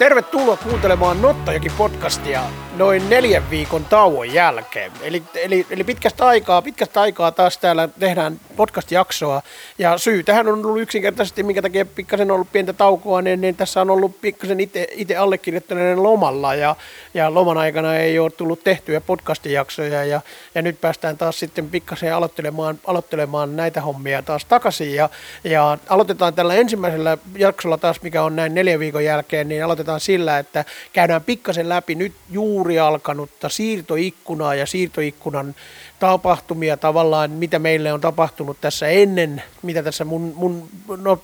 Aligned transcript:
Tervetuloa 0.00 0.56
kuuntelemaan 0.56 1.22
Nottajoki 1.22 1.68
podcastia 1.78 2.42
noin 2.80 3.10
neljän 3.10 3.50
viikon 3.50 3.84
tauon 3.84 4.32
jälkeen. 4.32 4.92
Eli, 5.02 5.22
eli, 5.34 5.66
eli 5.70 5.84
pitkästä 5.84 6.26
aikaa, 6.26 6.62
pitkästä 6.62 7.00
aikaa 7.00 7.32
taas 7.32 7.58
täällä 7.58 7.88
tehdään 7.98 8.40
podcast-jaksoa. 8.56 9.42
Ja 9.78 9.98
syy 9.98 10.22
tähän 10.22 10.48
on 10.48 10.66
ollut 10.66 10.80
yksinkertaisesti, 10.80 11.42
minkä 11.42 11.62
takia 11.62 11.84
pikkasen 11.84 12.30
on 12.30 12.34
ollut 12.34 12.52
pientä 12.52 12.72
taukoa, 12.72 13.22
niin, 13.22 13.40
niin 13.40 13.56
tässä 13.56 13.80
on 13.80 13.90
ollut 13.90 14.20
pikkasen 14.20 14.58
itse 14.92 15.16
allekirjoittaneen 15.16 16.02
lomalla. 16.02 16.54
Ja, 16.54 16.76
ja 17.14 17.34
loman 17.34 17.58
aikana 17.58 17.96
ei 17.96 18.18
ole 18.18 18.30
tullut 18.30 18.64
tehtyä 18.64 19.00
podcast-jaksoja. 19.00 20.04
Ja, 20.04 20.20
ja 20.54 20.62
nyt 20.62 20.80
päästään 20.80 21.18
taas 21.18 21.38
sitten 21.38 21.70
pikkasen 21.70 22.14
aloittelemaan, 22.14 22.78
aloittelemaan 22.86 23.56
näitä 23.56 23.80
hommia 23.80 24.22
taas 24.22 24.44
takaisin. 24.44 24.94
Ja, 24.94 25.08
ja 25.44 25.78
aloitetaan 25.88 26.34
tällä 26.34 26.54
ensimmäisellä 26.54 27.18
jaksolla 27.36 27.78
taas, 27.78 28.02
mikä 28.02 28.22
on 28.22 28.36
näin 28.36 28.54
neljän 28.54 28.80
viikon 28.80 29.04
jälkeen, 29.04 29.48
niin 29.48 29.64
aloitetaan 29.64 30.00
sillä, 30.00 30.38
että 30.38 30.64
käydään 30.92 31.24
pikkasen 31.24 31.68
läpi 31.68 31.94
nyt 31.94 32.12
juuri 32.30 32.69
alkanutta 32.78 33.48
siirtoikkunaa 33.48 34.54
ja 34.54 34.66
siirtoikkunan 34.66 35.54
tapahtumia 35.98 36.76
tavallaan, 36.76 37.30
mitä 37.30 37.58
meille 37.58 37.92
on 37.92 38.00
tapahtunut 38.00 38.60
tässä 38.60 38.88
ennen, 38.88 39.42
mitä 39.62 39.82
tässä 39.82 40.04
mun, 40.04 40.32
mun 40.36 40.68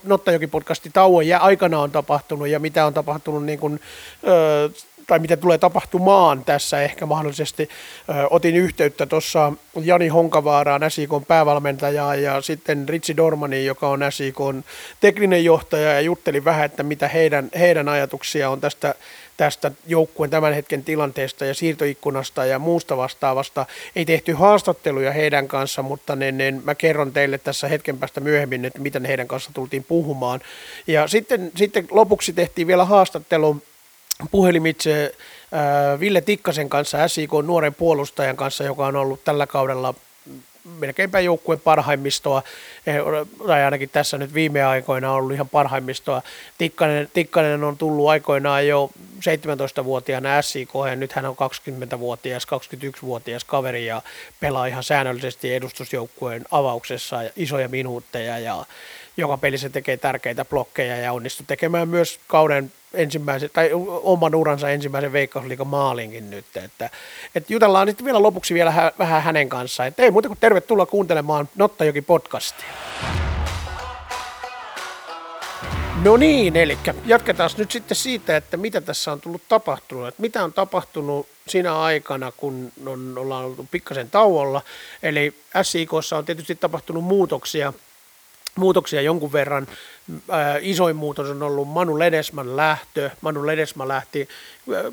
Nottajoki-podcastin 0.03 0.91
tauon 0.93 1.27
ja 1.27 1.39
aikana 1.39 1.79
on 1.79 1.91
tapahtunut 1.91 2.47
ja 2.47 2.59
mitä 2.59 2.85
on 2.85 2.93
tapahtunut 2.93 3.45
niin 3.45 3.59
kuin, 3.59 3.79
ö, 4.27 4.69
tai 5.07 5.19
mitä 5.19 5.37
tulee 5.37 5.57
tapahtumaan 5.57 6.45
tässä 6.45 6.81
ehkä 6.81 7.05
mahdollisesti. 7.05 7.69
Ö, 8.09 8.27
otin 8.29 8.55
yhteyttä 8.55 9.05
tuossa 9.05 9.53
Jani 9.81 10.07
Honkavaaraan, 10.07 10.91
SIKn 10.91 11.25
päävalmentajaa 11.27 12.15
ja 12.15 12.41
sitten 12.41 12.89
Ritsi 12.89 13.17
Dormani, 13.17 13.65
joka 13.65 13.89
on 13.89 13.99
SIKn 14.09 14.63
tekninen 14.99 15.45
johtaja 15.45 15.93
ja 15.93 16.01
juttelin 16.01 16.45
vähän, 16.45 16.65
että 16.65 16.83
mitä 16.83 17.07
heidän, 17.07 17.49
heidän 17.59 17.89
ajatuksia 17.89 18.49
on 18.49 18.61
tästä 18.61 18.95
tästä 19.37 19.71
joukkueen 19.87 20.29
tämän 20.29 20.53
hetken 20.53 20.83
tilanteesta 20.83 21.45
ja 21.45 21.53
siirtoikkunasta 21.53 22.45
ja 22.45 22.59
muusta 22.59 22.97
vastaavasta. 22.97 23.65
Ei 23.95 24.05
tehty 24.05 24.33
haastatteluja 24.33 25.11
heidän 25.11 25.47
kanssa, 25.47 25.81
mutta 25.83 26.15
ne, 26.15 26.31
ne, 26.31 26.51
mä 26.63 26.75
kerron 26.75 27.13
teille 27.13 27.37
tässä 27.37 27.67
hetken 27.67 27.97
päästä 27.97 28.19
myöhemmin, 28.19 28.65
että 28.65 28.79
miten 28.79 29.05
heidän 29.05 29.27
kanssa 29.27 29.51
tultiin 29.53 29.83
puhumaan. 29.83 30.41
Ja 30.87 31.07
sitten, 31.07 31.51
sitten 31.55 31.87
lopuksi 31.91 32.33
tehtiin 32.33 32.67
vielä 32.67 32.85
haastattelu 32.85 33.61
puhelimitse 34.31 35.15
äh, 35.53 35.99
Ville 35.99 36.21
Tikkasen 36.21 36.69
kanssa, 36.69 37.07
SIK 37.07 37.31
nuoren 37.43 37.73
puolustajan 37.73 38.37
kanssa, 38.37 38.63
joka 38.63 38.85
on 38.85 38.95
ollut 38.95 39.23
tällä 39.23 39.47
kaudella 39.47 39.93
melkeinpä 40.79 41.19
joukkueen 41.19 41.61
parhaimmistoa, 41.61 42.43
eh, 42.87 42.95
tai 43.47 43.63
ainakin 43.63 43.89
tässä 43.89 44.17
nyt 44.17 44.33
viime 44.33 44.63
aikoina 44.63 45.11
on 45.11 45.17
ollut 45.17 45.33
ihan 45.33 45.49
parhaimmistoa. 45.49 46.21
Tikkanen, 46.57 47.09
Tikkanen 47.13 47.63
on 47.63 47.77
tullut 47.77 48.09
aikoinaan 48.09 48.67
jo 48.67 48.89
17-vuotiaana 49.19 50.41
SIK, 50.41 50.69
ja 50.89 50.95
nyt 50.95 51.11
hän 51.11 51.25
on 51.25 51.35
20-vuotias, 51.35 52.47
21-vuotias 52.47 53.43
kaveri 53.43 53.85
ja 53.85 54.01
pelaa 54.39 54.65
ihan 54.65 54.83
säännöllisesti 54.83 55.53
edustusjoukkueen 55.53 56.45
avauksessa 56.51 57.23
ja 57.23 57.29
isoja 57.35 57.69
minuutteja 57.69 58.39
ja 58.39 58.65
joka 59.17 59.37
pelissä 59.37 59.69
tekee 59.69 59.97
tärkeitä 59.97 60.45
blokkeja 60.45 60.97
ja 60.97 61.13
onnistuu 61.13 61.45
tekemään 61.47 61.89
myös 61.89 62.19
kauden 62.27 62.71
ensimmäisen, 62.93 63.49
tai 63.53 63.69
oman 64.03 64.35
uransa 64.35 64.69
ensimmäisen 64.69 65.11
veikkausliikan 65.13 65.67
maalinkin 65.67 66.29
nyt. 66.29 66.45
Että, 66.55 66.89
että 67.35 67.53
jutellaan 67.53 67.87
nyt 67.87 68.05
vielä 68.05 68.23
lopuksi 68.23 68.53
vielä 68.53 68.71
hä, 68.71 68.91
vähän 68.99 69.23
hänen 69.23 69.49
kanssaan. 69.49 69.87
Että 69.87 70.03
ei 70.03 70.11
muuta 70.11 70.27
kuin 70.27 70.39
tervetuloa 70.41 70.85
kuuntelemaan 70.85 71.49
Nottajoki 71.55 72.01
podcastia. 72.01 72.67
No 76.03 76.17
niin, 76.17 76.55
eli 76.55 76.77
jatketaan 77.05 77.49
nyt 77.57 77.71
sitten 77.71 77.97
siitä, 77.97 78.37
että 78.37 78.57
mitä 78.57 78.81
tässä 78.81 79.11
on 79.11 79.21
tullut 79.21 79.41
tapahtunut. 79.49 80.07
Että 80.07 80.21
mitä 80.21 80.43
on 80.43 80.53
tapahtunut 80.53 81.27
siinä 81.47 81.79
aikana, 81.79 82.31
kun 82.37 82.71
on, 82.85 83.17
ollaan 83.17 83.45
oltu 83.45 83.67
pikkasen 83.71 84.09
tauolla. 84.09 84.61
Eli 85.03 85.33
SIKssa 85.61 86.17
on 86.17 86.25
tietysti 86.25 86.55
tapahtunut 86.55 87.03
muutoksia– 87.03 87.73
muutoksia 88.57 89.01
jonkun 89.01 89.31
verran. 89.31 89.67
Isoin 90.61 90.95
muutos 90.95 91.29
on 91.29 91.43
ollut 91.43 91.67
Manu 91.67 91.99
Ledesman 91.99 92.57
lähtö. 92.57 93.09
Manu 93.21 93.47
Ledesma 93.47 93.87
lähti, 93.87 94.29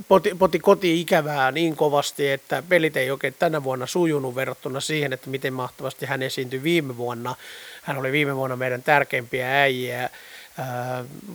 poti, 0.09 0.35
poti 0.39 0.59
koti 0.59 1.01
ikävää 1.01 1.51
niin 1.51 1.77
kovasti, 1.77 2.31
että 2.31 2.63
pelit 2.69 2.97
ei 2.97 3.11
oikein 3.11 3.35
tänä 3.39 3.65
vuonna 3.65 3.87
sujunut 3.87 4.35
verrattuna 4.35 4.81
siihen, 4.81 5.13
että 5.13 5.31
miten 5.31 5.53
mahtavasti 5.53 6.07
hän 6.07 6.23
esiintyi 6.23 6.63
viime 6.63 6.97
vuonna. 6.97 7.35
Hän 7.83 7.99
oli 7.99 8.13
viime 8.13 8.37
vuonna 8.37 8.57
meidän 8.57 8.83
tärkeimpiä 8.83 9.61
äijiä. 9.61 10.11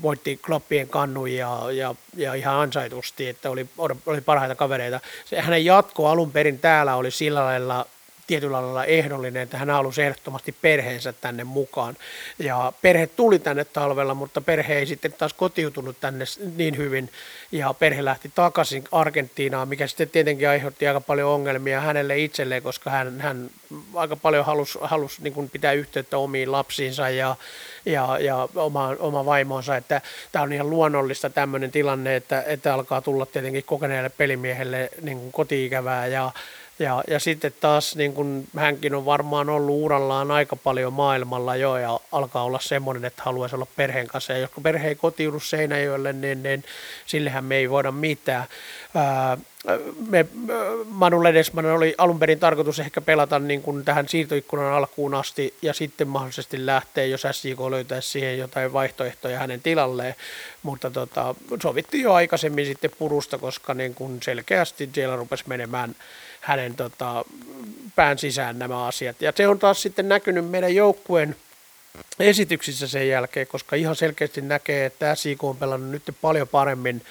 Voitti 0.02 0.40
kloppien 0.46 0.88
kannu 0.88 1.26
ja, 1.26 1.60
ja, 1.72 1.96
ja, 2.16 2.34
ihan 2.34 2.56
ansaitusti, 2.56 3.28
että 3.28 3.50
oli, 3.50 3.66
oli 4.06 4.22
parhaita 4.22 4.56
kavereita. 4.56 5.00
Se, 5.26 5.42
hänen 5.42 5.66
jatko 5.66 6.08
alun 6.08 6.32
perin 6.32 6.60
täällä 6.60 6.96
oli 6.96 7.12
sillä 7.12 7.44
lailla 7.44 7.86
tietyllä 8.30 8.62
lailla 8.62 8.86
ehdollinen, 8.86 9.44
että 9.44 9.58
hän 9.58 9.70
halusi 9.70 10.02
ehdottomasti 10.02 10.56
perheensä 10.62 11.14
tänne 11.14 11.44
mukaan. 11.44 11.98
Ja 12.40 12.74
perhe 12.82 13.08
tuli 13.08 13.40
tänne 13.40 13.66
talvella, 13.66 14.14
mutta 14.14 14.42
perhe 14.42 14.78
ei 14.78 14.86
sitten 14.86 15.14
taas 15.14 15.34
kotiutunut 15.34 16.00
tänne 16.00 16.26
niin 16.56 16.78
hyvin, 16.78 17.10
ja 17.52 17.74
perhe 17.74 18.06
lähti 18.06 18.32
takaisin 18.36 18.84
Argentiinaan, 18.92 19.68
mikä 19.68 19.88
sitten 19.88 20.10
tietenkin 20.10 20.50
aiheutti 20.50 20.88
aika 20.88 21.02
paljon 21.02 21.30
ongelmia 21.30 21.82
hänelle 21.82 22.20
itselleen, 22.20 22.64
koska 22.64 22.90
hän, 22.90 23.20
hän 23.22 23.50
aika 23.96 24.16
paljon 24.16 24.46
halusi, 24.46 24.80
halusi 24.82 25.24
niin 25.24 25.34
kuin 25.34 25.50
pitää 25.50 25.74
yhteyttä 25.74 26.18
omiin 26.18 26.52
lapsiinsa 26.52 27.10
ja, 27.10 27.36
ja, 27.86 28.20
ja 28.20 28.48
oma, 28.56 28.96
oma 29.00 29.26
vaimonsa, 29.26 29.76
että 29.76 30.02
tämä 30.32 30.44
on 30.44 30.54
ihan 30.54 30.70
luonnollista 30.70 31.30
tämmöinen 31.30 31.72
tilanne, 31.72 32.16
että, 32.16 32.44
että 32.48 32.74
alkaa 32.74 33.02
tulla 33.02 33.26
tietenkin 33.26 33.64
kokeneelle 33.64 34.10
pelimiehelle 34.10 34.90
niin 35.02 35.20
kuin 35.20 35.32
koti-ikävää 35.32 36.08
ja 36.08 36.32
ja, 36.80 37.04
ja 37.08 37.20
sitten 37.20 37.54
taas 37.60 37.96
niin 37.96 38.14
kun 38.14 38.48
hänkin 38.58 38.96
on 38.96 39.06
varmaan 39.06 39.50
ollut 39.50 39.84
urallaan 39.84 40.32
aika 40.32 40.56
paljon 40.56 40.94
maailmalla 40.94 41.56
jo 41.56 41.78
ja 41.78 42.00
alkaa 42.12 42.44
olla 42.44 42.60
semmoinen, 42.60 43.06
että 43.06 43.24
haluaisi 43.24 43.56
olla 43.56 43.68
perheen 43.76 44.08
kanssa. 44.08 44.34
Ja 44.34 44.40
jos 44.40 44.52
perhe 44.64 44.88
ei 44.88 44.96
kotiudu 44.96 45.40
Seinäjoelle, 45.40 46.14
niin, 46.14 46.44
niin 46.44 46.64
sillehän 47.06 47.44
me 47.44 47.56
ei 47.56 47.70
voida 47.70 47.92
mitään. 47.92 48.46
Ää, 48.96 49.38
me, 50.10 50.26
Manu 50.86 51.24
Ledesman 51.24 51.66
oli 51.66 51.96
alun 51.98 52.20
perin 52.20 52.40
tarkoitus 52.40 52.80
ehkä 52.80 53.02
pelata 53.02 53.40
niin 53.40 53.62
kuin 53.62 53.86
tähän 53.86 54.08
siirtoikkunan 54.08 54.74
alkuun 54.74 55.14
asti 55.14 55.54
ja 55.62 55.74
sitten 55.74 56.08
mahdollisesti 56.08 56.66
lähteä, 56.66 57.06
jos 57.06 57.28
SJK 57.32 57.60
löytäisi 57.70 58.10
siihen 58.10 58.38
jotain 58.38 58.74
vaihtoehtoja 58.74 59.40
hänen 59.40 59.62
tilalleen, 59.62 60.16
mutta 60.64 60.92
tota, 60.92 61.36
sovittiin 61.62 62.04
jo 62.04 62.14
aikaisemmin 62.14 62.66
sitten 62.66 62.92
purusta, 63.00 63.38
koska 63.38 63.74
niin 63.74 63.96
kuin 63.96 64.20
selkeästi 64.24 64.90
siellä 64.94 65.16
rupesi 65.16 65.44
menemään 65.48 65.96
hänen 66.42 66.76
tota, 66.76 67.26
pään 67.96 68.18
sisään 68.18 68.60
nämä 68.60 68.86
asiat. 68.86 69.22
Ja 69.22 69.34
se 69.36 69.48
on 69.48 69.60
taas 69.60 69.82
sitten 69.82 70.10
näkynyt 70.10 70.50
meidän 70.50 70.76
joukkueen 70.76 71.36
esityksissä 72.20 72.88
sen 72.88 73.10
jälkeen, 73.10 73.48
koska 73.48 73.76
ihan 73.76 73.96
selkeästi 73.96 74.42
näkee, 74.42 74.86
että 74.86 75.16
SIK 75.16 75.44
on 75.44 75.58
pelannut 75.58 75.92
nyt 75.92 76.16
paljon 76.22 76.48
paremmin 76.48 77.02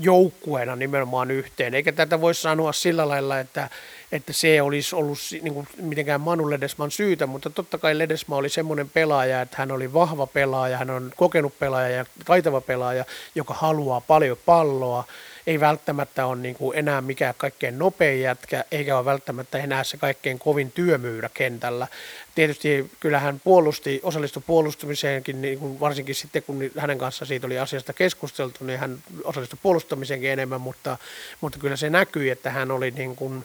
joukkueena 0.00 0.76
nimenomaan 0.76 1.30
yhteen. 1.30 1.74
Eikä 1.74 1.92
tätä 1.92 2.20
voi 2.20 2.34
sanoa 2.34 2.72
sillä 2.72 3.08
lailla, 3.08 3.40
että, 3.40 3.70
että 4.12 4.32
se 4.32 4.62
olisi 4.62 4.96
ollut 4.96 5.18
niin 5.42 5.54
kuin 5.54 5.68
mitenkään 5.80 6.20
Manu 6.20 6.50
Ledesman 6.50 6.90
syytä, 6.90 7.26
mutta 7.26 7.50
totta 7.50 7.78
kai 7.78 7.98
Ledesma 7.98 8.36
oli 8.36 8.48
semmoinen 8.48 8.90
pelaaja, 8.90 9.42
että 9.42 9.56
hän 9.58 9.72
oli 9.72 9.92
vahva 9.92 10.26
pelaaja, 10.26 10.78
hän 10.78 10.90
on 10.90 11.12
kokenut 11.16 11.58
pelaaja 11.58 11.96
ja 11.96 12.04
taitava 12.24 12.60
pelaaja, 12.60 13.04
joka 13.34 13.54
haluaa 13.54 14.00
paljon 14.00 14.38
palloa, 14.46 15.04
ei 15.46 15.60
välttämättä 15.60 16.26
ole 16.26 16.36
niin 16.36 16.54
kuin 16.54 16.78
enää 16.78 17.00
mikään 17.00 17.34
kaikkein 17.38 17.78
nopein 17.78 18.20
jätkä, 18.20 18.64
eikä 18.70 18.96
ole 18.96 19.04
välttämättä 19.04 19.58
enää 19.58 19.84
se 19.84 19.96
kaikkein 19.96 20.38
kovin 20.38 20.72
työmyyrä 20.72 21.30
kentällä. 21.34 21.86
Tietysti 22.34 22.90
kyllähän 23.00 23.40
puolusti, 23.44 24.00
osallistui 24.02 24.42
puolustamiseenkin, 24.46 25.42
niin 25.42 25.58
kuin 25.58 25.80
varsinkin 25.80 26.14
sitten 26.14 26.42
kun 26.42 26.70
hänen 26.78 26.98
kanssa 26.98 27.24
siitä 27.24 27.46
oli 27.46 27.58
asiasta 27.58 27.92
keskusteltu, 27.92 28.64
niin 28.64 28.78
hän 28.78 28.98
osallistui 29.24 29.58
puolustamiseenkin 29.62 30.30
enemmän, 30.30 30.60
mutta, 30.60 30.98
mutta 31.40 31.58
kyllä 31.58 31.76
se 31.76 31.90
näkyi, 31.90 32.30
että 32.30 32.50
hän 32.50 32.70
oli 32.70 32.90
niin 32.90 33.16
kuin, 33.16 33.44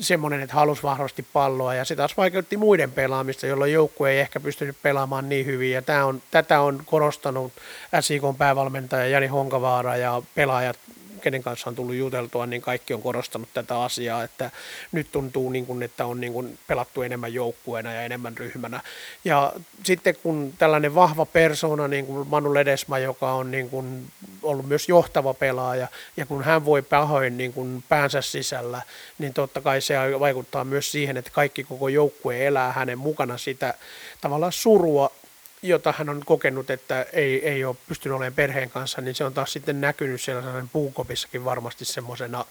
semmoinen, 0.00 0.40
että 0.40 0.54
halusi 0.54 0.82
vahvasti 0.82 1.26
palloa 1.32 1.74
ja 1.74 1.84
se 1.84 1.96
taas 1.96 2.16
vaikeutti 2.16 2.56
muiden 2.56 2.92
pelaamista, 2.92 3.46
jolloin 3.46 3.72
joukkue 3.72 4.10
ei 4.10 4.20
ehkä 4.20 4.40
pystynyt 4.40 4.76
pelaamaan 4.82 5.28
niin 5.28 5.46
hyvin 5.46 5.72
ja 5.72 5.82
tämä 5.82 6.04
on, 6.04 6.22
tätä 6.30 6.60
on 6.60 6.82
korostanut 6.86 7.52
SIK 8.00 8.22
päävalmentaja 8.38 9.06
Jani 9.06 9.26
Honkavaara 9.26 9.96
ja 9.96 10.22
pelaajat 10.34 10.78
kenen 11.20 11.42
kanssa 11.42 11.70
on 11.70 11.76
tullut 11.76 11.94
juteltua, 11.94 12.46
niin 12.46 12.62
kaikki 12.62 12.94
on 12.94 13.02
korostanut 13.02 13.48
tätä 13.54 13.82
asiaa, 13.82 14.22
että 14.22 14.50
nyt 14.92 15.12
tuntuu 15.12 15.50
niin 15.50 15.66
kuin, 15.66 15.82
että 15.82 16.06
on 16.06 16.20
niin 16.20 16.32
kuin 16.32 16.58
pelattu 16.66 17.02
enemmän 17.02 17.34
joukkueena 17.34 17.92
ja 17.92 18.02
enemmän 18.02 18.36
ryhmänä. 18.36 18.80
Ja 19.24 19.52
sitten 19.82 20.14
kun 20.22 20.54
tällainen 20.58 20.94
vahva 20.94 21.26
persona, 21.26 21.88
niin 21.88 22.06
kuin 22.06 22.28
Manu 22.28 22.54
Ledesma, 22.54 22.98
joka 22.98 23.32
on 23.32 23.50
niin 23.50 23.70
kuin 23.70 24.06
ollut 24.42 24.68
myös 24.68 24.88
johtava 24.88 25.34
pelaaja, 25.34 25.88
ja 26.16 26.26
kun 26.26 26.44
hän 26.44 26.64
voi 26.64 26.82
pahoin 26.82 27.36
niin 27.36 27.52
kuin 27.52 27.84
päänsä 27.88 28.20
sisällä, 28.22 28.82
niin 29.18 29.34
totta 29.34 29.60
kai 29.60 29.80
se 29.80 29.94
vaikuttaa 30.20 30.64
myös 30.64 30.92
siihen, 30.92 31.16
että 31.16 31.30
kaikki 31.30 31.64
koko 31.64 31.88
joukkue 31.88 32.46
elää 32.46 32.72
hänen 32.72 32.98
mukana 32.98 33.38
sitä 33.38 33.74
tavallaan 34.20 34.52
surua 34.52 35.12
jota 35.62 35.94
hän 35.98 36.08
on 36.08 36.22
kokenut, 36.26 36.70
että 36.70 37.06
ei, 37.12 37.48
ei 37.48 37.64
ole 37.64 37.76
pystynyt 37.88 38.16
olemaan 38.16 38.34
perheen 38.34 38.70
kanssa, 38.70 39.00
niin 39.00 39.14
se 39.14 39.24
on 39.24 39.34
taas 39.34 39.52
sitten 39.52 39.80
näkynyt 39.80 40.20
siellä 40.20 40.42
puukopissakin 40.72 41.44
varmasti 41.44 41.84
semmoisena 41.84 42.44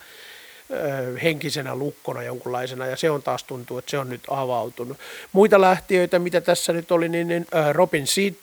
henkisenä 1.23 1.75
lukkona 1.75 2.23
jonkunlaisena, 2.23 2.85
ja 2.85 2.95
se 2.95 3.09
on 3.09 3.23
taas 3.23 3.43
tuntuu, 3.43 3.77
että 3.77 3.91
se 3.91 3.97
on 3.97 4.09
nyt 4.09 4.21
avautunut. 4.29 4.97
Muita 5.31 5.61
lähtiöitä, 5.61 6.19
mitä 6.19 6.41
tässä 6.41 6.73
nyt 6.73 6.91
oli, 6.91 7.09
niin, 7.09 7.27
niin 7.27 7.47
Robin 7.71 8.07
Seed, 8.07 8.35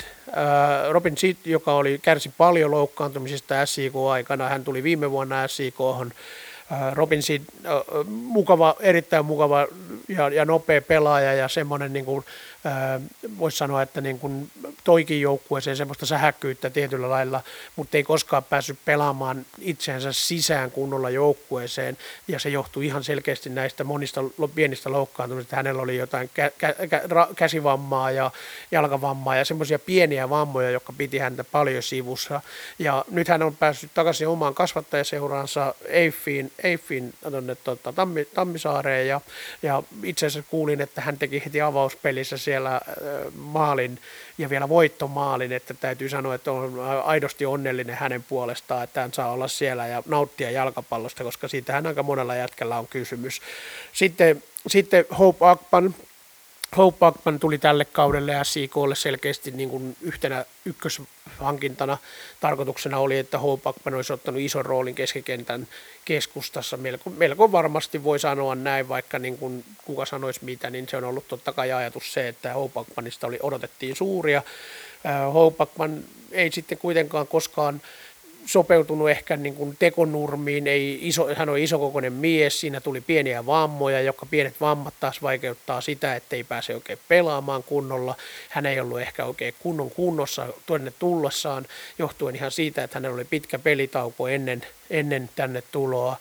Robin 0.90 1.16
Seed, 1.16 1.36
joka 1.44 1.74
oli 1.74 1.98
kärsi 2.02 2.32
paljon 2.38 2.70
loukkaantumisista 2.70 3.66
SIK-aikana, 3.66 4.48
hän 4.48 4.64
tuli 4.64 4.82
viime 4.82 5.10
vuonna 5.10 5.48
SIK-hon, 5.48 6.12
Robin 6.92 7.22
Seed, 7.22 7.42
mukava, 8.06 8.76
erittäin 8.80 9.24
mukava 9.24 9.66
ja, 10.08 10.28
ja 10.28 10.44
nopea 10.44 10.82
pelaaja 10.82 11.34
ja 11.34 11.48
semmoinen 11.48 11.92
niin 11.92 12.04
kuin, 12.04 12.24
voisi 13.38 13.56
sanoa, 13.56 13.82
että 13.82 14.00
niin 14.00 14.18
kuin 14.18 14.50
toikin 14.84 15.20
joukkueeseen 15.20 15.76
semmoista 15.76 16.06
sähäkkyyttä 16.06 16.70
tietyllä 16.70 17.10
lailla, 17.10 17.42
mutta 17.76 17.96
ei 17.96 18.02
koskaan 18.02 18.44
päässyt 18.44 18.78
pelaamaan 18.84 19.46
itseensä 19.58 20.12
sisään 20.12 20.70
kunnolla 20.70 21.10
joukkueeseen, 21.10 21.98
ja 22.28 22.38
se 22.38 22.48
johtuu 22.48 22.82
ihan 22.82 23.04
selkeästi 23.04 23.50
näistä 23.50 23.84
monista 23.84 24.20
pienistä 24.54 24.92
loukkaantumisista. 24.92 25.56
Hänellä 25.56 25.82
oli 25.82 25.96
jotain 25.96 26.30
kä- 26.40 26.52
kä- 26.66 26.86
kä- 26.86 27.34
käsivammaa 27.36 28.10
ja 28.10 28.30
jalkavammaa 28.70 29.36
ja 29.36 29.44
semmoisia 29.44 29.78
pieniä 29.78 30.30
vammoja, 30.30 30.70
jotka 30.70 30.92
piti 30.98 31.18
häntä 31.18 31.44
paljon 31.44 31.82
sivussa. 31.82 32.40
Ja 32.78 33.04
nyt 33.10 33.28
hän 33.28 33.42
on 33.42 33.56
päässyt 33.56 33.90
takaisin 33.94 34.28
omaan 34.28 34.54
kasvattajaseuraansa 34.54 35.74
Eiffiin, 35.84 36.52
Eiffiin 36.62 37.14
tuonne 37.30 37.54
tuota, 37.54 37.92
Tammi, 37.92 38.24
Tammisaareen, 38.24 39.08
ja, 39.08 39.20
ja 39.62 39.82
itse 40.02 40.26
asiassa 40.26 40.50
kuulin, 40.50 40.80
että 40.80 41.00
hän 41.00 41.18
teki 41.18 41.42
heti 41.44 41.60
avauspelissä 41.60 42.36
siellä 42.36 42.55
siellä 42.56 42.80
maalin 43.34 43.98
ja 44.38 44.50
vielä 44.50 44.68
voittomaalin, 44.68 45.52
että 45.52 45.74
täytyy 45.74 46.08
sanoa, 46.08 46.34
että 46.34 46.52
on 46.52 46.80
aidosti 47.04 47.46
onnellinen 47.46 47.96
hänen 47.96 48.22
puolestaan, 48.22 48.84
että 48.84 49.00
hän 49.00 49.12
saa 49.12 49.32
olla 49.32 49.48
siellä 49.48 49.86
ja 49.86 50.02
nauttia 50.06 50.50
jalkapallosta, 50.50 51.24
koska 51.24 51.48
siitähän 51.48 51.86
aika 51.86 52.02
monella 52.02 52.34
jätkällä 52.34 52.78
on 52.78 52.88
kysymys. 52.88 53.40
Sitten, 53.92 54.42
sitten 54.66 55.04
Hope 55.18 55.46
Akpan, 55.46 55.94
Hope 56.76 56.98
Backman 56.98 57.40
tuli 57.40 57.58
tälle 57.58 57.84
kaudelle 57.84 58.32
SIKlle 58.42 58.94
selkeästi 58.94 59.50
niin 59.50 59.70
kuin 59.70 59.96
yhtenä 60.00 60.44
ykköshankintana. 60.64 61.98
Tarkoituksena 62.40 62.98
oli, 62.98 63.18
että 63.18 63.38
Hope 63.38 63.62
Backman 63.62 63.94
olisi 63.94 64.12
ottanut 64.12 64.40
ison 64.40 64.66
roolin 64.66 64.94
keskikentän 64.94 65.68
keskustassa. 66.04 66.76
Melko, 66.76 67.10
melko 67.10 67.52
varmasti 67.52 68.04
voi 68.04 68.18
sanoa 68.18 68.54
näin, 68.54 68.88
vaikka 68.88 69.18
niin 69.18 69.38
kuin 69.38 69.64
kuka 69.84 70.06
sanoisi 70.06 70.44
mitä, 70.44 70.70
niin 70.70 70.88
se 70.88 70.96
on 70.96 71.04
ollut 71.04 71.28
totta 71.28 71.52
kai 71.52 71.72
ajatus 71.72 72.12
se, 72.12 72.28
että 72.28 72.52
Hope 72.52 72.74
Backmanista 72.74 73.26
oli, 73.26 73.38
odotettiin 73.42 73.96
suuria. 73.96 74.42
Hope 75.34 75.56
Backman 75.56 76.04
ei 76.32 76.52
sitten 76.52 76.78
kuitenkaan 76.78 77.26
koskaan 77.26 77.80
sopeutunut 78.46 79.10
ehkä 79.10 79.36
niin 79.36 79.54
kuin 79.54 79.76
tekonurmiin, 79.78 80.66
ei 80.66 80.98
iso, 81.02 81.34
hän 81.34 81.48
on 81.48 81.58
isokokoinen 81.58 82.12
mies, 82.12 82.60
siinä 82.60 82.80
tuli 82.80 83.00
pieniä 83.00 83.46
vammoja, 83.46 84.00
jotka 84.00 84.26
pienet 84.26 84.60
vammat 84.60 84.94
taas 85.00 85.22
vaikeuttaa 85.22 85.80
sitä, 85.80 86.16
että 86.16 86.36
ei 86.36 86.44
pääse 86.44 86.74
oikein 86.74 86.98
pelaamaan 87.08 87.62
kunnolla. 87.62 88.14
Hän 88.48 88.66
ei 88.66 88.80
ollut 88.80 89.00
ehkä 89.00 89.24
oikein 89.24 89.54
kunnon 89.58 89.90
kunnossa 89.90 90.46
tuonne 90.66 90.92
tullessaan, 90.98 91.66
johtuen 91.98 92.36
ihan 92.36 92.50
siitä, 92.50 92.84
että 92.84 92.96
hänellä 92.96 93.14
oli 93.14 93.24
pitkä 93.24 93.58
pelitauko 93.58 94.28
ennen, 94.28 94.62
ennen 94.90 95.30
tänne 95.36 95.62
tuloa 95.72 96.16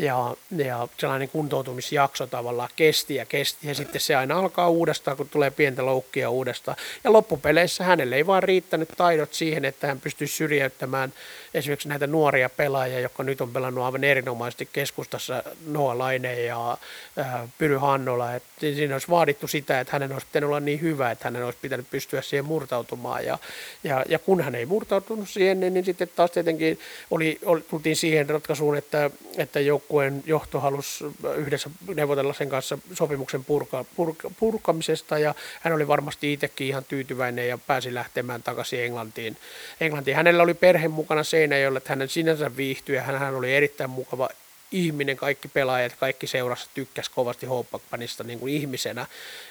ja, 0.00 0.36
ja 0.56 0.88
sellainen 0.98 1.28
kuntoutumisjakso 1.28 2.26
tavallaan 2.26 2.68
kesti 2.76 3.14
ja 3.14 3.26
kesti 3.26 3.68
ja 3.68 3.74
sitten 3.74 4.00
se 4.00 4.16
aina 4.16 4.38
alkaa 4.38 4.68
uudestaan, 4.68 5.16
kun 5.16 5.28
tulee 5.28 5.50
pientä 5.50 5.86
loukkia 5.86 6.30
uudestaan. 6.30 6.76
Ja 7.04 7.12
loppupeleissä 7.12 7.84
hänelle 7.84 8.16
ei 8.16 8.26
vaan 8.26 8.42
riittänyt 8.42 8.88
taidot 8.96 9.34
siihen, 9.34 9.64
että 9.64 9.86
hän 9.86 10.00
pystyisi 10.00 10.36
syrjäyttämään 10.36 11.12
esimerkiksi 11.54 11.88
näitä 11.88 12.06
nuoria 12.06 12.48
pelaajia, 12.48 13.00
jotka 13.00 13.22
nyt 13.22 13.40
on 13.40 13.52
pelannut 13.52 13.84
aivan 13.84 14.04
erinomaisesti 14.04 14.68
keskustassa 14.72 15.42
Noa 15.66 15.98
Laine 15.98 16.42
ja 16.42 16.78
ää, 17.16 17.48
Pyry 17.58 17.76
Hannola. 17.76 18.34
Et 18.34 18.42
siinä 18.60 18.94
olisi 18.94 19.08
vaadittu 19.08 19.46
sitä, 19.46 19.80
että 19.80 19.92
hänen 19.92 20.12
olisi 20.12 20.26
pitänyt 20.26 20.48
olla 20.48 20.60
niin 20.60 20.80
hyvä, 20.80 21.10
että 21.10 21.24
hänen 21.24 21.44
olisi 21.44 21.58
pitänyt 21.62 21.90
pystyä 21.90 22.22
siihen 22.22 22.44
murtautumaan. 22.44 23.24
Ja, 23.24 23.38
ja, 23.84 24.04
ja 24.08 24.18
kun 24.18 24.40
hän 24.40 24.54
ei 24.54 24.66
murtautunut 24.66 25.28
siihen, 25.28 25.60
niin, 25.60 25.74
niin 25.74 25.84
sitten 25.84 26.10
taas 26.16 26.30
tietenkin 26.30 26.78
oli, 27.10 27.38
oli, 27.44 27.60
tultiin 27.70 27.96
siihen 27.96 28.30
ratkaisuun, 28.30 28.76
että, 28.76 29.10
että 29.36 29.60
joukkueen 29.90 30.22
johto 30.26 30.60
halusi 30.60 31.04
yhdessä 31.36 31.70
neuvotella 31.94 32.32
sen 32.32 32.48
kanssa 32.48 32.78
sopimuksen 32.94 33.44
purka, 33.44 33.84
purka, 33.96 34.30
purkamisesta 34.40 35.18
ja 35.18 35.34
hän 35.60 35.74
oli 35.74 35.88
varmasti 35.88 36.32
itsekin 36.32 36.66
ihan 36.66 36.84
tyytyväinen 36.84 37.48
ja 37.48 37.58
pääsi 37.58 37.94
lähtemään 37.94 38.42
takaisin 38.42 38.84
Englantiin. 38.84 39.36
Englantiin. 39.80 40.16
Hänellä 40.16 40.42
oli 40.42 40.54
perhe 40.54 40.88
mukana 40.88 41.24
se 41.24 41.30
Seinäjoelle, 41.30 41.78
että 41.78 41.92
hänen 41.92 42.08
sinänsä 42.08 42.56
viihtyi 42.56 42.96
ja 42.96 43.02
hän 43.02 43.34
oli 43.34 43.54
erittäin 43.54 43.90
mukava 43.90 44.28
ihminen, 44.72 45.16
kaikki 45.16 45.48
pelaajat, 45.48 45.96
kaikki 46.00 46.26
seurassa 46.26 46.70
tykkäs 46.74 47.08
kovasti 47.08 47.46
Hoppakpanista 47.46 48.24
niin 48.24 48.38
kuin 48.38 48.54
ihmisenä, 48.54 49.06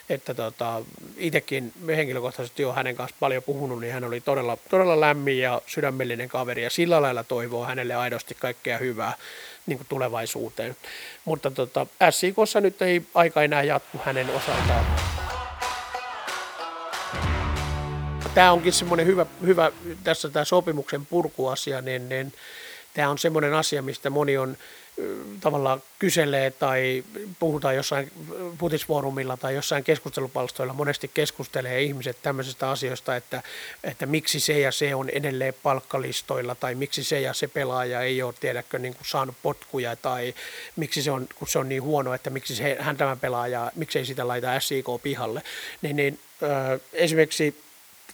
että 0.08 0.34
tota, 0.34 0.82
itsekin 1.16 1.72
henkilökohtaisesti 1.86 2.64
olen 2.64 2.76
hänen 2.76 2.96
kanssa 2.96 3.16
paljon 3.20 3.42
puhunut, 3.42 3.80
niin 3.80 3.92
hän 3.92 4.04
oli 4.04 4.20
todella, 4.20 4.58
todella 4.70 5.00
lämmin 5.00 5.38
ja 5.38 5.62
sydämellinen 5.66 6.28
kaveri 6.28 6.62
ja 6.62 6.70
sillä 6.70 7.02
lailla 7.02 7.24
toivoo 7.24 7.64
hänelle 7.64 7.94
aidosti 7.94 8.36
kaikkea 8.40 8.78
hyvää 8.78 9.14
niin 9.70 9.78
kuin 9.78 9.88
tulevaisuuteen. 9.88 10.76
Mutta 11.24 11.50
tota, 11.50 11.86
SIKossa 12.10 12.60
nyt 12.60 12.82
ei 12.82 13.02
aika 13.14 13.42
enää 13.42 13.62
jatku 13.62 14.00
hänen 14.04 14.30
osaltaan 14.30 14.84
tämä 18.34 18.52
onkin 18.52 18.72
semmoinen 18.72 19.06
hyvä, 19.06 19.26
hyvä 19.46 19.72
tässä 20.04 20.28
tämä 20.28 20.44
sopimuksen 20.44 21.06
purkuasia, 21.06 21.80
niin, 21.80 22.08
niin 22.08 22.32
tämä 22.94 23.10
on 23.10 23.18
semmoinen 23.18 23.54
asia, 23.54 23.82
mistä 23.82 24.10
moni 24.10 24.38
on 24.38 24.56
tavallaan 25.40 25.82
kyselee 25.98 26.50
tai 26.50 27.04
puhutaan 27.38 27.76
jossain 27.76 28.12
putisfoorumilla 28.58 29.36
tai 29.36 29.54
jossain 29.54 29.84
keskustelupalstoilla, 29.84 30.72
monesti 30.72 31.10
keskustelee 31.14 31.82
ihmiset 31.82 32.16
tämmöisistä 32.22 32.70
asioista, 32.70 33.16
että, 33.16 33.42
että 33.84 34.06
miksi 34.06 34.40
se 34.40 34.58
ja 34.58 34.72
se 34.72 34.94
on 34.94 35.10
edelleen 35.10 35.54
palkkalistoilla 35.62 36.54
tai 36.54 36.74
miksi 36.74 37.04
se 37.04 37.20
ja 37.20 37.34
se 37.34 37.48
pelaaja 37.48 38.00
ei 38.00 38.22
ole, 38.22 38.34
tiedäkö, 38.40 38.78
niin 38.78 38.94
kuin 38.94 39.06
saanut 39.06 39.36
potkuja 39.42 39.96
tai 39.96 40.34
miksi 40.76 41.02
se 41.02 41.10
on, 41.10 41.26
kun 41.34 41.48
se 41.48 41.58
on 41.58 41.68
niin 41.68 41.82
huono, 41.82 42.14
että 42.14 42.30
miksi 42.30 42.56
se, 42.56 42.76
hän 42.80 42.96
tämä 42.96 43.16
pelaaja, 43.16 43.72
miksei 43.76 44.04
sitä 44.04 44.28
laita 44.28 44.60
SIK 44.60 44.86
pihalle, 45.02 45.42
niin, 45.82 45.96
niin 45.96 46.18
äh, 46.42 46.80
esimerkiksi 46.92 47.54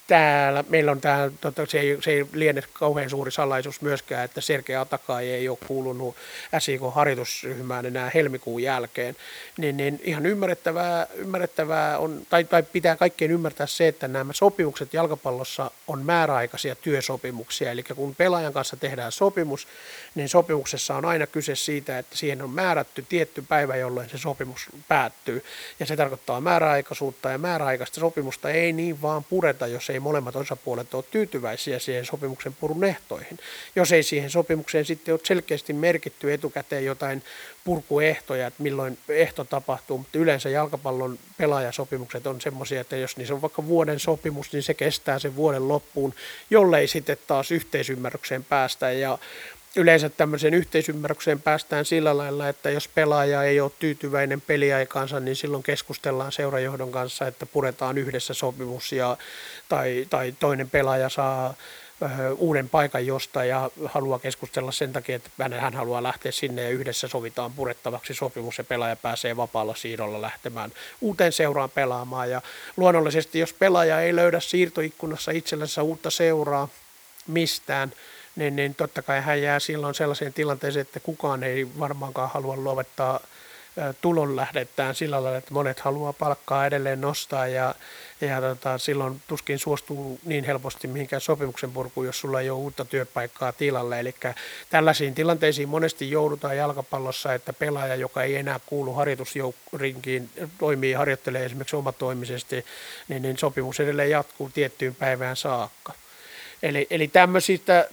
täällä, 0.06 0.64
meillä 0.68 0.92
on 0.92 1.00
täällä, 1.00 1.32
tota, 1.40 1.66
se, 1.66 1.80
ei, 1.80 1.98
se 2.00 2.10
ei 2.10 2.26
liene 2.32 2.62
kauhean 2.72 3.10
suuri 3.10 3.30
salaisuus 3.30 3.80
myöskään, 3.80 4.24
että 4.24 4.40
Sergei 4.40 4.76
Atakai 4.76 5.30
ei 5.30 5.48
ole 5.48 5.58
kuulunut 5.66 6.16
SIK-harjoitusryhmään 6.58 7.86
enää 7.86 8.10
helmikuun 8.14 8.62
jälkeen, 8.62 9.16
niin, 9.58 9.76
niin 9.76 10.00
ihan 10.04 10.26
ymmärrettävää, 10.26 11.06
ymmärrettävää 11.14 11.98
on, 11.98 12.22
tai, 12.30 12.44
tai 12.44 12.62
pitää 12.62 12.96
kaikkien 12.96 13.30
ymmärtää 13.30 13.66
se, 13.66 13.88
että 13.88 14.08
nämä 14.08 14.32
sopimukset 14.32 14.94
jalkapallossa 14.94 15.70
on 15.86 16.02
määräaikaisia 16.02 16.74
työsopimuksia, 16.74 17.70
eli 17.70 17.82
kun 17.82 18.14
pelaajan 18.14 18.52
kanssa 18.52 18.76
tehdään 18.76 19.12
sopimus, 19.12 19.68
niin 20.14 20.28
sopimuksessa 20.28 20.96
on 20.96 21.04
aina 21.04 21.26
kyse 21.26 21.56
siitä, 21.56 21.98
että 21.98 22.16
siihen 22.16 22.42
on 22.42 22.50
määrätty 22.50 23.04
tietty 23.08 23.42
päivä, 23.48 23.76
jolloin 23.76 24.10
se 24.10 24.18
sopimus 24.18 24.66
päättyy, 24.88 25.44
ja 25.80 25.86
se 25.86 25.96
tarkoittaa 25.96 26.40
määräaikaisuutta, 26.40 27.30
ja 27.30 27.38
määräaikaista 27.38 28.00
sopimusta 28.00 28.50
ei 28.50 28.72
niin 28.72 29.02
vaan 29.02 29.24
pureta, 29.24 29.66
jos 29.66 29.90
ei 29.90 29.95
molemmat 30.00 30.36
osapuolet 30.36 30.94
ole 30.94 31.04
tyytyväisiä 31.10 31.78
siihen 31.78 32.04
sopimuksen 32.04 32.54
purun 32.54 32.84
ehtoihin. 32.84 33.38
Jos 33.76 33.92
ei 33.92 34.02
siihen 34.02 34.30
sopimukseen 34.30 34.84
sitten 34.84 35.14
ole 35.14 35.20
selkeästi 35.24 35.72
merkitty 35.72 36.32
etukäteen 36.32 36.84
jotain 36.84 37.22
purkuehtoja, 37.64 38.46
että 38.46 38.62
milloin 38.62 38.98
ehto 39.08 39.44
tapahtuu, 39.44 39.98
mutta 39.98 40.18
yleensä 40.18 40.48
jalkapallon 40.48 41.18
pelaajasopimukset 41.38 42.26
on 42.26 42.40
semmoisia, 42.40 42.80
että 42.80 42.96
jos 42.96 43.16
niissä 43.16 43.34
on 43.34 43.42
vaikka 43.42 43.66
vuoden 43.66 44.00
sopimus, 44.00 44.52
niin 44.52 44.62
se 44.62 44.74
kestää 44.74 45.18
sen 45.18 45.36
vuoden 45.36 45.68
loppuun, 45.68 46.14
jollei 46.50 46.88
sitten 46.88 47.18
taas 47.26 47.50
yhteisymmärrykseen 47.50 48.44
päästä 48.44 48.92
ja 48.92 49.18
yleensä 49.76 50.08
tämmöiseen 50.08 50.54
yhteisymmärrykseen 50.54 51.42
päästään 51.42 51.84
sillä 51.84 52.16
lailla, 52.16 52.48
että 52.48 52.70
jos 52.70 52.88
pelaaja 52.88 53.42
ei 53.42 53.60
ole 53.60 53.70
tyytyväinen 53.78 54.40
peliaikaansa, 54.40 55.20
niin 55.20 55.36
silloin 55.36 55.62
keskustellaan 55.62 56.32
seurajohdon 56.32 56.92
kanssa, 56.92 57.26
että 57.26 57.46
puretaan 57.46 57.98
yhdessä 57.98 58.34
sopimus 58.34 58.92
ja, 58.92 59.16
tai, 59.68 60.06
tai 60.10 60.34
toinen 60.40 60.70
pelaaja 60.70 61.08
saa 61.08 61.54
uuden 62.36 62.68
paikan 62.68 63.06
jostain 63.06 63.48
ja 63.48 63.70
haluaa 63.84 64.18
keskustella 64.18 64.72
sen 64.72 64.92
takia, 64.92 65.16
että 65.16 65.30
hän 65.60 65.74
haluaa 65.74 66.02
lähteä 66.02 66.32
sinne 66.32 66.62
ja 66.62 66.70
yhdessä 66.70 67.08
sovitaan 67.08 67.52
purettavaksi 67.52 68.14
sopimus 68.14 68.58
ja 68.58 68.64
pelaaja 68.64 68.96
pääsee 68.96 69.36
vapaalla 69.36 69.74
siirrolla 69.74 70.22
lähtemään 70.22 70.72
uuteen 71.00 71.32
seuraan 71.32 71.70
pelaamaan. 71.70 72.30
Ja 72.30 72.42
luonnollisesti, 72.76 73.38
jos 73.38 73.52
pelaaja 73.52 74.00
ei 74.00 74.16
löydä 74.16 74.40
siirtoikkunassa 74.40 75.30
itsellensä 75.30 75.82
uutta 75.82 76.10
seuraa 76.10 76.68
mistään, 77.26 77.92
niin, 78.36 78.56
niin 78.56 78.74
totta 78.74 79.02
kai 79.02 79.20
hän 79.20 79.42
jää 79.42 79.60
silloin 79.60 79.94
sellaiseen 79.94 80.32
tilanteeseen, 80.32 80.82
että 80.82 81.00
kukaan 81.00 81.42
ei 81.42 81.68
varmaankaan 81.78 82.30
halua 82.30 82.56
luovuttaa 82.56 83.20
tulonlähdettään 84.00 84.94
sillä 84.94 85.22
lailla, 85.22 85.38
että 85.38 85.54
monet 85.54 85.80
haluaa 85.80 86.12
palkkaa 86.12 86.66
edelleen 86.66 87.00
nostaa 87.00 87.46
ja, 87.46 87.74
ja 88.20 88.40
tota, 88.40 88.78
silloin 88.78 89.22
tuskin 89.26 89.58
suostuu 89.58 90.20
niin 90.24 90.44
helposti 90.44 90.88
mihinkään 90.88 91.20
sopimuksen 91.20 91.72
purkuun, 91.72 92.06
jos 92.06 92.20
sulla 92.20 92.40
ei 92.40 92.50
ole 92.50 92.58
uutta 92.58 92.84
työpaikkaa 92.84 93.52
tilalle. 93.52 94.00
Eli 94.00 94.14
tällaisiin 94.70 95.14
tilanteisiin 95.14 95.68
monesti 95.68 96.10
joudutaan 96.10 96.56
jalkapallossa, 96.56 97.34
että 97.34 97.52
pelaaja, 97.52 97.94
joka 97.94 98.22
ei 98.22 98.36
enää 98.36 98.60
kuulu 98.66 98.92
harjoitusrinkiin, 98.92 100.30
toimii 100.58 100.92
harjoittelee 100.92 101.44
esimerkiksi 101.44 101.76
omatoimisesti, 101.76 102.64
niin, 103.08 103.22
niin 103.22 103.38
sopimus 103.38 103.80
edelleen 103.80 104.10
jatkuu 104.10 104.50
tiettyyn 104.54 104.94
päivään 104.94 105.36
saakka. 105.36 105.92
Eli, 106.62 106.86
eli 106.90 107.10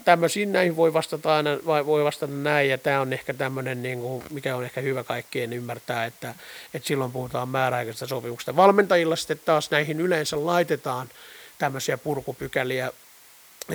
tämmöisiin 0.05 0.51
näihin 0.51 0.75
voi 0.75 0.93
vastata 0.93 1.36
aina, 1.36 1.50
voi 1.65 2.03
vastata 2.03 2.34
näin, 2.34 2.70
ja 2.70 2.77
tämä 2.77 3.01
on 3.01 3.13
ehkä 3.13 3.34
tämmöinen, 3.34 3.84
niin 3.84 4.01
kuin, 4.01 4.24
mikä 4.29 4.55
on 4.55 4.63
ehkä 4.63 4.82
hyvä 4.82 5.03
kaikkien 5.03 5.53
ymmärtää, 5.53 6.05
että, 6.05 6.36
että 6.74 6.88
silloin 6.88 7.12
puhutaan 7.12 7.50
määräaikaisesta 7.50 8.08
sopimuksesta. 8.08 8.55
Valmentajilla 8.55 9.15
sitten 9.15 9.39
taas 9.46 9.72
näihin 9.72 10.01
yleensä 10.01 10.46
laitetaan 10.46 11.10
tämmöisiä 11.58 11.98
purkupykäliä 11.98 12.91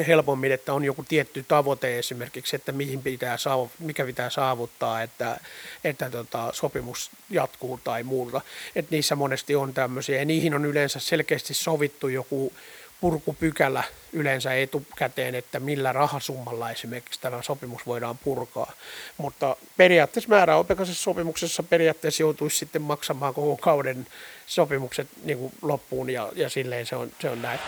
helpommin, 0.07 0.52
että 0.52 0.73
on 0.73 0.85
joku 0.85 1.04
tietty 1.09 1.45
tavoite 1.49 1.99
esimerkiksi, 1.99 2.57
että 2.57 2.73
mihin 2.73 3.02
pitää 3.02 3.37
saavu, 3.37 3.71
mikä 3.78 4.04
pitää 4.04 4.30
saavuttaa, 4.30 5.02
että, 5.02 5.40
että 5.85 6.11
tota, 6.11 6.50
sopimus 6.52 7.11
jatkuu 7.30 7.80
tai 7.85 8.02
muuta. 8.02 8.40
Että 8.76 8.95
niissä 8.95 9.16
monesti 9.16 9.57
on 9.57 9.75
tämmöisiä, 9.75 10.18
ja 10.18 10.25
niihin 10.25 10.54
on 10.54 10.64
yleensä 10.64 11.00
selkeästi 11.00 11.54
sovittu 11.54 12.09
joku 12.09 12.52
purkupykälä 13.00 13.85
yleensä 14.12 14.55
etukäteen, 14.55 15.35
että 15.35 15.61
millä 15.61 15.93
rahasummalla 15.93 16.71
esimerkiksi 16.71 17.21
tämä 17.21 17.43
sopimus 17.43 17.87
voidaan 17.87 18.19
purkaa. 18.19 18.73
Mutta 19.19 19.57
periaatteessa 19.76 20.28
määräaikaisessa 20.28 21.02
sopimuksessa 21.02 21.62
periaatteessa 21.62 22.23
joutuisi 22.23 22.57
sitten 22.57 22.83
maksamaan 22.83 23.35
koko 23.35 23.57
kauden 23.57 24.07
sopimukset 24.47 25.09
niin 25.25 25.38
kuin 25.38 25.52
loppuun 25.62 26.11
ja, 26.11 26.33
ja 26.35 26.49
silleen 26.49 26.87
se 26.87 26.97
on, 26.97 27.11
se 27.21 27.31
on 27.31 27.43
näin. 27.43 27.61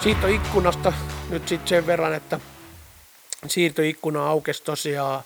Siirtoikkunasta 0.00 0.92
nyt 1.30 1.48
sitten 1.48 1.68
sen 1.68 1.86
verran, 1.86 2.14
että 2.14 2.40
siirtoikkuna 3.46 4.28
aukesi 4.28 4.62
tosiaan 4.62 5.22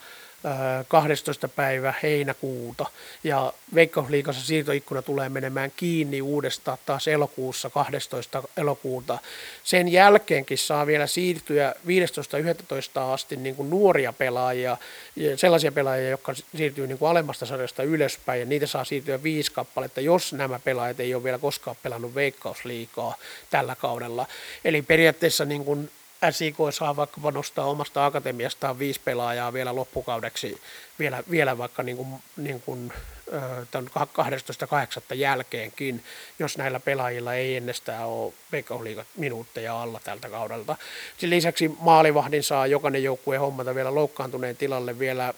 12. 0.89 1.49
päivä 1.49 1.95
heinäkuuta 2.03 2.87
ja 3.25 3.53
Veikkausliigassa 3.75 4.47
siirtoikkuna 4.47 5.03
tulee 5.03 5.29
menemään 5.29 5.73
kiinni 5.77 6.23
uudestaan 6.23 6.79
taas 6.87 7.09
elokuussa 7.09 7.71
12. 7.71 8.43
elokuuta. 8.57 9.19
Sen 9.65 9.89
jälkeenkin 9.89 10.59
saa 10.59 10.87
vielä 10.87 11.07
siirtyä 11.07 11.75
15.11. 11.87 13.01
asti 13.01 13.37
niin 13.37 13.57
kuin 13.57 13.71
nuoria 13.71 14.13
pelaajia, 14.13 14.77
sellaisia 15.37 15.73
pelaajia, 15.73 16.11
jotka 16.11 16.35
siirtyy 16.57 16.87
niin 16.87 16.99
kuin 16.99 17.11
alemmasta 17.11 17.47
sarjasta 17.47 17.83
ylöspäin 17.83 18.41
ja 18.41 18.47
niitä 18.47 18.67
saa 18.67 18.85
siirtyä 18.85 19.23
viisi 19.23 19.53
kappaletta, 19.53 20.01
jos 20.01 20.33
nämä 20.33 20.59
pelaajat 20.59 21.01
ei 21.01 21.15
ole 21.15 21.25
vielä 21.25 21.39
koskaan 21.39 21.77
pelannut 21.83 22.15
Veikkausliikaa 22.15 23.17
tällä 23.51 23.75
kaudella. 23.75 24.27
Eli 24.65 24.83
periaatteessa 24.83 25.45
niin 25.45 25.65
kuin 25.65 25.91
SIK 26.31 26.57
saa 26.71 26.97
vaikka 26.97 27.21
nostaa 27.31 27.65
omasta 27.65 28.07
akatemiastaan 28.07 28.79
viisi 28.79 29.01
pelaajaa 29.05 29.53
vielä 29.53 29.75
loppukaudeksi, 29.75 30.61
vielä, 30.99 31.23
vielä 31.31 31.59
vaikka 31.59 31.83
niin 31.83 31.97
kuin, 31.97 32.09
niin 32.37 32.63
kuin, 32.63 32.93
tämän 33.71 33.91
12.8. 35.11 35.15
jälkeenkin, 35.15 36.05
jos 36.39 36.59
näillä 36.59 36.81
pelaajilla 36.81 37.35
ei 37.35 37.57
ennestään 37.57 38.07
ole 38.07 38.33
veikkausliigat 38.53 39.07
minuutteja 39.17 39.83
alla 39.83 40.01
tältä 40.05 40.29
kaudelta. 40.29 40.77
Sen 41.19 41.31
lisäksi 41.31 41.71
maalivahdin 41.81 42.43
saa 42.43 42.67
jokainen 42.67 43.05
joukkue 43.05 43.37
hommata 43.37 43.75
vielä 43.75 43.95
loukkaantuneen 43.95 44.57
tilalle 44.57 44.99
vielä 44.99 45.35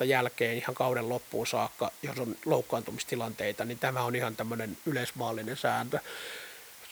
12.8. 0.00 0.04
jälkeen 0.04 0.56
ihan 0.56 0.74
kauden 0.74 1.08
loppuun 1.08 1.46
saakka, 1.46 1.90
jos 2.02 2.18
on 2.18 2.36
loukkaantumistilanteita, 2.44 3.64
niin 3.64 3.78
tämä 3.78 4.02
on 4.02 4.16
ihan 4.16 4.36
tämmöinen 4.36 4.78
yleismaallinen 4.86 5.56
sääntö. 5.56 5.98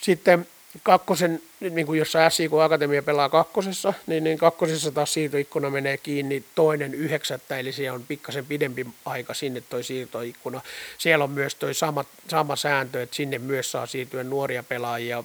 Sitten 0.01 0.47
kakkosen, 0.83 1.41
niin 1.59 1.85
kuin 1.85 1.99
jos 1.99 2.13
SIK 2.29 2.51
Akatemia 2.53 3.03
pelaa 3.03 3.29
kakkosessa, 3.29 3.93
niin, 4.07 4.23
niin 4.23 4.37
kakkosessa 4.37 4.91
taas 4.91 5.13
siirtoikkuna 5.13 5.69
menee 5.69 5.97
kiinni 5.97 6.43
toinen 6.55 6.93
yhdeksättä, 6.93 7.59
eli 7.59 7.71
siellä 7.71 7.95
on 7.95 8.05
pikkasen 8.07 8.45
pidempi 8.45 8.87
aika 9.05 9.33
sinne 9.33 9.61
toi 9.61 9.83
siirtoikkuna. 9.83 10.61
Siellä 10.97 11.23
on 11.23 11.31
myös 11.31 11.55
toi 11.55 11.73
sama, 11.73 12.05
sama 12.27 12.55
sääntö, 12.55 13.01
että 13.01 13.15
sinne 13.15 13.39
myös 13.39 13.71
saa 13.71 13.85
siirtyä 13.85 14.23
nuoria 14.23 14.63
pelaajia 14.63 15.23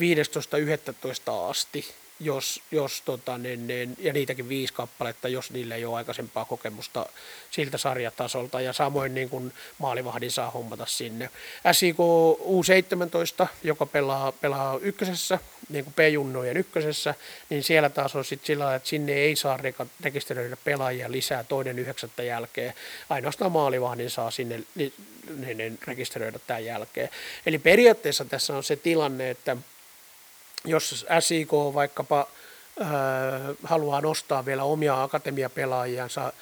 15.11. 0.00 1.50
asti, 1.50 1.84
jos, 2.20 2.62
jos 2.70 3.02
tota, 3.04 3.38
niin, 3.38 3.66
niin, 3.66 3.96
ja 3.98 4.12
niitäkin 4.12 4.48
viisi 4.48 4.72
kappaletta, 4.72 5.28
jos 5.28 5.50
niillä 5.50 5.74
ei 5.74 5.84
ole 5.84 5.96
aikaisempaa 5.96 6.44
kokemusta 6.44 7.06
siltä 7.50 7.78
sarjatasolta, 7.78 8.60
ja 8.60 8.72
samoin 8.72 9.14
niin 9.14 9.28
kuin 9.28 9.52
maalivahdin 9.78 10.30
saa 10.30 10.50
hommata 10.50 10.86
sinne. 10.86 11.30
SIK 11.72 11.96
U17, 12.40 13.46
joka 13.64 13.86
pelaa, 13.86 14.32
pelaa 14.32 14.78
ykkösessä, 14.82 15.38
niin 15.68 15.84
kuin 15.84 15.94
P-junnojen 15.94 16.56
ykkösessä, 16.56 17.14
niin 17.50 17.62
siellä 17.62 17.90
taas 17.90 18.16
on 18.16 18.24
sitten 18.24 18.46
sillä 18.46 18.74
että 18.74 18.88
sinne 18.88 19.12
ei 19.12 19.36
saa 19.36 19.58
rekisteröidä 20.00 20.56
pelaajia 20.64 21.12
lisää 21.12 21.44
toinen 21.44 21.78
yhdeksättä 21.78 22.22
jälkeen, 22.22 22.74
ainoastaan 23.08 23.52
maalivahdin 23.52 24.10
saa 24.10 24.30
sinne 24.30 24.60
niin, 24.74 24.92
niin, 25.56 25.78
rekisteröidä 25.86 26.38
tämän 26.46 26.64
jälkeen. 26.64 27.08
Eli 27.46 27.58
periaatteessa 27.58 28.24
tässä 28.24 28.56
on 28.56 28.64
se 28.64 28.76
tilanne, 28.76 29.30
että 29.30 29.56
jos 30.66 31.06
SIK 31.20 31.52
vaikkapa 31.52 32.28
haluaa 33.62 34.00
nostaa 34.00 34.46
vielä 34.46 34.64
omia 34.64 35.02
akatemiapelaajiansa 35.02 36.32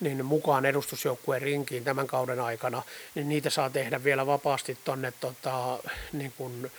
niin 0.00 0.24
mukaan 0.24 0.66
edustusjoukkueen 0.66 1.42
rinkiin 1.42 1.84
tämän 1.84 2.06
kauden 2.06 2.40
aikana, 2.40 2.82
niin 3.14 3.28
niitä 3.28 3.50
saa 3.50 3.70
tehdä 3.70 4.04
vielä 4.04 4.26
vapaasti 4.26 4.78
tuonne 4.84 5.12
tota, 5.20 5.78
niin 6.12 6.32
kuin, 6.36 6.70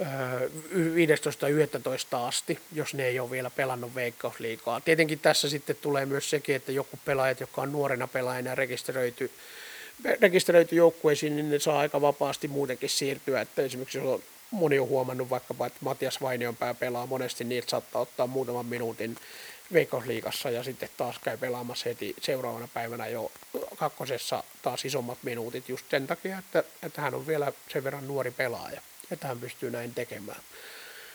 15.11. 0.00 2.16
asti, 2.16 2.58
jos 2.72 2.94
ne 2.94 3.06
ei 3.06 3.20
ole 3.20 3.30
vielä 3.30 3.50
pelannut 3.50 3.94
veikkausliikaa. 3.94 4.80
Tietenkin 4.80 5.18
tässä 5.18 5.48
sitten 5.48 5.76
tulee 5.82 6.06
myös 6.06 6.30
sekin, 6.30 6.56
että 6.56 6.72
joku 6.72 6.98
pelaajat, 7.04 7.40
jotka 7.40 7.62
on 7.62 7.72
nuorena 7.72 8.08
pelaajana 8.08 8.54
rekisteröity, 8.54 9.30
rekisteröity 10.20 10.76
joukkueisiin, 10.76 11.36
niin 11.36 11.50
ne 11.50 11.58
saa 11.58 11.78
aika 11.78 12.00
vapaasti 12.00 12.48
muutenkin 12.48 12.90
siirtyä. 12.90 13.40
Että 13.40 13.62
esimerkiksi 13.62 13.98
jos 13.98 14.06
on 14.06 14.22
moni 14.54 14.78
on 14.78 14.88
huomannut 14.88 15.30
vaikkapa, 15.30 15.66
että 15.66 15.78
Matias 15.82 16.20
Vainionpää 16.22 16.74
pelaa 16.74 17.06
monesti 17.06 17.44
niin, 17.44 17.58
että 17.58 17.70
saattaa 17.70 18.02
ottaa 18.02 18.26
muutaman 18.26 18.66
minuutin 18.66 19.16
Veikkausliigassa 19.72 20.50
ja 20.50 20.62
sitten 20.62 20.88
taas 20.96 21.18
käy 21.18 21.36
pelaamassa 21.36 21.88
heti 21.88 22.14
seuraavana 22.20 22.68
päivänä 22.74 23.06
jo 23.06 23.32
kakkosessa 23.76 24.44
taas 24.62 24.84
isommat 24.84 25.18
minuutit 25.22 25.68
just 25.68 25.86
sen 25.90 26.06
takia, 26.06 26.38
että, 26.38 26.64
että 26.82 27.00
hän 27.00 27.14
on 27.14 27.26
vielä 27.26 27.52
sen 27.68 27.84
verran 27.84 28.08
nuori 28.08 28.30
pelaaja, 28.30 28.80
että 29.10 29.28
hän 29.28 29.40
pystyy 29.40 29.70
näin 29.70 29.94
tekemään. 29.94 30.40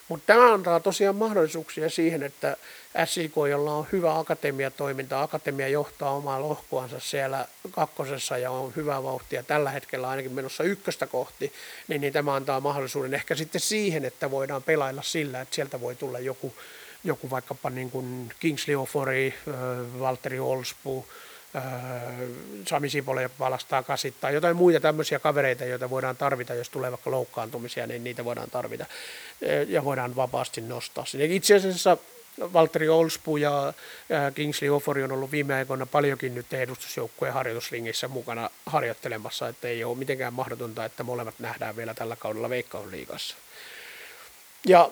Mutta 0.09 0.33
tämä 0.33 0.53
antaa 0.53 0.79
tosiaan 0.79 1.15
mahdollisuuksia 1.15 1.89
siihen, 1.89 2.23
että 2.23 2.57
SIK, 3.05 3.33
jolla 3.49 3.73
on 3.73 3.87
hyvä 3.91 4.19
akatemiatoiminta, 4.19 5.21
akatemia 5.21 5.67
johtaa 5.67 6.11
omaa 6.11 6.41
lohkoansa 6.41 6.99
siellä 6.99 7.45
kakkosessa 7.71 8.37
ja 8.37 8.51
on 8.51 8.73
hyvää 8.75 9.03
vauhtia 9.03 9.43
tällä 9.43 9.69
hetkellä 9.69 10.09
ainakin 10.09 10.31
menossa 10.31 10.63
ykköstä 10.63 11.07
kohti, 11.07 11.53
niin, 11.87 12.01
niin 12.01 12.13
tämä 12.13 12.35
antaa 12.35 12.59
mahdollisuuden 12.59 13.13
ehkä 13.13 13.35
sitten 13.35 13.61
siihen, 13.61 14.05
että 14.05 14.31
voidaan 14.31 14.63
pelailla 14.63 15.01
sillä, 15.01 15.41
että 15.41 15.55
sieltä 15.55 15.81
voi 15.81 15.95
tulla 15.95 16.19
joku, 16.19 16.53
joku 17.03 17.29
vaikkapa 17.29 17.69
niin 17.69 17.91
kuin 17.91 18.31
Kingsley 18.39 18.75
Ofori, 18.75 19.33
Valtteri 19.99 20.39
Olspu, 20.39 21.05
Sami 22.68 22.89
Sipole, 22.89 23.22
joka 23.22 23.36
valastaa 23.39 23.84
kasit, 23.84 24.15
tai 24.22 24.34
jotain 24.34 24.56
muita 24.56 24.79
tämmöisiä 24.79 25.20
kavereita, 25.20 25.65
joita 25.65 25.89
voidaan 25.89 26.18
tarvita, 26.18 26.53
jos 26.53 26.70
tulee 26.70 26.91
vaikka 26.91 27.12
loukkaantumisia, 27.12 27.88
niin 27.88 28.03
niitä 28.03 28.25
voidaan 28.25 28.51
tarvita 28.51 28.86
ja 29.68 29.84
voidaan 29.84 30.15
vapaasti 30.15 30.62
nostaa 30.62 31.06
sinne. 31.06 31.25
Itse 31.25 31.56
asiassa 31.56 31.98
Valtteri 32.53 32.89
Olspu 32.89 33.38
ja 33.38 33.74
Kingsley 34.36 34.70
Ofori 34.70 35.03
on 35.03 35.12
ollut 35.12 35.32
viime 35.32 35.53
aikoina 35.53 35.86
paljonkin 35.86 36.36
nyt 36.36 36.53
edustusjoukkueen 36.53 37.34
harjoitusringissä 37.34 38.08
mukana 38.08 38.50
harjoittelemassa, 38.65 39.48
että 39.48 39.68
ei 39.68 39.84
ole 39.84 39.98
mitenkään 39.98 40.34
mahdotonta, 40.34 40.86
että 40.86 41.03
molemmat 41.03 41.39
nähdään 41.39 41.75
vielä 41.75 41.94
tällä 41.94 42.15
kaudella 42.15 42.50
Veikkausliigassa. 42.50 43.36
Ja 44.67 44.89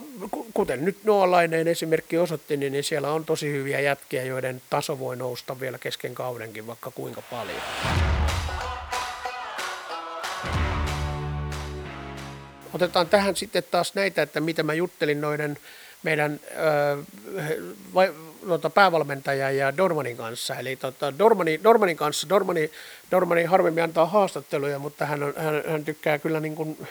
kuten 0.54 0.86
nyt 0.86 1.04
Noalainen 1.04 1.68
esimerkki 1.68 2.18
osoitti, 2.18 2.58
niin 2.58 2.84
siellä 2.84 3.12
on 3.12 3.26
tosi 3.26 3.52
hyviä 3.52 3.80
jätkiä, 3.80 4.24
joiden 4.24 4.62
taso 4.70 5.00
voi 5.00 5.16
nousta 5.16 5.60
vielä 5.60 5.78
kesken 5.78 6.16
kaudenkin 6.16 6.68
vaikka 6.68 6.92
kuinka 6.92 7.22
paljon. 7.22 7.62
Otetaan 12.74 13.08
tähän 13.08 13.36
sitten 13.36 13.64
taas 13.72 13.96
näitä, 13.96 14.22
että 14.22 14.40
mitä 14.40 14.64
mä 14.64 14.74
juttelin 14.74 15.22
noiden 15.22 15.58
meidän 16.04 16.40
vai, 17.94 18.14
tota, 18.48 18.70
päävalmentajan 18.70 19.58
ja 19.58 19.78
Dormanin 19.78 20.18
kanssa. 20.18 20.56
Eli 20.56 20.76
tota, 20.76 21.20
Dormani, 21.20 21.60
Dormanin 21.64 21.98
kanssa, 21.98 22.30
Dormani, 22.30 22.72
Dormani 23.12 23.44
harvemmin 23.44 23.84
antaa 23.84 24.06
haastatteluja, 24.06 24.80
mutta 24.80 25.06
hän, 25.06 25.24
on, 25.24 25.34
hän, 25.38 25.64
hän 25.68 25.86
tykkää 25.86 26.20
kyllä 26.20 26.40
niin 26.40 26.56
kuin 26.56 26.88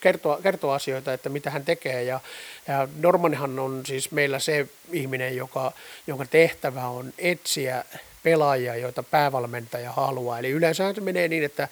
kertoa, 0.00 0.38
kertoa 0.42 0.74
asioita, 0.74 1.12
että 1.12 1.28
mitä 1.28 1.50
hän 1.50 1.64
tekee. 1.64 2.02
Ja, 2.02 2.20
ja 2.68 2.88
Dormanihan 3.02 3.58
on 3.58 3.86
siis 3.86 4.10
meillä 4.10 4.38
se 4.38 4.66
ihminen, 4.92 5.36
joka, 5.36 5.72
jonka 6.06 6.24
tehtävä 6.24 6.86
on 6.86 7.12
etsiä 7.18 7.84
pelaajia, 8.22 8.76
joita 8.76 9.02
päävalmentaja 9.02 9.92
haluaa. 9.92 10.38
Eli 10.38 10.50
yleensä 10.50 10.94
se 10.94 11.00
menee 11.00 11.28
niin, 11.28 11.44
että, 11.44 11.68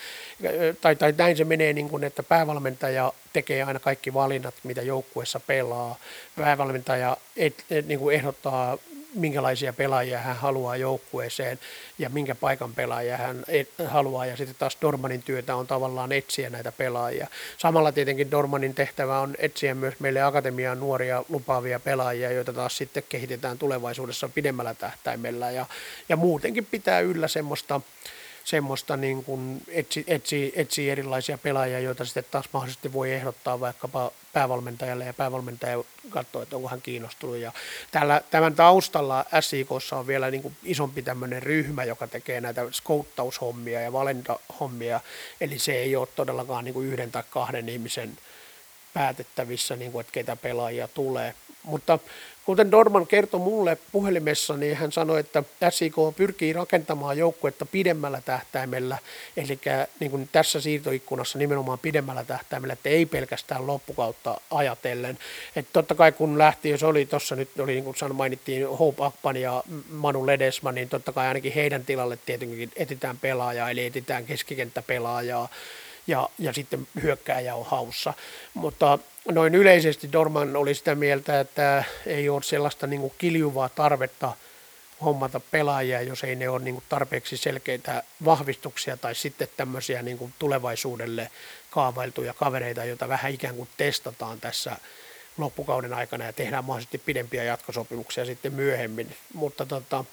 tai, 0.81 0.97
tai 0.97 1.15
näin 1.19 1.37
se 1.37 1.45
menee 1.45 1.73
niin 1.73 1.89
kuin, 1.89 2.05
että 2.05 2.23
päävalmentaja 2.23 3.13
tekee 3.33 3.63
aina 3.63 3.81
kaikki 3.81 4.15
valinnat, 4.15 4.55
mitä 4.63 4.83
joukkueessa 4.83 5.41
pelaa. 5.41 5.97
Päävalmentaja 6.37 7.17
et, 7.37 7.65
et, 7.71 7.87
niin 7.87 7.99
kuin 7.99 8.15
ehdottaa 8.15 8.79
minkälaisia 9.17 9.73
pelaajia 9.73 10.19
hän 10.19 10.37
haluaa 10.37 10.77
joukkueeseen 10.77 11.59
ja 11.99 12.09
minkä 12.09 12.35
paikan 12.35 12.75
pelaajia 12.75 13.17
hän 13.17 13.45
haluaa. 13.87 14.27
Ja 14.27 14.37
sitten 14.37 14.57
taas 14.59 14.79
Dormanin 14.83 15.23
työtä 15.23 15.57
on 15.57 15.67
tavallaan 15.67 16.13
etsiä 16.13 16.51
näitä 16.51 16.73
pelaajia. 16.73 17.27
Samalla 17.59 17.93
tietenkin 17.93 18.31
Dormanin 18.31 18.75
tehtävä 18.75 19.21
on 19.21 19.35
etsiä 19.39 19.75
myös 19.75 19.95
meille 20.01 20.23
akatemiaan 20.23 20.81
nuoria 20.81 21.25
lupaavia 21.29 21.81
pelaajia, 21.81 22.33
joita 22.33 22.53
taas 22.53 22.77
sitten 22.77 23.03
kehitetään 23.09 23.59
tulevaisuudessa 23.59 24.29
pidemmällä 24.29 24.75
tähtäimellä. 24.75 25.51
Ja, 25.51 25.67
ja 26.09 26.17
muutenkin 26.17 26.67
pitää 26.67 27.01
yllä 27.01 27.29
semmoista 27.29 27.81
semmoista 28.47 28.97
niin 28.97 29.25
kuin 29.25 29.63
etsi, 29.69 30.05
etsi, 30.07 30.53
etsi 30.57 30.91
erilaisia 30.91 31.39
pelaajia, 31.39 31.81
joita 31.81 32.05
sitten 32.05 32.25
taas 32.31 32.49
mahdollisesti 32.53 32.93
voi 32.93 33.13
ehdottaa 33.13 33.61
vaikkapa 33.61 34.13
päävalmentajalle 34.33 35.05
ja 35.05 35.15
päävalmentaja 35.15 35.85
katsoo, 36.11 36.43
että 36.43 36.57
onko 36.57 36.69
hän 36.69 36.83
kiinnostunut. 36.83 37.37
Ja 37.37 37.53
täällä, 37.91 38.23
tämän 38.31 38.55
taustalla 38.55 39.25
SIKssa 39.41 39.97
on 39.97 40.07
vielä 40.07 40.31
niin 40.31 40.43
kuin 40.43 40.57
isompi 40.65 41.03
tämmöinen 41.03 41.43
ryhmä, 41.43 41.85
joka 41.85 42.07
tekee 42.07 42.41
näitä 42.41 42.67
skouttaushommia 42.73 43.81
ja 43.81 43.93
valintahommia, 43.93 45.01
eli 45.41 45.59
se 45.59 45.73
ei 45.73 45.97
ole 45.97 46.09
todellakaan 46.17 46.65
niin 46.65 46.75
kuin 46.75 46.87
yhden 46.87 47.13
tai 47.13 47.23
kahden 47.31 47.69
ihmisen 47.69 48.19
päätettävissä, 48.95 49.77
niin 49.77 49.93
kuin, 49.93 50.01
että 50.01 50.13
ketä 50.13 50.37
pelaajia 50.37 50.89
tulee. 50.89 51.35
Mutta 51.63 51.99
kuten 52.47 52.71
Dorman 52.71 53.07
kertoi 53.07 53.41
mulle 53.41 53.79
puhelimessa, 53.93 54.57
niin 54.57 54.77
hän 54.77 54.93
sanoi, 54.93 55.21
että 55.21 55.43
SIK 55.71 55.95
pyrkii 56.17 56.53
rakentamaan 56.53 57.19
joukkuetta 57.19 57.67
pidemmällä 57.67 58.21
tähtäimellä, 58.25 58.99
eli 59.37 59.59
niin 60.01 60.11
kuin 60.11 60.29
tässä 60.33 60.61
siirtoikkunassa 60.61 61.39
nimenomaan 61.39 61.79
pidemmällä 61.79 62.25
tähtäimellä, 62.25 62.73
että 62.73 62.89
ei 62.89 63.07
pelkästään 63.07 63.67
loppukautta 63.67 64.41
ajatellen. 64.51 65.19
Että 65.57 65.71
totta 65.73 65.95
kai 65.95 66.13
kun 66.13 66.39
lähti, 66.39 66.71
jos 66.71 66.83
oli 66.83 67.07
tuossa 67.07 67.37
nyt, 67.37 67.61
oli 67.61 67.73
niin 67.73 67.85
kuin 67.85 67.97
mainittiin 68.13 68.69
Hope 68.69 69.05
Akpan 69.05 69.37
ja 69.37 69.65
Manu 69.91 70.27
Ledesma, 70.27 70.73
niin 70.73 70.89
totta 70.89 71.13
kai 71.13 71.27
ainakin 71.27 71.53
heidän 71.53 71.85
tilalle 71.85 72.19
tietenkin 72.27 72.71
etitään 72.77 73.19
pelaajaa, 73.19 73.71
eli 73.71 73.87
etitään 73.87 74.27
keskikenttäpelaajaa, 74.27 75.49
ja, 76.07 76.29
ja 76.39 76.53
sitten 76.53 76.89
hyökkääjä 77.03 77.55
on 77.55 77.67
haussa. 77.67 78.15
Mutta 78.55 78.99
noin 79.33 79.55
yleisesti 79.55 80.13
Dorman 80.13 80.57
oli 80.57 80.75
sitä 80.75 80.95
mieltä, 80.95 81.41
että 81.41 81.85
ei 82.07 82.29
ole 82.29 82.43
sellaista 82.43 82.87
niin 82.87 83.13
kiljuvaa 83.19 83.69
tarvetta 83.69 84.33
hommata 85.05 85.41
pelaajia, 85.41 86.03
jos 86.03 86.25
ei 86.25 86.37
ne 86.37 86.49
ole 86.49 86.63
niin 86.63 86.75
kuin 86.75 86.85
tarpeeksi 86.89 87.37
selkeitä 87.37 88.03
vahvistuksia 88.25 88.97
tai 88.97 89.15
sitten 89.15 89.49
tämmöisiä 89.57 90.03
niin 90.03 90.19
kuin 90.19 90.35
tulevaisuudelle 90.39 91.31
kaavailtuja 91.71 92.35
kavereita, 92.35 92.85
joita 92.85 93.09
vähän 93.09 93.33
ikään 93.33 93.55
kuin 93.55 93.69
testataan 93.77 94.41
tässä 94.41 94.77
loppukauden 95.39 95.95
aikana 95.95 96.25
ja 96.25 96.33
tehdään 96.33 96.65
mahdollisesti 96.65 96.99
pidempiä 96.99 97.45
jatkosopimuksia 97.45 98.25
sitten 98.25 98.53
myöhemmin. 98.53 99.17
Mutta 99.35 99.67
tota, 99.67 100.05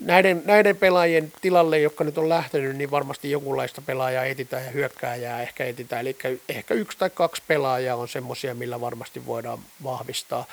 näiden, 0.00 0.42
näiden 0.44 0.76
pelaajien 0.76 1.32
tilalle, 1.40 1.78
jotka 1.78 2.04
nyt 2.04 2.18
on 2.18 2.28
lähtenyt, 2.28 2.76
niin 2.76 2.90
varmasti 2.90 3.30
jokinlaista 3.30 3.82
pelaajaa 3.82 4.24
etitään 4.24 4.64
ja 4.64 4.70
hyökkääjää 4.70 5.42
ehkä 5.42 5.64
etitään. 5.64 6.00
Eli 6.00 6.16
ehkä 6.48 6.74
yksi 6.74 6.98
tai 6.98 7.10
kaksi 7.10 7.42
pelaajaa 7.46 7.96
on 7.96 8.08
semmoisia, 8.08 8.54
millä 8.54 8.80
varmasti 8.80 9.26
voidaan 9.26 9.58
vahvistaa 9.84 10.46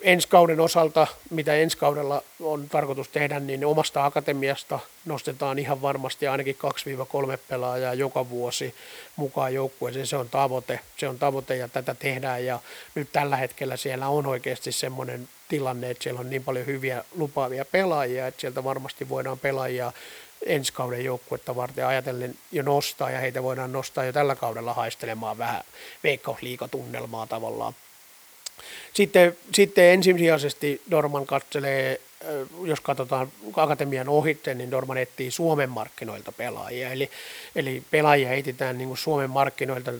ensi 0.00 0.28
kauden 0.28 0.60
osalta, 0.60 1.06
mitä 1.30 1.54
ensi 1.54 1.76
kaudella 1.76 2.22
on 2.40 2.68
tarkoitus 2.68 3.08
tehdä, 3.08 3.40
niin 3.40 3.64
omasta 3.64 4.04
akatemiasta 4.04 4.78
nostetaan 5.04 5.58
ihan 5.58 5.82
varmasti 5.82 6.26
ainakin 6.26 6.56
2-3 7.34 7.38
pelaajaa 7.48 7.94
joka 7.94 8.28
vuosi 8.28 8.74
mukaan 9.16 9.54
joukkueeseen. 9.54 10.06
Se 10.06 10.16
on 10.16 10.28
tavoite, 10.28 10.80
se 10.96 11.08
on 11.08 11.18
tavoite 11.18 11.56
ja 11.56 11.68
tätä 11.68 11.94
tehdään 11.94 12.44
ja 12.44 12.60
nyt 12.94 13.08
tällä 13.12 13.36
hetkellä 13.36 13.76
siellä 13.76 14.08
on 14.08 14.26
oikeasti 14.26 14.72
semmoinen 14.72 15.28
tilanne, 15.48 15.90
että 15.90 16.02
siellä 16.02 16.20
on 16.20 16.30
niin 16.30 16.44
paljon 16.44 16.66
hyviä 16.66 17.04
lupaavia 17.16 17.64
pelaajia, 17.64 18.26
että 18.26 18.40
sieltä 18.40 18.64
varmasti 18.64 19.08
voidaan 19.08 19.38
pelaajia 19.38 19.92
ensi 20.46 20.72
kauden 20.72 21.04
joukkuetta 21.04 21.56
varten 21.56 21.86
ajatellen 21.86 22.34
jo 22.52 22.62
nostaa 22.62 23.10
ja 23.10 23.18
heitä 23.18 23.42
voidaan 23.42 23.72
nostaa 23.72 24.04
jo 24.04 24.12
tällä 24.12 24.34
kaudella 24.34 24.74
haistelemaan 24.74 25.38
vähän 25.38 25.62
veikkausliikatunnelmaa 26.04 27.26
tavallaan 27.26 27.74
sitten, 28.92 29.36
sitten 29.54 29.84
ensisijaisesti 29.84 30.82
Dorman 30.90 31.26
katselee, 31.26 32.00
jos 32.64 32.80
katsotaan 32.80 33.32
akatemian 33.56 34.08
ohitte, 34.08 34.54
niin 34.54 34.70
Dorman 34.70 34.98
etsii 34.98 35.30
Suomen 35.30 35.70
markkinoilta 35.70 36.32
pelaajia. 36.32 36.90
Eli, 36.90 37.10
eli 37.56 37.82
pelaajia 37.90 38.32
etsitään 38.32 38.78
niin 38.78 38.96
Suomen 38.96 39.30
markkinoilta, 39.30 39.92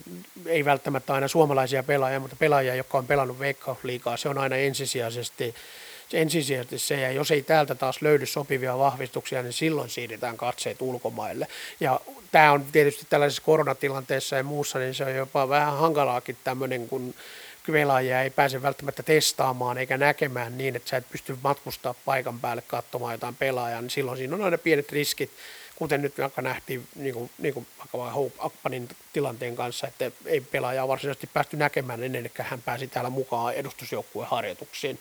ei 0.46 0.64
välttämättä 0.64 1.14
aina 1.14 1.28
suomalaisia 1.28 1.82
pelaajia, 1.82 2.20
mutta 2.20 2.36
pelaajia, 2.38 2.74
jotka 2.74 2.98
on 2.98 3.06
pelannut 3.06 3.38
veikkausliikaa, 3.38 4.16
se 4.16 4.28
on 4.28 4.38
aina 4.38 4.56
ensisijaisesti 4.56 5.54
ensisijaisesti 6.12 6.78
se, 6.78 7.00
ja 7.00 7.10
jos 7.10 7.30
ei 7.30 7.42
täältä 7.42 7.74
taas 7.74 8.02
löydy 8.02 8.26
sopivia 8.26 8.78
vahvistuksia, 8.78 9.42
niin 9.42 9.52
silloin 9.52 9.90
siirretään 9.90 10.36
katseet 10.36 10.82
ulkomaille. 10.82 11.46
Ja 11.80 12.00
tämä 12.32 12.52
on 12.52 12.64
tietysti 12.72 13.06
tällaisessa 13.10 13.42
koronatilanteessa 13.42 14.36
ja 14.36 14.42
muussa, 14.42 14.78
niin 14.78 14.94
se 14.94 15.04
on 15.04 15.14
jopa 15.14 15.48
vähän 15.48 15.76
hankalaakin 15.76 16.36
tämmöinen, 16.44 16.88
kun 16.88 17.14
pelaajia 17.72 18.22
ei 18.22 18.30
pääse 18.30 18.62
välttämättä 18.62 19.02
testaamaan 19.02 19.78
eikä 19.78 19.98
näkemään 19.98 20.58
niin, 20.58 20.76
että 20.76 20.90
sä 20.90 20.96
et 20.96 21.10
pysty 21.10 21.38
matkustaa 21.42 21.94
paikan 22.04 22.40
päälle 22.40 22.62
katsomaan 22.62 23.14
jotain 23.14 23.34
pelaajaa, 23.34 23.80
niin 23.80 23.90
silloin 23.90 24.18
siinä 24.18 24.34
on 24.34 24.44
aina 24.44 24.58
pienet 24.58 24.92
riskit, 24.92 25.30
kuten 25.76 26.02
nyt 26.02 26.18
vaikka 26.18 26.42
nähtiin 26.42 26.86
niin 26.94 27.14
kuin, 27.14 27.30
niin 27.38 27.54
kuin 27.54 27.66
vaikka 27.78 28.10
Hope 28.10 28.36
Akpanin 28.38 28.88
tilanteen 29.12 29.56
kanssa, 29.56 29.86
että 29.86 30.10
ei 30.26 30.40
pelaajaa 30.40 30.88
varsinaisesti 30.88 31.26
päästy 31.26 31.56
näkemään 31.56 32.02
ennen 32.02 32.30
kuin 32.36 32.46
hän 32.46 32.62
pääsi 32.62 32.86
täällä 32.86 33.10
mukaan 33.10 33.54
edustusjoukkueen 33.54 34.30
harjoituksiin. 34.30 34.98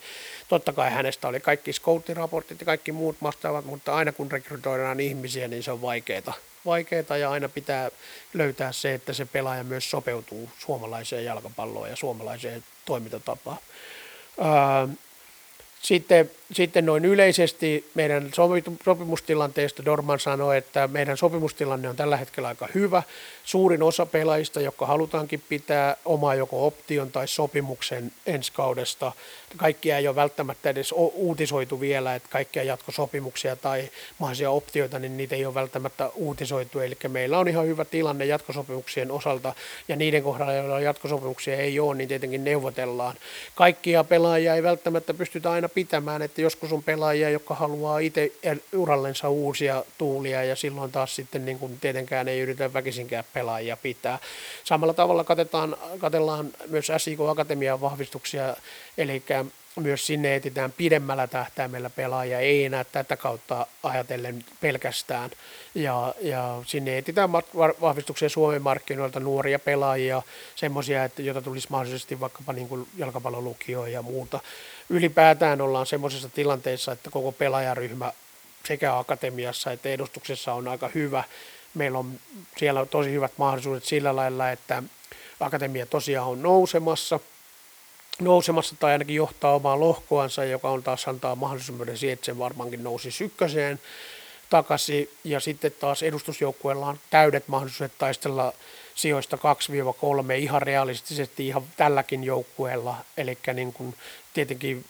Totta 0.48 0.74
kai 0.74 0.92
hänestä 0.92 1.28
oli 1.28 1.40
kaikki 1.40 1.74
scoutiraportit 1.74 2.60
ja 2.60 2.66
kaikki 2.66 2.92
muut 2.92 3.16
vastaavat, 3.24 3.66
mutta 3.66 3.96
aina 3.96 4.12
kun 4.12 4.32
rekrytoidaan 4.32 5.00
ihmisiä, 5.00 5.48
niin 5.48 5.64
se 5.64 5.72
on 5.72 5.82
vaikeaa 5.82 6.34
vaikeaa 6.66 7.18
ja 7.18 7.32
aina 7.32 7.50
pitää 7.50 7.92
löytää 8.34 8.72
se, 8.72 8.94
että 8.94 9.14
se 9.14 9.26
pelaaja 9.26 9.64
myös 9.64 9.90
sopeutuu 9.90 10.50
suomalaiseen 10.60 11.26
jalkapalloon 11.26 11.90
ja 11.90 11.96
suomalaiseen 11.96 12.64
toimintatapaan. 12.86 13.58
Sitten, 15.82 16.32
sitten 16.52 16.86
noin 16.86 17.06
yleisesti 17.06 17.90
meidän 17.94 18.32
sopimustilanteesta 18.86 19.86
Dorman 19.86 20.20
sanoi, 20.20 20.58
että 20.58 20.88
meidän 20.88 21.18
sopimustilanne 21.18 21.90
on 21.90 21.96
tällä 21.96 22.18
hetkellä 22.18 22.48
aika 22.48 22.68
hyvä. 22.76 23.04
Suurin 23.44 23.84
osa 23.84 24.06
pelaajista, 24.06 24.62
jotka 24.62 24.86
halutaankin 24.86 25.44
pitää 25.50 25.98
omaa 26.06 26.36
joko 26.36 26.68
option 26.68 27.12
tai 27.12 27.28
sopimuksen 27.28 28.12
ensi 28.26 28.52
kaudesta, 28.52 29.12
kaikkia 29.58 29.98
ei 29.98 30.08
ole 30.08 30.16
välttämättä 30.16 30.70
edes 30.70 30.92
uutisoitu 30.92 31.80
vielä, 31.80 32.16
että 32.16 32.30
kaikkia 32.30 32.64
jatkosopimuksia 32.64 33.56
tai 33.56 33.90
mahdollisia 34.20 34.52
optioita, 34.52 35.00
niin 35.00 35.18
niitä 35.18 35.36
ei 35.36 35.46
ole 35.46 35.54
välttämättä 35.54 36.10
uutisoitu. 36.16 36.80
Eli 36.80 36.98
meillä 37.08 37.40
on 37.40 37.48
ihan 37.48 37.68
hyvä 37.68 37.86
tilanne 37.86 38.26
jatkosopimuksien 38.26 39.12
osalta, 39.12 39.54
ja 39.88 39.96
niiden 39.96 40.24
kohdalla, 40.24 40.54
joilla 40.54 40.80
jatkosopimuksia 40.80 41.58
ei 41.58 41.80
ole, 41.80 41.96
niin 41.96 42.08
tietenkin 42.08 42.44
neuvotellaan. 42.44 43.16
Kaikkia 43.56 44.04
pelaajia 44.04 44.56
ei 44.56 44.64
välttämättä 44.64 45.14
pystytä 45.14 45.52
aina 45.52 45.70
pitämään, 45.70 46.22
että 46.22 46.35
joskus 46.38 46.74
on 46.74 46.84
pelaajia, 46.84 47.30
jotka 47.30 47.56
haluaa 47.56 48.00
itse 48.00 48.32
urallensa 48.74 49.30
uusia 49.30 49.84
tuulia, 49.98 50.44
ja 50.44 50.56
silloin 50.56 50.92
taas 50.92 51.16
sitten 51.16 51.46
niin 51.46 51.60
kuin 51.60 51.80
tietenkään 51.80 52.28
ei 52.28 52.40
yritä 52.40 52.74
väkisinkään 52.74 53.24
pelaajia 53.34 53.78
pitää. 53.78 54.20
Samalla 54.64 54.94
tavalla 54.94 55.24
katetaan, 55.24 55.78
katellaan 56.00 56.50
myös 56.68 56.92
SIK 56.98 57.20
Akatemian 57.20 57.82
vahvistuksia, 57.82 58.56
eli 58.98 59.24
myös 59.80 60.08
sinne 60.08 60.36
etsitään 60.36 60.72
pidemmällä 60.72 61.28
tähtäimellä 61.28 61.90
pelaajia, 61.90 62.40
ei 62.40 62.66
enää 62.66 62.84
tätä 62.84 63.18
kautta 63.18 63.68
ajatellen 63.84 64.46
pelkästään. 64.62 65.32
Ja, 65.76 66.14
ja 66.22 66.62
sinne 66.66 66.98
etsitään 66.98 67.32
vahvistuksia 67.82 68.30
Suomen 68.30 68.62
markkinoilta 68.62 69.20
nuoria 69.20 69.60
pelaajia, 69.60 70.22
semmoisia, 70.56 71.04
että 71.04 71.22
joita 71.22 71.42
tulisi 71.42 71.68
mahdollisesti 71.70 72.20
vaikkapa 72.20 72.54
niin 72.54 72.68
kuin 72.68 72.88
jalkapallolukioon 72.98 73.92
ja 73.92 74.02
muuta. 74.02 74.40
Ylipäätään 74.90 75.62
ollaan 75.62 75.86
semmoisessa 75.86 76.30
tilanteessa, 76.30 76.92
että 76.92 77.10
koko 77.10 77.32
pelaajaryhmä 77.32 78.12
sekä 78.66 78.98
akatemiassa 78.98 79.72
että 79.72 79.90
edustuksessa 79.90 80.54
on 80.54 80.68
aika 80.68 80.90
hyvä. 80.96 81.24
Meillä 81.74 82.00
on 82.00 82.20
siellä 82.58 82.86
tosi 82.86 83.12
hyvät 83.12 83.32
mahdollisuudet 83.38 83.84
sillä 83.84 84.16
lailla, 84.16 84.52
että 84.52 84.84
akatemia 85.40 85.86
tosiaan 85.86 86.28
on 86.28 86.42
nousemassa– 86.42 87.20
nousemassa 88.20 88.76
tai 88.80 88.92
ainakin 88.92 89.16
johtaa 89.16 89.56
omaa 89.56 89.80
lohkoansa, 89.80 90.44
joka 90.44 90.70
on 90.70 90.84
taas 90.84 91.08
antaa 91.08 91.36
mahdollisuuden 91.36 91.98
siihen, 91.98 92.14
että 92.14 92.26
se 92.26 92.38
varmaankin 92.38 92.84
nousi 92.84 93.24
ykköseen 93.24 93.80
takaisin. 94.50 95.10
Ja 95.24 95.40
sitten 95.40 95.72
taas 95.80 96.04
edustusjoukkueella 96.04 96.86
on 96.86 97.00
täydet 97.10 97.48
mahdollisuudet 97.48 97.98
taistella 97.98 98.54
sijoista 98.96 99.38
2-3 99.38 99.40
ihan 100.38 100.62
realistisesti 100.62 101.48
ihan 101.48 101.64
tälläkin 101.78 102.24
joukkueella. 102.24 102.98
Eli 103.18 103.38
niin 103.54 103.96
tietenkin 104.34 104.86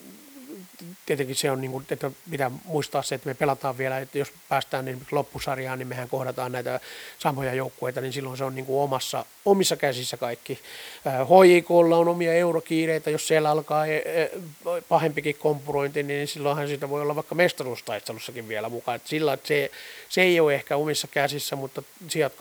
tietenkin 1.06 1.36
se 1.36 1.52
on, 1.52 1.62
niin 1.62 1.72
kuin, 1.72 1.86
että 1.90 2.12
pitää 2.32 2.52
muistaa 2.66 3.04
se, 3.04 3.16
että 3.16 3.28
me 3.28 3.34
pelataan 3.34 3.78
vielä, 3.78 4.00
että 4.00 4.18
jos 4.18 4.32
päästään 4.50 4.86
niin 4.86 5.02
loppusarjaan, 5.12 5.80
niin 5.80 5.88
mehän 5.88 6.10
kohdataan 6.10 6.52
näitä 6.52 6.80
samoja 7.20 7.54
joukkueita, 7.54 8.02
niin 8.02 8.14
silloin 8.14 8.38
se 8.38 8.44
on 8.44 8.56
niin 8.56 8.66
kuin 8.66 8.82
omassa, 8.82 9.26
omissa 9.46 9.76
käsissä 9.76 10.18
kaikki. 10.18 10.60
HJKlla 11.06 11.98
on 11.98 12.08
omia 12.08 12.34
eurokiireitä, 12.34 13.10
jos 13.10 13.28
siellä 13.28 13.52
alkaa 13.52 13.86
e, 13.86 13.96
e, 13.96 14.32
pahempikin 14.90 15.36
kompurointi, 15.36 16.04
niin 16.04 16.28
silloinhan 16.28 16.68
siitä 16.68 16.90
voi 16.90 17.02
olla 17.02 17.16
vaikka 17.16 17.36
mestaruustaistelussakin 17.36 18.48
vielä 18.48 18.70
mukaan. 18.70 18.96
Että 18.96 19.10
sillä, 19.10 19.34
että 19.34 19.48
se, 19.48 19.72
se 20.10 20.22
ei 20.22 20.40
ole 20.40 20.56
ehkä 20.56 20.78
omissa 20.78 21.08
käsissä, 21.08 21.56
mutta 21.56 21.84
sijat 22.08 22.34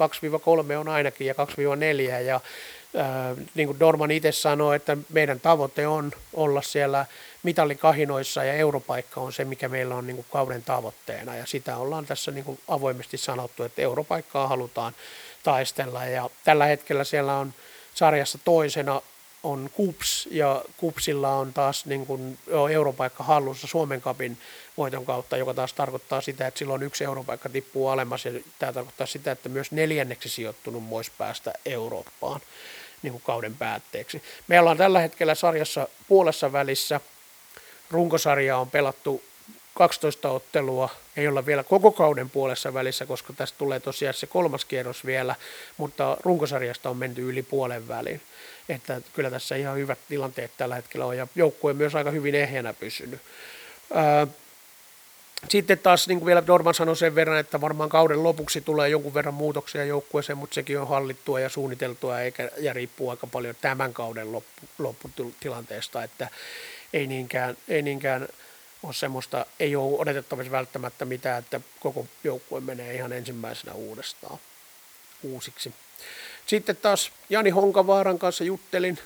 2-3 0.72 0.76
on 0.78 0.88
ainakin 0.88 1.26
ja 1.26 1.34
2-4 1.34 2.20
ja 2.24 2.40
niin 3.54 3.68
kuin 3.68 3.80
Dorman 3.80 4.10
itse 4.10 4.32
sanoi, 4.32 4.76
että 4.76 4.96
meidän 5.12 5.40
tavoite 5.40 5.86
on 5.86 6.12
olla 6.34 6.62
siellä 6.62 7.06
mitallikahinoissa 7.44 8.44
ja 8.44 8.52
europaikka 8.52 9.20
on 9.20 9.32
se, 9.32 9.44
mikä 9.44 9.68
meillä 9.68 9.94
on 9.94 10.06
niin 10.06 10.16
kuin 10.16 10.26
kauden 10.32 10.62
tavoitteena 10.62 11.36
ja 11.36 11.46
sitä 11.46 11.76
ollaan 11.76 12.06
tässä 12.06 12.30
niin 12.30 12.44
kuin 12.44 12.60
avoimesti 12.68 13.16
sanottu, 13.16 13.62
että 13.62 13.82
europaikkaa 13.82 14.48
halutaan 14.48 14.94
taistella 15.42 16.04
ja 16.04 16.30
tällä 16.44 16.66
hetkellä 16.66 17.04
siellä 17.04 17.36
on 17.36 17.54
sarjassa 17.94 18.38
toisena 18.44 19.00
on 19.44 19.70
KUPS 19.76 20.28
ja 20.30 20.64
KUPSilla 20.76 21.36
on 21.36 21.52
taas 21.52 21.86
niin 21.86 22.06
kuin 22.06 22.38
europaikka 22.70 23.24
hallussa 23.24 23.66
Suomen 23.66 24.00
kapin 24.00 24.38
voiton 24.76 25.04
kautta, 25.04 25.36
joka 25.36 25.54
taas 25.54 25.72
tarkoittaa 25.72 26.20
sitä, 26.20 26.46
että 26.46 26.58
silloin 26.58 26.82
yksi 26.82 27.04
europaikka 27.04 27.48
tippuu 27.48 27.88
alemmas 27.88 28.24
ja 28.24 28.32
tämä 28.58 28.72
tarkoittaa 28.72 29.06
sitä, 29.06 29.32
että 29.32 29.48
myös 29.48 29.72
neljänneksi 29.72 30.28
sijoittunut 30.28 30.90
voisi 30.90 31.12
päästä 31.18 31.52
Eurooppaan 31.66 32.40
niin 33.02 33.12
kuin 33.12 33.22
kauden 33.22 33.56
päätteeksi. 33.56 34.22
Meillä 34.48 34.70
on 34.70 34.76
tällä 34.76 35.00
hetkellä 35.00 35.34
sarjassa 35.34 35.88
puolessa 36.08 36.52
välissä. 36.52 37.00
Runkosarja 37.94 38.56
on 38.56 38.70
pelattu 38.70 39.22
12 39.74 40.30
ottelua, 40.30 40.88
ei 41.16 41.28
olla 41.28 41.46
vielä 41.46 41.62
koko 41.62 41.92
kauden 41.92 42.30
puolessa 42.30 42.74
välissä, 42.74 43.06
koska 43.06 43.32
tästä 43.32 43.58
tulee 43.58 43.80
tosiaan 43.80 44.14
se 44.14 44.26
kolmas 44.26 44.64
kierros 44.64 45.06
vielä, 45.06 45.34
mutta 45.76 46.16
runkosarjasta 46.20 46.90
on 46.90 46.96
menty 46.96 47.28
yli 47.28 47.42
puolen 47.42 47.88
väliin. 47.88 48.20
Että 48.68 49.00
kyllä 49.12 49.30
tässä 49.30 49.56
ihan 49.56 49.76
hyvät 49.76 49.98
tilanteet 50.08 50.50
tällä 50.56 50.74
hetkellä 50.74 51.06
on 51.06 51.16
ja 51.16 51.26
joukkue 51.34 51.72
myös 51.72 51.94
aika 51.94 52.10
hyvin 52.10 52.34
ehjänä 52.34 52.72
pysynyt. 52.72 53.20
Sitten 55.48 55.78
taas 55.78 56.08
niin 56.08 56.18
kuin 56.18 56.26
vielä 56.26 56.46
Dorman 56.46 56.74
sanoi 56.74 56.96
sen 56.96 57.14
verran, 57.14 57.38
että 57.38 57.60
varmaan 57.60 57.90
kauden 57.90 58.22
lopuksi 58.22 58.60
tulee 58.60 58.88
jonkun 58.88 59.14
verran 59.14 59.34
muutoksia 59.34 59.84
joukkueeseen, 59.84 60.38
mutta 60.38 60.54
sekin 60.54 60.80
on 60.80 60.88
hallittua 60.88 61.40
ja 61.40 61.48
suunniteltua 61.48 62.20
eikä, 62.20 62.50
ja 62.58 62.72
riippuu 62.72 63.10
aika 63.10 63.26
paljon 63.26 63.54
tämän 63.60 63.94
kauden 63.94 64.32
loppu, 64.32 64.66
lopputilanteesta, 64.78 66.02
että 66.02 66.28
ei 66.94 67.06
niinkään, 67.06 67.56
ei 67.68 67.82
niinkään 67.82 68.28
ole 68.82 68.92
semmoista, 68.92 69.46
ei 69.60 69.76
ole 69.76 69.98
odotettavissa 69.98 70.50
välttämättä 70.52 71.04
mitään, 71.04 71.38
että 71.38 71.60
koko 71.80 72.06
joukkue 72.24 72.60
menee 72.60 72.94
ihan 72.94 73.12
ensimmäisenä 73.12 73.72
uudestaan 73.72 74.38
uusiksi. 75.22 75.74
Sitten 76.46 76.76
taas 76.76 77.12
Jani 77.30 77.50
Honkavaaran 77.50 78.18
kanssa 78.18 78.44
juttelin. 78.44 78.98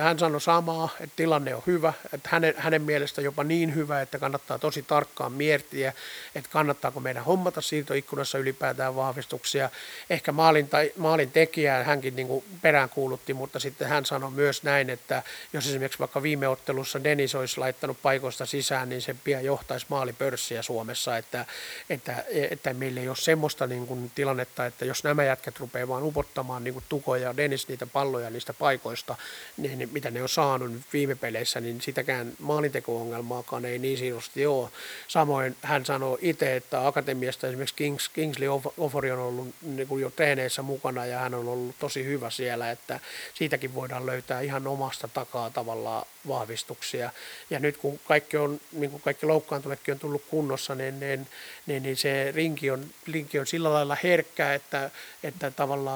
Hän 0.00 0.18
sanoi 0.18 0.40
samaa, 0.40 0.88
että 1.00 1.16
tilanne 1.16 1.54
on 1.54 1.62
hyvä, 1.66 1.92
että 2.12 2.28
hänen, 2.32 2.54
hänen 2.56 2.82
mielestä 2.82 3.20
jopa 3.20 3.44
niin 3.44 3.74
hyvä, 3.74 4.00
että 4.00 4.18
kannattaa 4.18 4.58
tosi 4.58 4.82
tarkkaan 4.82 5.32
miettiä, 5.32 5.92
että 6.34 6.50
kannattaako 6.50 7.00
meidän 7.00 7.24
hommata 7.24 7.60
siirtoikkunassa 7.60 8.38
ylipäätään 8.38 8.96
vahvistuksia. 8.96 9.70
Ehkä 10.10 10.32
maalin, 10.32 10.68
tai, 10.68 10.92
maalin 10.96 11.30
tekijää 11.30 11.84
hänkin 11.84 12.16
niin 12.16 12.28
kuin 12.28 12.44
peräänkuulutti, 12.62 13.34
mutta 13.34 13.60
sitten 13.60 13.88
hän 13.88 14.04
sanoi 14.04 14.30
myös 14.30 14.62
näin, 14.62 14.90
että 14.90 15.22
jos 15.52 15.66
esimerkiksi 15.66 15.98
vaikka 15.98 16.22
viime 16.22 16.48
ottelussa 16.48 17.04
Denis 17.04 17.34
olisi 17.34 17.60
laittanut 17.60 18.02
paikoista 18.02 18.46
sisään, 18.46 18.88
niin 18.88 19.02
se 19.02 19.16
pian 19.24 19.44
johtaisi 19.44 19.86
maalipörssiä 19.88 20.62
Suomessa, 20.62 21.16
että, 21.16 21.46
että, 21.90 22.24
että 22.50 22.74
meillä 22.74 23.00
ei 23.00 23.08
ole 23.08 23.16
semmoista 23.16 23.66
niin 23.66 23.86
kuin 23.86 24.10
tilannetta, 24.14 24.66
että 24.66 24.84
jos 24.84 25.04
nämä 25.04 25.24
jätkät 25.24 25.60
rupeaa 25.60 25.88
vaan 25.88 26.05
upottamaan 26.06 26.64
niin 26.64 26.74
kuin 26.74 26.84
Tuko 26.88 27.16
ja 27.16 27.36
Dennis 27.36 27.68
niitä 27.68 27.86
palloja 27.86 28.30
niistä 28.30 28.54
paikoista, 28.54 29.16
niin, 29.56 29.88
mitä 29.92 30.10
ne 30.10 30.22
on 30.22 30.28
saanut 30.28 30.72
viime 30.92 31.14
peleissä, 31.14 31.60
niin 31.60 31.80
sitäkään 31.80 32.32
maalinteko-ongelmaakaan 32.38 33.64
ei 33.64 33.78
niin 33.78 33.98
siinosti 33.98 34.46
ole. 34.46 34.68
Samoin 35.08 35.56
hän 35.62 35.84
sanoi 35.84 36.18
itse, 36.20 36.56
että 36.56 36.86
akatemiasta 36.86 37.46
esimerkiksi 37.46 37.74
Kings, 37.74 38.08
Kingsley 38.08 38.48
Offori 38.78 39.10
on 39.10 39.18
ollut 39.18 39.54
niin 39.62 39.88
kuin 39.88 40.02
jo 40.02 40.10
treeneissä 40.10 40.62
mukana 40.62 41.06
ja 41.06 41.18
hän 41.18 41.34
on 41.34 41.48
ollut 41.48 41.76
tosi 41.78 42.04
hyvä 42.04 42.30
siellä, 42.30 42.70
että 42.70 43.00
siitäkin 43.34 43.74
voidaan 43.74 44.06
löytää 44.06 44.40
ihan 44.40 44.66
omasta 44.66 45.08
takaa 45.08 45.50
tavallaan 45.50 46.06
vahvistuksia. 46.28 47.10
Ja 47.50 47.58
nyt 47.58 47.76
kun 47.76 48.00
kaikki, 48.04 48.36
on, 48.36 48.60
niin 48.72 48.90
kuin 48.90 49.02
kaikki 49.02 49.26
loukkaantuneetkin 49.26 49.92
on 49.92 49.98
tullut 49.98 50.22
kunnossa, 50.30 50.74
niin, 50.74 51.00
niin, 51.00 51.26
niin, 51.66 51.82
niin 51.82 51.96
se 51.96 52.32
rinki 52.34 52.70
on, 52.70 52.86
rinki 53.06 53.38
on 53.38 53.46
sillä 53.46 53.72
lailla 53.72 53.96
herkkä, 54.02 54.54
että, 54.54 54.90
että 55.22 55.50
tavallaan 55.50 55.95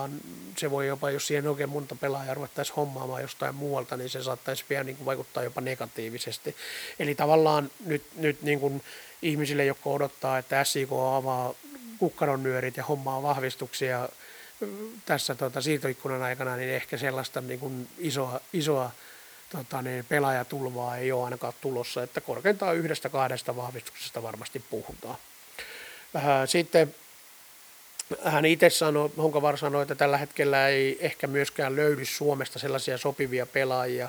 se 0.56 0.70
voi 0.70 0.86
jopa, 0.86 1.10
jos 1.10 1.26
siihen 1.26 1.48
oikein 1.48 1.68
monta 1.68 1.94
pelaajaa 1.94 2.34
ruvettaisiin 2.34 2.76
hommaamaan 2.76 3.22
jostain 3.22 3.54
muualta, 3.54 3.96
niin 3.96 4.10
se 4.10 4.22
saattaisi 4.22 4.64
vielä 4.70 4.84
niin 4.84 4.96
kuin 4.96 5.06
vaikuttaa 5.06 5.42
jopa 5.42 5.60
negatiivisesti. 5.60 6.56
Eli 6.98 7.14
tavallaan 7.14 7.70
nyt, 7.86 8.02
nyt 8.16 8.42
niin 8.42 8.60
kuin 8.60 8.82
ihmisille, 9.22 9.64
jotka 9.64 9.90
odottaa, 9.90 10.38
että 10.38 10.64
SIK 10.64 10.88
avaa 10.92 11.54
kukkaron 11.98 12.42
nyörit 12.42 12.76
ja 12.76 12.84
hommaa 12.84 13.22
vahvistuksia 13.22 14.08
tässä 15.04 15.34
tuota, 15.34 15.60
siirtoikkunan 15.60 16.22
aikana, 16.22 16.56
niin 16.56 16.70
ehkä 16.70 16.96
sellaista 16.96 17.40
niin 17.40 17.60
kuin 17.60 17.88
isoa, 17.98 18.40
isoa 18.52 18.90
tota, 19.50 19.82
niin 19.82 20.04
pelaajatulvaa 20.04 20.96
ei 20.96 21.12
ole 21.12 21.24
ainakaan 21.24 21.52
tulossa, 21.60 22.02
että 22.02 22.20
korkeintaan 22.20 22.76
yhdestä 22.76 23.08
kahdesta 23.08 23.56
vahvistuksesta 23.56 24.22
varmasti 24.22 24.64
puhutaan. 24.70 25.16
Sitten 26.46 26.94
hän 28.24 28.44
itse 28.44 28.70
sanoi, 28.70 29.10
Honkavar 29.16 29.56
sanoi, 29.56 29.82
että 29.82 29.94
tällä 29.94 30.18
hetkellä 30.18 30.68
ei 30.68 30.98
ehkä 31.00 31.26
myöskään 31.26 31.76
löydy 31.76 32.04
Suomesta 32.04 32.58
sellaisia 32.58 32.98
sopivia 32.98 33.46
pelaajia, 33.46 34.08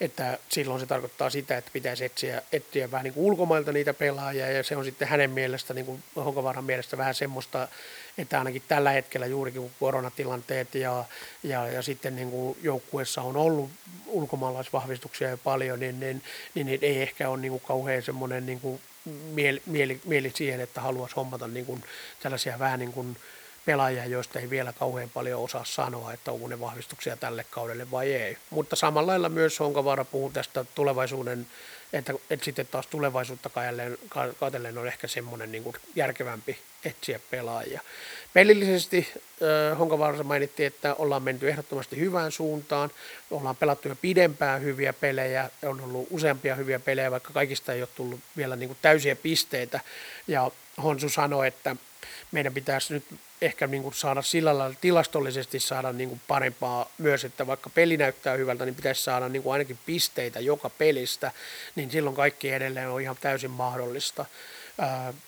että 0.00 0.38
silloin 0.48 0.80
se 0.80 0.86
tarkoittaa 0.86 1.30
sitä, 1.30 1.56
että 1.56 1.70
pitäisi 1.72 2.04
etsiä, 2.04 2.42
etsiä 2.52 2.90
vähän 2.90 3.04
niin 3.04 3.14
kuin 3.14 3.24
ulkomailta 3.24 3.72
niitä 3.72 3.94
pelaajia, 3.94 4.50
ja 4.50 4.62
se 4.62 4.76
on 4.76 4.84
sitten 4.84 5.08
hänen 5.08 5.30
mielestä, 5.30 5.74
niin 5.74 5.86
kuin 5.86 6.02
Honkavaran 6.16 6.64
mielestä 6.64 6.98
vähän 6.98 7.14
semmoista, 7.14 7.68
että 8.18 8.38
ainakin 8.38 8.62
tällä 8.68 8.90
hetkellä 8.90 9.26
juurikin 9.26 9.60
kun 9.60 9.70
koronatilanteet 9.80 10.74
ja, 10.74 11.04
ja, 11.42 11.68
ja 11.68 11.82
sitten 11.82 12.16
niin 12.16 12.30
kuin 12.30 12.58
joukkueessa 12.62 13.22
on 13.22 13.36
ollut 13.36 13.70
ulkomaalaisvahvistuksia 14.06 15.30
jo 15.30 15.36
paljon, 15.36 15.80
niin, 15.80 16.00
niin, 16.00 16.22
niin, 16.54 16.66
niin 16.66 16.78
ei 16.82 17.02
ehkä 17.02 17.28
ole 17.28 17.40
niin 17.40 17.50
kuin 17.50 17.62
kauhean 17.66 18.02
semmoinen 18.02 18.46
niin 18.46 18.60
kuin 18.60 18.80
mieli, 19.32 19.62
mieli, 19.66 20.00
mieli 20.04 20.32
siihen, 20.34 20.60
että 20.60 20.80
haluaisi 20.80 21.16
hommata 21.16 21.48
niin 21.48 21.66
kuin 21.66 21.84
tällaisia 22.22 22.58
vähän 22.58 22.78
niin 22.78 22.92
kuin 22.92 23.16
pelaajia, 23.68 24.06
joista 24.06 24.38
ei 24.38 24.50
vielä 24.50 24.72
kauhean 24.72 25.10
paljon 25.10 25.42
osaa 25.42 25.64
sanoa, 25.64 26.12
että 26.12 26.32
onko 26.32 26.48
ne 26.48 26.60
vahvistuksia 26.60 27.16
tälle 27.16 27.44
kaudelle 27.50 27.90
vai 27.90 28.12
ei. 28.12 28.36
Mutta 28.50 28.76
samalla 28.76 29.10
lailla 29.10 29.28
myös 29.28 29.60
Honkavaara 29.60 30.04
puhuu 30.04 30.30
tästä 30.30 30.64
tulevaisuuden, 30.74 31.46
että, 31.92 32.14
että 32.30 32.44
sitten 32.44 32.66
taas 32.66 32.86
tulevaisuutta 32.86 33.50
katsellen 34.38 34.78
on 34.78 34.86
ehkä 34.86 35.08
semmoinen 35.08 35.52
niin 35.52 35.72
järkevämpi 35.96 36.58
etsiä 36.84 37.20
pelaajia. 37.30 37.80
Pelillisesti 38.32 39.08
äh, 39.12 39.78
Honkavaarassa 39.78 40.24
mainittiin, 40.24 40.66
että 40.66 40.94
ollaan 40.94 41.22
menty 41.22 41.48
ehdottomasti 41.48 41.96
hyvään 41.96 42.32
suuntaan, 42.32 42.90
ollaan 43.30 43.56
pelattu 43.56 43.88
jo 43.88 43.96
pidempään 43.96 44.62
hyviä 44.62 44.92
pelejä, 44.92 45.50
on 45.62 45.80
ollut 45.80 46.06
useampia 46.10 46.54
hyviä 46.54 46.78
pelejä, 46.78 47.10
vaikka 47.10 47.32
kaikista 47.32 47.72
ei 47.72 47.82
ole 47.82 47.88
tullut 47.94 48.20
vielä 48.36 48.56
niin 48.56 48.76
täysiä 48.82 49.16
pisteitä, 49.16 49.80
ja 50.28 50.50
Honsu 50.82 51.08
sanoi, 51.08 51.46
että 51.46 51.76
meidän 52.32 52.54
pitäisi 52.54 52.94
nyt 52.94 53.04
ehkä 53.40 53.66
niin 53.66 53.82
kuin 53.82 53.94
saada 53.94 54.22
sillä 54.22 54.58
lailla 54.58 54.76
tilastollisesti 54.80 55.60
saada 55.60 55.92
niin 55.92 56.08
kuin 56.08 56.20
parempaa 56.28 56.90
myös, 56.98 57.24
että 57.24 57.46
vaikka 57.46 57.70
peli 57.70 57.96
näyttää 57.96 58.36
hyvältä, 58.36 58.64
niin 58.64 58.74
pitäisi 58.74 59.02
saada 59.02 59.28
niin 59.28 59.42
kuin 59.42 59.52
ainakin 59.52 59.78
pisteitä 59.86 60.40
joka 60.40 60.70
pelistä, 60.70 61.32
niin 61.74 61.90
silloin 61.90 62.16
kaikki 62.16 62.50
edelleen 62.50 62.88
on 62.88 63.00
ihan 63.00 63.16
täysin 63.20 63.50
mahdollista. 63.50 64.24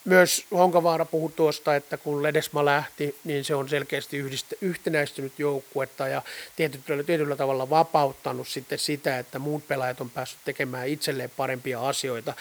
Myös 0.05 0.47
Honkavaara 0.51 1.05
puhui 1.05 1.33
tuosta, 1.37 1.77
että 1.77 1.97
kun 1.97 2.23
Ledesma 2.23 2.65
lähti, 2.65 3.17
niin 3.25 3.45
se 3.45 3.55
on 3.55 3.69
selkeästi 3.69 4.17
yhdistä, 4.17 4.57
yhtenäistynyt 4.61 5.39
joukkuetta 5.39 6.09
ja 6.09 6.23
tietyllä, 6.57 7.03
tietyllä 7.03 7.37
tavalla 7.37 7.71
vapauttanut 7.71 8.49
sitten 8.49 8.79
sitä, 8.79 9.19
että 9.19 9.39
muut 9.39 9.69
pelaajat 9.69 10.01
on 10.01 10.11
päässyt 10.11 10.41
tekemään 10.45 10.89
itselleen 10.89 11.31
parempia 11.37 11.89
asioita. 11.89 12.35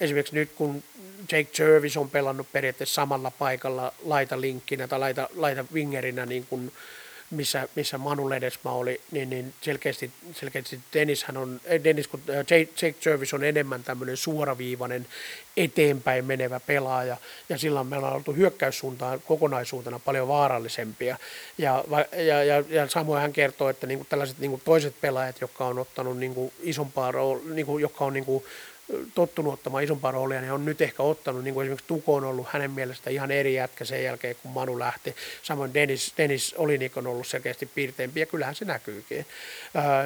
Esimerkiksi 0.00 0.34
nyt 0.34 0.50
kun 0.54 0.82
Jake 1.32 1.62
Jervis 1.62 1.96
on 1.96 2.10
pelannut 2.10 2.52
periaatteessa 2.52 2.94
samalla 2.94 3.30
paikalla 3.30 3.92
laita 4.04 4.40
linkkinä 4.40 4.88
tai 4.88 4.98
laita, 4.98 5.28
laita 5.36 5.64
wingerinä 5.72 6.26
niin 6.26 6.46
kuin 6.46 6.72
missä, 7.34 7.68
missä 7.74 7.98
Manu 7.98 8.30
Ledesma 8.30 8.72
oli, 8.72 9.00
niin, 9.10 9.30
niin 9.30 9.54
selkeästi, 9.60 10.10
selkeästi 10.32 10.80
Dennishän 10.94 11.36
on, 11.36 11.60
eh, 11.64 11.84
Dennis, 11.84 12.08
kun 12.08 12.22
äh, 12.30 12.36
Jake 12.82 12.94
Jervis 13.04 13.34
on 13.34 13.44
enemmän 13.44 13.84
tämmöinen 13.84 14.16
suoraviivainen 14.16 15.06
eteenpäin 15.56 16.24
menevä 16.24 16.60
pelaaja, 16.60 17.16
ja 17.48 17.58
silloin 17.58 17.86
meillä 17.86 18.08
on 18.08 18.14
oltu 18.14 18.32
hyökkäyssuuntaan 18.32 19.20
kokonaisuutena 19.20 19.98
paljon 19.98 20.28
vaarallisempia. 20.28 21.18
Ja, 21.58 21.84
ja, 22.16 22.44
ja, 22.44 22.64
ja 22.68 22.88
samoin 22.88 23.22
hän 23.22 23.32
kertoo, 23.32 23.68
että 23.68 23.86
niin 23.86 23.98
kuin 23.98 24.08
tällaiset 24.08 24.38
niin 24.38 24.50
kuin 24.50 24.62
toiset 24.64 24.94
pelaajat, 25.00 25.40
jotka 25.40 25.66
on 25.66 25.78
ottanut 25.78 26.18
niin 26.18 26.34
kuin 26.34 26.52
isompaa 26.62 27.12
rool, 27.12 27.38
niin 27.44 27.80
jotka 27.80 28.04
on 28.04 28.12
niin 28.12 28.24
kuin 28.24 28.44
tottunut 29.14 29.52
ottamaan 29.52 29.84
isompaa 29.84 30.10
roolia, 30.10 30.40
niin 30.40 30.52
on 30.52 30.64
nyt 30.64 30.80
ehkä 30.80 31.02
ottanut, 31.02 31.44
niin 31.44 31.54
kuin 31.54 31.64
esimerkiksi 31.64 31.86
Tuko 31.86 32.14
on 32.14 32.24
ollut 32.24 32.46
hänen 32.50 32.70
mielestä 32.70 33.10
ihan 33.10 33.30
eri 33.30 33.54
jätkä 33.54 33.84
sen 33.84 34.04
jälkeen, 34.04 34.36
kun 34.42 34.50
Manu 34.50 34.78
lähti. 34.78 35.14
Samoin 35.42 35.74
Dennis, 35.74 36.14
Dennis 36.18 36.54
Olinik 36.58 36.96
on 36.96 37.06
ollut 37.06 37.26
selkeästi 37.26 37.66
piirteempi, 37.66 38.20
ja 38.20 38.26
kyllähän 38.26 38.54
se 38.54 38.64
näkyykin. 38.64 39.26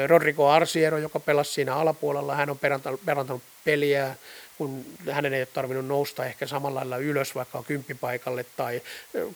Rodrigo 0.07 0.49
Arsiero, 0.49 0.99
joka 0.99 1.21
pelasi 1.21 1.53
siinä 1.53 1.75
alapuolella, 1.75 2.35
hän 2.35 2.51
on 2.51 2.59
perantanut 3.05 3.43
peliä 3.65 4.17
kun 4.59 4.85
hänen 5.11 5.35
ei 5.35 5.41
ole 5.41 5.49
tarvinnut 5.55 5.87
nousta 5.87 6.25
ehkä 6.25 6.47
samalla 6.47 6.81
lailla 6.81 6.97
ylös 6.97 7.35
vaikka 7.35 7.63
kymppipaikalle 7.63 8.45
tai 8.57 8.83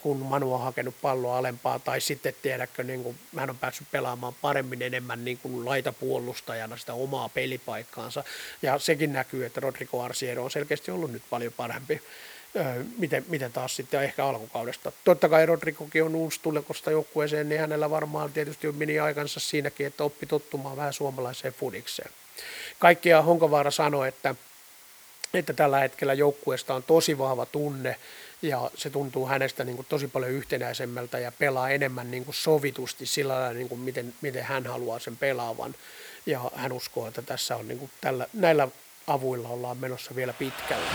kun 0.00 0.16
Manu 0.16 0.54
on 0.54 0.60
hakenut 0.60 0.94
palloa 1.02 1.38
alempaa 1.38 1.78
tai 1.78 2.00
sitten 2.00 2.34
tiedäkö, 2.42 2.82
niin 2.82 3.02
kuin 3.02 3.16
hän 3.36 3.50
on 3.50 3.58
päässyt 3.58 3.86
pelaamaan 3.90 4.34
paremmin 4.42 4.82
enemmän 4.82 5.24
niin 5.24 5.38
kuin 5.38 5.64
laitapuolustajana 5.64 6.76
sitä 6.76 6.94
omaa 6.94 7.28
pelipaikkaansa 7.28 8.24
ja 8.62 8.78
sekin 8.78 9.12
näkyy, 9.12 9.44
että 9.44 9.60
Rodrigo 9.60 10.02
Arsiero 10.02 10.44
on 10.44 10.50
selkeästi 10.50 10.90
ollut 10.90 11.12
nyt 11.12 11.22
paljon 11.30 11.52
parempi 11.56 12.00
miten, 12.98 13.24
miten 13.28 13.52
taas 13.52 13.76
sitten 13.76 14.02
ehkä 14.02 14.26
alkukaudesta. 14.26 14.92
Totta 15.04 15.28
kai 15.28 15.46
Rodrigokin 15.46 16.04
on 16.04 16.14
uusi 16.14 16.40
tulekosta 16.42 16.90
joukkueeseen, 16.90 17.48
niin 17.48 17.60
hänellä 17.60 17.90
varmaan 17.90 18.32
tietysti 18.32 18.72
meni 18.72 18.98
aikansa 18.98 19.40
siinäkin, 19.40 19.86
että 19.86 20.04
oppi 20.04 20.26
tottumaan 20.26 20.76
vähän 20.76 20.92
suomalaiseen 20.92 21.54
fudikseen. 21.54 22.10
Kaikkia 22.82 23.22
Honkovaara 23.22 23.70
sanoi, 23.70 24.08
että 24.08 24.34
että 25.34 25.52
tällä 25.52 25.78
hetkellä 25.78 26.14
joukkueesta 26.14 26.74
on 26.74 26.82
tosi 26.82 27.18
vahva 27.18 27.46
tunne 27.46 27.96
ja 28.42 28.70
se 28.74 28.90
tuntuu 28.90 29.26
hänestä 29.26 29.64
niin 29.64 29.76
kuin 29.76 29.86
tosi 29.88 30.08
paljon 30.08 30.30
yhtenäisemmältä 30.30 31.18
ja 31.18 31.32
pelaa 31.32 31.70
enemmän 31.70 32.10
niin 32.10 32.24
kuin 32.24 32.34
sovitusti 32.34 33.06
sillä 33.06 33.34
lailla, 33.34 33.52
niin 33.52 33.68
kuin 33.68 33.80
miten, 33.80 34.14
miten 34.20 34.44
hän 34.44 34.66
haluaa 34.66 34.98
sen 34.98 35.16
pelaavan. 35.16 35.74
Ja 36.26 36.40
hän 36.54 36.72
uskoo, 36.72 37.08
että 37.08 37.22
tässä 37.22 37.56
on 37.56 37.68
niin 37.68 37.78
kuin 37.78 37.90
tällä, 38.00 38.26
näillä 38.32 38.68
avuilla 39.06 39.48
ollaan 39.48 39.76
menossa 39.76 40.14
vielä 40.14 40.32
pitkälle. 40.32 40.86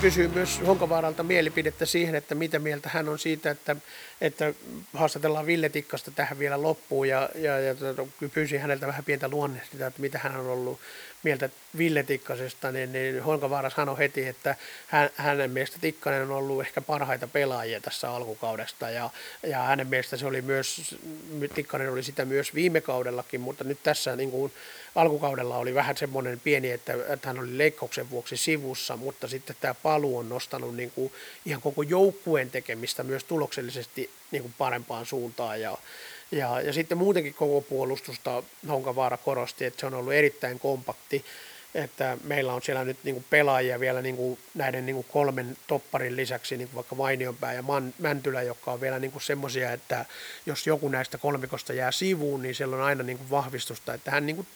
Kysyy 0.00 0.28
myös 0.28 0.60
Honkavaaralta 0.66 1.22
mielipidettä 1.22 1.86
siihen, 1.86 2.14
että 2.14 2.34
mitä 2.34 2.58
mieltä 2.58 2.90
hän 2.92 3.08
on 3.08 3.18
siitä, 3.18 3.50
että, 3.50 3.76
että 4.20 4.54
haastatellaan 4.94 5.46
Ville 5.46 5.68
Tikkasta 5.68 6.10
tähän 6.10 6.38
vielä 6.38 6.62
loppuun 6.62 7.08
ja, 7.08 7.28
ja, 7.34 7.60
ja 7.60 7.74
tota, 7.74 8.06
pyysin 8.34 8.60
häneltä 8.60 8.86
vähän 8.86 9.04
pientä 9.04 9.28
luonnehtia, 9.28 9.86
että 9.86 10.00
mitä 10.00 10.18
hän 10.18 10.36
on 10.36 10.46
ollut 10.46 10.80
mieltä 11.22 11.48
Ville 11.78 12.02
Tikkasesta, 12.02 12.72
niin, 12.72 12.92
niin 12.92 13.22
Honkavaara 13.22 13.70
sanoi 13.70 13.98
heti, 13.98 14.26
että 14.26 14.56
hän, 14.86 15.10
hänen 15.14 15.50
mielestä 15.50 15.78
Tikkanen 15.80 16.22
on 16.22 16.30
ollut 16.30 16.60
ehkä 16.60 16.80
parhaita 16.80 17.28
pelaajia 17.28 17.80
tässä 17.80 18.10
alkukaudesta. 18.10 18.90
Ja, 18.90 19.10
ja 19.42 19.58
hänen 19.58 19.86
mielestä 19.86 20.16
se 20.16 20.26
oli 20.26 20.42
myös, 20.42 20.96
Tikkanen 21.54 21.92
oli 21.92 22.02
sitä 22.02 22.24
myös 22.24 22.54
viime 22.54 22.80
kaudellakin, 22.80 23.40
mutta 23.40 23.64
nyt 23.64 23.82
tässä 23.82 24.16
niin 24.16 24.30
kuin, 24.30 24.52
alkukaudella 24.94 25.56
oli 25.56 25.74
vähän 25.74 25.96
semmoinen 25.96 26.40
pieni, 26.40 26.70
että, 26.70 26.92
että 27.08 27.28
hän 27.28 27.38
oli 27.38 27.58
leikkauksen 27.58 28.10
vuoksi 28.10 28.36
sivussa, 28.36 28.96
mutta 28.96 29.28
sitten 29.28 29.56
tämä 29.60 29.74
paluu 29.74 30.18
on 30.18 30.28
nostanut 30.28 30.76
niin 30.76 30.90
kuin 30.90 31.12
ihan 31.46 31.62
koko 31.62 31.82
joukkueen 31.82 32.50
tekemistä 32.50 33.02
myös 33.02 33.24
tuloksellisesti 33.24 34.10
niin 34.30 34.42
kuin 34.42 34.54
parempaan 34.58 35.06
suuntaan. 35.06 35.60
Ja, 35.60 35.78
ja, 36.32 36.60
ja 36.60 36.72
sitten 36.72 36.98
muutenkin 36.98 37.34
koko 37.34 37.60
puolustusta 37.60 38.42
Honkavaara 38.68 39.16
korosti, 39.16 39.64
että 39.64 39.80
se 39.80 39.86
on 39.86 39.94
ollut 39.94 40.12
erittäin 40.12 40.58
kompakti 40.58 41.24
että 41.74 42.16
meillä 42.24 42.52
on 42.52 42.62
siellä 42.62 42.84
nyt 42.84 42.96
niin 43.04 43.24
pelaajia 43.30 43.80
vielä 43.80 44.02
niin 44.02 44.38
näiden 44.54 44.86
niin 44.86 45.04
kolmen 45.12 45.56
topparin 45.66 46.16
lisäksi, 46.16 46.56
niin 46.56 46.68
vaikka 46.74 46.96
Vainionpää 46.96 47.52
ja 47.52 47.62
Man, 47.62 47.94
Mäntylä, 47.98 48.42
jotka 48.42 48.72
on 48.72 48.80
vielä 48.80 48.98
niin 48.98 49.12
semmoisia, 49.20 49.72
että 49.72 50.04
jos 50.46 50.66
joku 50.66 50.88
näistä 50.88 51.18
kolmikosta 51.18 51.72
jää 51.72 51.92
sivuun, 51.92 52.42
niin 52.42 52.54
siellä 52.54 52.76
on 52.76 52.82
aina 52.82 53.02
niin 53.02 53.30
vahvistusta. 53.30 53.94
Että 53.94 54.10
hän 54.10 54.26
niin 54.26 54.36
kuin, 54.36 54.46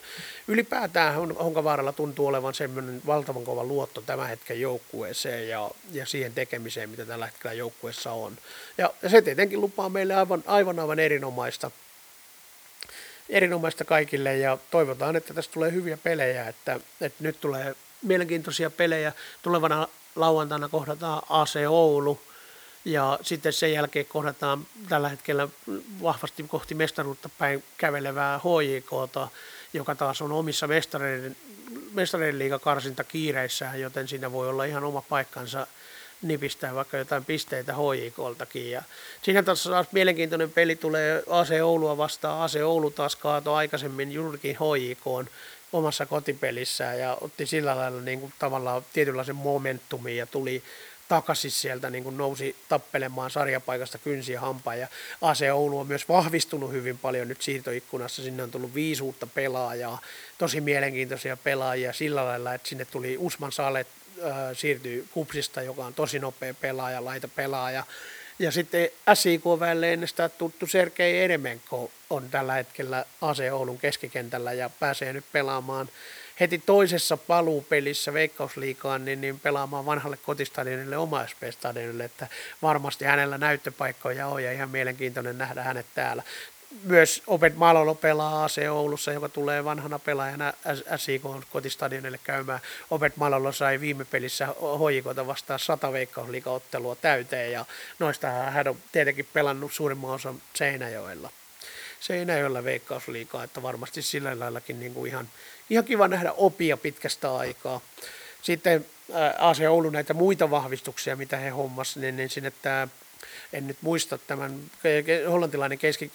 ylipäätään 0.49 1.15
Honkavaaralla 1.15 1.93
tuntuu 1.93 2.27
olevan 2.27 2.55
semmoinen 2.55 3.03
valtavan 3.07 3.45
kova 3.45 3.65
luotto 3.65 4.03
tämän 4.03 4.29
hetken 4.29 4.61
joukkueeseen 4.61 5.49
ja, 5.49 5.71
ja 5.93 6.07
siihen 6.07 6.33
tekemiseen, 6.33 6.91
mitä 6.91 7.07
tällä 7.07 7.27
hetkellä 7.27 7.55
joukkueessa 7.55 8.13
on. 8.13 8.39
Ja 8.79 8.91
se 9.09 9.23
tietenkin 9.23 9.61
lupaa 9.61 9.89
meille 9.89 10.15
aivan, 10.15 10.45
aivan, 10.47 10.79
aivan 10.79 10.99
erinomaista 10.99 11.71
erinomaista 13.29 13.85
kaikille 13.85 14.37
ja 14.37 14.59
toivotaan, 14.71 15.17
että 15.17 15.35
tästä 15.35 15.53
tulee 15.55 15.73
hyviä 15.73 15.97
pelejä, 15.97 16.49
että, 16.49 16.81
että 17.01 17.25
nyt 17.25 17.41
tulee 17.41 17.75
mielenkiintoisia 18.03 18.71
pelejä. 18.71 19.13
Tulevana 19.43 19.89
lauantaina 20.17 20.69
kohdataan 20.69 21.23
AC 21.29 21.57
Oulu 21.69 22.21
ja 22.85 23.19
sitten 23.23 23.53
sen 23.53 23.73
jälkeen 23.73 24.07
kohdataan 24.07 24.67
tällä 24.89 25.09
hetkellä 25.09 25.49
vahvasti 26.03 26.43
kohti 26.49 26.75
mestaruutta 26.75 27.29
päin 27.39 27.65
kävelevää 27.79 28.39
HJKta, 28.39 29.29
joka 29.73 29.95
taas 29.95 30.23
on 30.23 30.33
omissa 30.33 30.67
mestareiden, 30.67 31.37
mestareiden 31.93 32.39
liigakarsinta 32.39 33.05
kiireissään, 33.05 33.81
joten 33.81 34.09
siinä 34.09 34.33
voi 34.33 34.49
olla 34.49 34.65
ihan 34.65 34.85
oma 34.85 35.03
paikkansa– 35.03 35.67
nipistää 36.25 36.75
vaikka 36.75 36.97
jotain 36.97 37.25
pisteitä 37.25 37.75
HJKltakin. 37.75 38.71
Ja 38.71 38.83
siinä 39.23 39.43
taas 39.43 39.65
taas 39.65 39.87
mielenkiintoinen 39.93 40.51
peli 40.51 40.77
tulee 40.77 41.23
AC 41.31 41.51
Oulua 41.63 41.97
vastaan. 41.97 42.43
AC 42.43 42.57
Oulu 42.65 42.91
taas 42.91 43.17
kaatoi 43.17 43.55
aikaisemmin 43.55 44.13
juurikin 44.13 44.57
HJK 44.57 45.31
omassa 45.73 46.07
kotipelissään 46.07 46.99
ja 46.99 47.19
otti 47.21 47.47
sillä 47.47 47.77
lailla 47.77 48.01
niin 48.01 48.21
kuin 48.21 48.33
tavallaan 48.39 48.83
tietynlaisen 48.93 49.37
momentumin 49.37 50.17
ja 50.17 50.27
tuli 50.27 50.63
takaisin 51.09 51.51
sieltä, 51.51 51.91
niin 51.91 52.05
kuin 52.05 52.17
nousi 52.17 52.57
tappelemaan 52.69 53.31
sarjapaikasta 53.31 53.99
kynsiä 53.99 54.41
hampaa. 54.41 54.75
Ja 54.75 54.89
AC 55.23 55.41
Oulu 55.53 55.79
on 55.79 55.87
myös 55.87 56.09
vahvistunut 56.09 56.73
hyvin 56.73 56.99
paljon 56.99 57.29
nyt 57.29 57.43
siirtoikkunassa. 57.43 58.23
Sinne 58.23 58.43
on 58.43 58.51
tullut 58.51 58.75
viisi 58.75 59.03
uutta 59.03 59.27
pelaajaa, 59.27 60.01
tosi 60.39 60.61
mielenkiintoisia 60.61 61.37
pelaajia 61.37 61.93
sillä 61.93 62.25
lailla, 62.25 62.55
että 62.55 62.69
sinne 62.69 62.85
tuli 62.85 63.17
Usman 63.19 63.53
Salet 63.53 63.87
äh, 64.25 64.33
siirtyy 64.53 65.07
Kupsista, 65.11 65.63
joka 65.63 65.85
on 65.85 65.95
tosi 65.95 66.19
nopea 66.19 66.55
pelaaja, 66.55 67.05
laita 67.05 67.29
pelaaja. 67.29 67.85
Ja 68.39 68.51
sitten 68.51 68.89
SIK 69.15 69.45
väelle 69.61 69.93
ennestään 69.93 70.31
tuttu 70.39 70.67
Sergei 70.67 71.19
Eremenko 71.19 71.91
on 72.11 72.31
tällä 72.31 72.55
hetkellä 72.55 73.05
AC 73.21 73.39
Oulun 73.53 73.79
keskikentällä 73.79 74.53
ja 74.53 74.71
pääsee 74.81 75.13
nyt 75.13 75.25
pelaamaan 75.33 75.89
heti 76.41 76.63
toisessa 76.67 77.17
paluupelissä 77.17 78.13
Veikkausliikaan 78.13 79.05
niin, 79.05 79.21
niin 79.21 79.41
pelaamaan 79.41 79.87
vanhalle 79.87 80.17
kotistadionille 80.17 80.97
oma 80.97 81.27
stadionille, 81.51 82.05
että 82.05 82.29
varmasti 82.63 83.05
hänellä 83.05 83.39
näyttöpaikkoja 83.39 84.27
on 84.27 84.45
ja 84.45 84.53
ihan 84.53 84.71
mielenkiintoinen 84.71 85.39
nähdä 85.39 85.63
hänet 85.63 85.87
täällä 85.95 86.23
myös 86.83 87.23
Opet 87.27 87.57
Malolo 87.57 87.95
pelaa 87.95 88.45
AC 88.45 88.59
Oulussa, 88.71 89.13
joka 89.13 89.29
tulee 89.29 89.65
vanhana 89.65 89.99
pelaajana 89.99 90.53
SIK 90.97 91.23
kotistadionille 91.51 92.19
käymään. 92.25 92.61
Opet 92.91 93.17
Malolo 93.17 93.53
sai 93.53 93.81
viime 93.81 94.05
pelissä 94.05 94.47
hoikota 94.61 95.27
vastaan 95.27 95.59
sata 95.59 95.93
veikkausliikaottelua 95.93 96.97
täyteen 96.97 97.53
ja 97.53 97.65
noista 97.99 98.29
hän 98.29 98.69
on 98.69 98.77
tietenkin 98.93 99.29
pelannut 99.33 99.73
suurimman 99.73 100.11
osan 100.11 100.43
Seinäjoella. 100.55 101.31
Seinäjoella 102.01 102.65
veikkausliikaa, 102.65 103.45
että 103.45 103.63
varmasti 103.63 104.03
sillä 104.03 104.39
laillakin 104.41 104.81
niin 104.81 104.95
kuin 104.95 105.11
ihan, 105.11 105.29
ihan 105.71 105.85
kiva 105.85 106.09
nähdä 106.09 106.33
opia 106.33 106.77
pitkästä 106.77 107.37
aikaa. 107.37 107.81
Sitten 108.43 108.87
AC 109.39 109.61
Oulu 109.69 109.91
näitä 109.91 110.15
muita 110.15 110.51
vahvistuksia, 110.51 111.17
mitä 111.17 111.37
he 111.37 111.49
hommasivat, 111.51 112.03
niin, 112.03 112.17
niin 112.17 112.31
sinne 112.31 112.53
tämä 112.63 112.89
en 113.53 113.67
nyt 113.67 113.77
muista 113.81 114.19
tämän 114.19 114.61
hollantilainen 115.31 115.79
keski, 115.79 116.11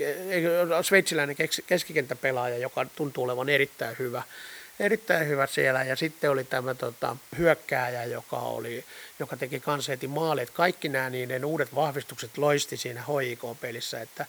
sveitsiläinen 0.81 1.35
keskikenttäpelaaja, 1.67 2.57
joka 2.57 2.85
tuntuu 2.85 3.23
olevan 3.23 3.49
erittäin 3.49 3.95
hyvä, 3.99 4.23
erittäin 4.79 5.27
hyvä 5.27 5.47
siellä. 5.47 5.83
Ja 5.83 5.95
sitten 5.95 6.31
oli 6.31 6.43
tämä 6.43 6.75
tota, 6.75 7.17
hyökkääjä, 7.37 8.05
joka, 8.05 8.37
oli, 8.37 8.85
joka 9.19 9.37
teki 9.37 9.59
kanssa 9.59 9.91
heti 9.91 10.07
maalit. 10.07 10.49
Kaikki 10.49 10.89
nämä 10.89 11.09
niiden 11.09 11.45
uudet 11.45 11.75
vahvistukset 11.75 12.37
loisti 12.37 12.77
siinä 12.77 13.03
HIK-pelissä, 13.07 14.01
että 14.01 14.25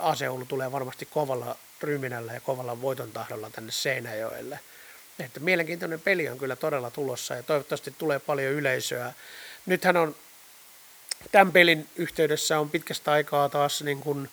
Aseulu 0.00 0.44
tulee 0.44 0.72
varmasti 0.72 1.06
kovalla 1.10 1.56
ryminällä 1.82 2.32
ja 2.32 2.40
kovalla 2.40 2.80
voiton 2.80 3.12
tahdolla 3.12 3.50
tänne 3.50 3.72
Seinäjoelle. 3.72 4.58
Että 5.18 5.40
mielenkiintoinen 5.40 6.00
peli 6.00 6.28
on 6.28 6.38
kyllä 6.38 6.56
todella 6.56 6.90
tulossa 6.90 7.34
ja 7.34 7.42
toivottavasti 7.42 7.94
tulee 7.98 8.18
paljon 8.18 8.52
yleisöä. 8.52 9.12
Nythän 9.66 9.96
on 9.96 10.14
tämän 11.32 11.52
pelin 11.52 11.88
yhteydessä 11.96 12.60
on 12.60 12.70
pitkästä 12.70 13.12
aikaa 13.12 13.48
taas 13.48 13.82
niin 13.82 14.00
kuin 14.00 14.28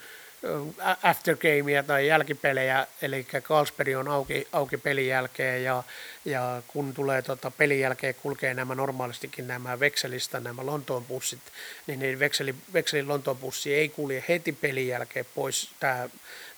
aftergamea 1.04 1.84
tai 1.84 2.08
jälkipelejä, 2.08 2.88
eli 3.02 3.28
Carlsberg 3.42 3.98
on 3.98 4.08
auki, 4.08 4.48
auki 4.52 4.78
pelin 4.78 5.08
jälkeen 5.08 5.64
ja, 5.64 5.84
ja 6.26 6.62
kun 6.68 6.94
tulee 6.94 7.22
tota, 7.22 7.52
pelin 7.52 7.80
jälkeen 7.80 8.16
kulkee 8.16 8.54
nämä 8.54 8.76
normaalistikin 8.76 9.48
nämä 9.48 9.80
vekselistä, 9.80 10.40
nämä 10.40 10.66
Lontoon 10.66 11.06
bussit, 11.06 11.40
niin, 11.88 12.00
niin 12.00 12.20
vekseli, 12.20 12.56
vekselin 12.74 13.08
Lontoon 13.08 13.38
bussi 13.38 13.74
ei 13.74 13.90
kulje 13.90 14.24
heti 14.28 14.52
pelin 14.52 14.88
jälkeen 14.88 15.26
pois 15.36 15.70
tämä 15.80 16.10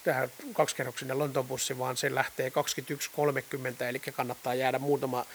tämä 0.03 0.27
kaksikerroksinen 0.53 1.19
Lontoon 1.19 1.47
bussi, 1.47 1.77
vaan 1.77 1.97
se 1.97 2.15
lähtee 2.15 2.51
21.30, 3.79 3.83
eli 3.83 3.99
kannattaa 3.99 4.53
jäädä 4.53 4.79
muutama 4.79 5.25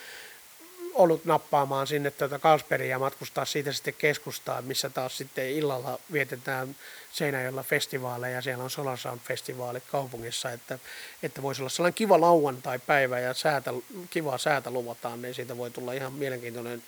ollut 0.94 1.24
nappaamaan 1.24 1.86
sinne 1.86 2.10
tuota 2.10 2.38
Kalsperia 2.38 2.90
ja 2.90 2.98
matkustaa 2.98 3.44
siitä 3.44 3.72
sitten 3.72 3.94
keskustaan, 3.94 4.64
missä 4.64 4.90
taas 4.90 5.16
sitten 5.16 5.50
illalla 5.50 5.98
vietetään 6.12 6.76
Seinäjoella 7.12 7.62
festivaaleja, 7.62 8.42
siellä 8.42 8.64
on 8.64 8.70
Solar 8.70 8.98
Sound-festivaalit 8.98 9.82
kaupungissa, 9.90 10.50
että, 10.50 10.78
että 11.22 11.42
voisi 11.42 11.62
olla 11.62 11.70
sellainen 11.70 11.94
kiva 11.94 12.20
lauantai-päivä 12.20 13.18
ja 13.18 13.34
säätä, 13.34 13.70
kivaa 14.10 14.38
säätä 14.38 14.70
luvataan, 14.70 15.22
niin 15.22 15.34
siitä 15.34 15.56
voi 15.56 15.70
tulla 15.70 15.92
ihan 15.92 16.12
mielenkiintoinen 16.12 16.82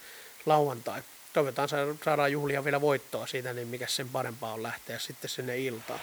lauantai. 0.46 1.02
Toivotaan 1.32 1.68
saadaan 2.04 2.32
juhlia 2.32 2.64
vielä 2.64 2.80
voittoa 2.80 3.26
siitä, 3.26 3.52
niin 3.52 3.68
mikä 3.68 3.86
sen 3.86 4.08
parempaa 4.08 4.52
on 4.52 4.62
lähteä 4.62 4.98
sitten 4.98 5.30
sinne 5.30 5.58
iltaan. 5.58 6.00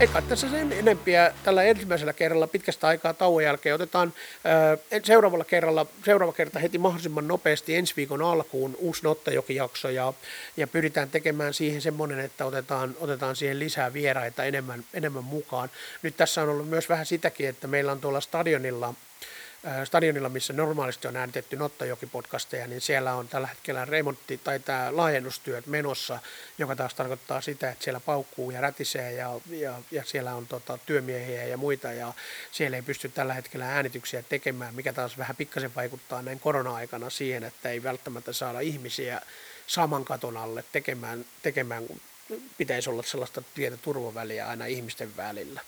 Ei 0.00 0.08
kai 0.08 0.22
tässä 0.22 0.48
sen 0.48 0.72
enempiä 0.72 1.32
tällä 1.44 1.62
ensimmäisellä 1.62 2.12
kerralla 2.12 2.46
pitkästä 2.46 2.86
aikaa 2.86 3.14
tauon 3.14 3.44
jälkeen. 3.44 3.74
Otetaan 3.74 4.12
ää, 4.44 4.76
seuraavalla 5.02 5.44
kerralla, 5.44 5.86
seuraava 6.04 6.32
kerta 6.32 6.58
heti 6.58 6.78
mahdollisimman 6.78 7.28
nopeasti 7.28 7.74
ensi 7.74 7.94
viikon 7.96 8.22
alkuun 8.22 8.76
uusi 8.78 9.02
Nottajoki-jakso 9.02 9.90
ja, 9.90 10.12
ja 10.56 10.66
pyritään 10.66 11.08
tekemään 11.08 11.54
siihen 11.54 11.82
semmoinen, 11.82 12.20
että 12.20 12.44
otetaan, 12.44 12.96
otetaan 13.00 13.36
siihen 13.36 13.58
lisää 13.58 13.92
vieraita 13.92 14.44
enemmän, 14.44 14.84
enemmän 14.94 15.24
mukaan. 15.24 15.70
Nyt 16.02 16.16
tässä 16.16 16.42
on 16.42 16.48
ollut 16.48 16.68
myös 16.68 16.88
vähän 16.88 17.06
sitäkin, 17.06 17.48
että 17.48 17.66
meillä 17.66 17.92
on 17.92 18.00
tuolla 18.00 18.20
stadionilla 18.20 18.94
stadionilla, 19.84 20.28
missä 20.28 20.52
normaalisti 20.52 21.08
on 21.08 21.16
äänitetty 21.16 21.56
Nottajoki-podcasteja, 21.56 22.66
niin 22.66 22.80
siellä 22.80 23.14
on 23.14 23.28
tällä 23.28 23.46
hetkellä 23.46 23.84
remontti 23.84 24.40
tai 24.44 24.60
tämä 24.60 24.96
laajennustyöt 24.96 25.66
menossa, 25.66 26.18
joka 26.58 26.76
taas 26.76 26.94
tarkoittaa 26.94 27.40
sitä, 27.40 27.70
että 27.70 27.84
siellä 27.84 28.00
paukkuu 28.00 28.50
ja 28.50 28.60
rätisee 28.60 29.12
ja, 29.12 29.40
ja, 29.50 29.74
ja 29.90 30.04
siellä 30.04 30.34
on 30.34 30.46
tota, 30.46 30.78
työmiehiä 30.86 31.44
ja 31.44 31.56
muita 31.56 31.92
ja 31.92 32.12
siellä 32.52 32.76
ei 32.76 32.82
pysty 32.82 33.08
tällä 33.08 33.34
hetkellä 33.34 33.74
äänityksiä 33.74 34.22
tekemään, 34.28 34.74
mikä 34.74 34.92
taas 34.92 35.18
vähän 35.18 35.36
pikkasen 35.36 35.74
vaikuttaa 35.74 36.22
näin 36.22 36.40
korona-aikana 36.40 37.10
siihen, 37.10 37.44
että 37.44 37.68
ei 37.68 37.82
välttämättä 37.82 38.32
saada 38.32 38.60
ihmisiä 38.60 39.20
saman 39.66 40.04
katon 40.04 40.36
alle 40.36 40.64
tekemään, 40.72 41.24
tekemään 41.42 41.84
pitäisi 42.58 42.90
olla 42.90 43.02
sellaista 43.02 43.42
pientä 43.54 43.78
turvaväliä 43.82 44.48
aina 44.48 44.66
ihmisten 44.66 45.16
välillä. 45.16 45.60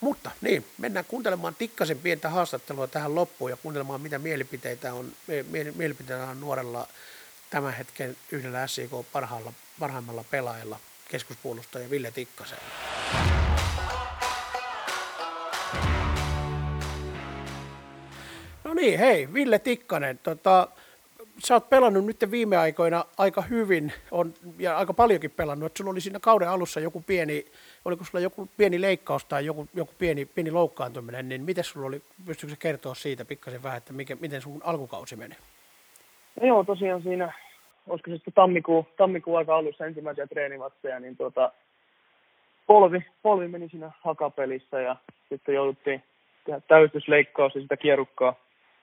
Mutta 0.00 0.30
niin, 0.40 0.66
mennään 0.78 1.04
kuuntelemaan 1.04 1.54
tikkasen 1.54 1.98
pientä 1.98 2.28
haastattelua 2.28 2.86
tähän 2.86 3.14
loppuun 3.14 3.50
ja 3.50 3.56
kuuntelemaan 3.56 4.00
mitä 4.00 4.18
mielipiteitä 4.18 4.94
on, 4.94 5.12
mielipiteitä 5.74 6.24
on 6.24 6.40
nuorella 6.40 6.88
tämän 7.50 7.74
hetken 7.74 8.16
yhdellä 8.32 8.66
SIK 8.66 8.90
parhaalla, 9.12 9.52
parhaimmalla 9.78 10.24
pelaajalla 10.30 10.80
keskuspuolustaja 11.08 11.90
Ville 11.90 12.10
Tikkasella. 12.10 12.64
No 18.64 18.74
niin, 18.74 18.98
hei, 18.98 19.32
Ville 19.32 19.58
Tikkanen, 19.58 20.18
tota, 20.18 20.68
sä 21.44 21.54
oot 21.54 21.70
pelannut 21.70 22.06
nyt 22.06 22.30
viime 22.30 22.56
aikoina 22.56 23.04
aika 23.18 23.42
hyvin 23.42 23.92
on, 24.10 24.34
ja 24.58 24.78
aika 24.78 24.94
paljonkin 24.94 25.30
pelannut, 25.30 25.66
että 25.66 25.78
sulla 25.78 25.90
oli 25.90 26.00
siinä 26.00 26.20
kauden 26.20 26.48
alussa 26.48 26.80
joku 26.80 27.02
pieni, 27.06 27.44
oliko 27.84 28.04
sulla 28.04 28.20
joku 28.20 28.48
pieni 28.56 28.80
leikkaus 28.80 29.24
tai 29.24 29.46
joku, 29.46 29.68
joku 29.74 29.92
pieni, 29.98 30.26
pieni 30.26 30.50
loukkaantuminen, 30.50 31.28
niin 31.28 31.42
miten 31.42 31.64
sulla 31.64 31.86
oli, 31.86 32.02
pystyykö 32.26 32.56
kertoa 32.58 32.94
siitä 32.94 33.24
pikkasen 33.24 33.62
vähän, 33.62 33.78
että 33.78 33.92
mikä, 33.92 34.16
miten 34.20 34.42
sun 34.42 34.60
alkukausi 34.64 35.16
meni? 35.16 35.34
No 36.40 36.46
joo, 36.46 36.64
tosiaan 36.64 37.02
siinä, 37.02 37.32
olisiko 37.88 38.10
se 38.10 38.16
sitten 38.16 38.34
tammikuu, 38.34 38.86
tammikuun 38.96 39.38
aika 39.38 39.56
alussa 39.56 39.86
ensimmäisiä 39.86 40.26
treenimatseja, 40.26 41.00
niin 41.00 41.16
tuota, 41.16 41.52
polvi, 42.66 43.04
polvi 43.22 43.48
meni 43.48 43.68
siinä 43.68 43.90
hakapelissä 44.00 44.80
ja 44.80 44.96
sitten 45.28 45.54
jouduttiin 45.54 46.02
tehdä 46.44 46.60
täytysleikkaus 46.68 47.54
ja 47.54 47.60
sitä 47.60 47.76
kierukkaa, 47.76 48.34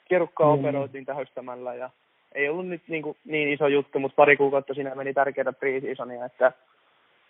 kierukkaa 0.06 0.56
mm. 0.56 0.60
operoitiin 0.60 1.06
tähystämällä 1.06 1.76
ja 1.76 1.90
ei 2.38 2.50
ollut 2.50 2.68
nyt 2.68 2.82
niin, 2.88 3.04
kuin, 3.04 3.18
niin 3.26 3.50
iso 3.50 3.68
juttu, 3.68 4.00
mutta 4.00 4.16
pari 4.16 4.38
kuukautta 4.38 4.74
siinä 4.74 4.96
meni 4.96 5.14
tärkeitä 5.14 5.54
pre 5.54 5.78
että 6.26 6.52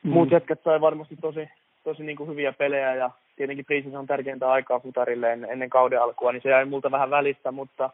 mm. 0.03 0.11
muut 0.11 0.31
jätkät 0.31 0.59
sai 0.63 0.81
varmasti 0.81 1.15
tosi, 1.21 1.49
tosi 1.83 2.03
niin 2.03 2.17
kuin 2.17 2.29
hyviä 2.29 2.53
pelejä 2.53 2.95
ja 2.95 3.11
tietenkin 3.35 3.65
pre 3.65 3.83
on 3.97 4.07
tärkeintä 4.07 4.51
aikaa 4.51 4.79
futarille 4.79 5.33
ennen, 5.33 5.51
ennen 5.51 5.69
kauden 5.69 6.01
alkua, 6.01 6.31
niin 6.31 6.41
se 6.41 6.49
jäi 6.49 6.65
multa 6.65 6.91
vähän 6.91 7.09
välistä, 7.09 7.51
mutta, 7.51 7.89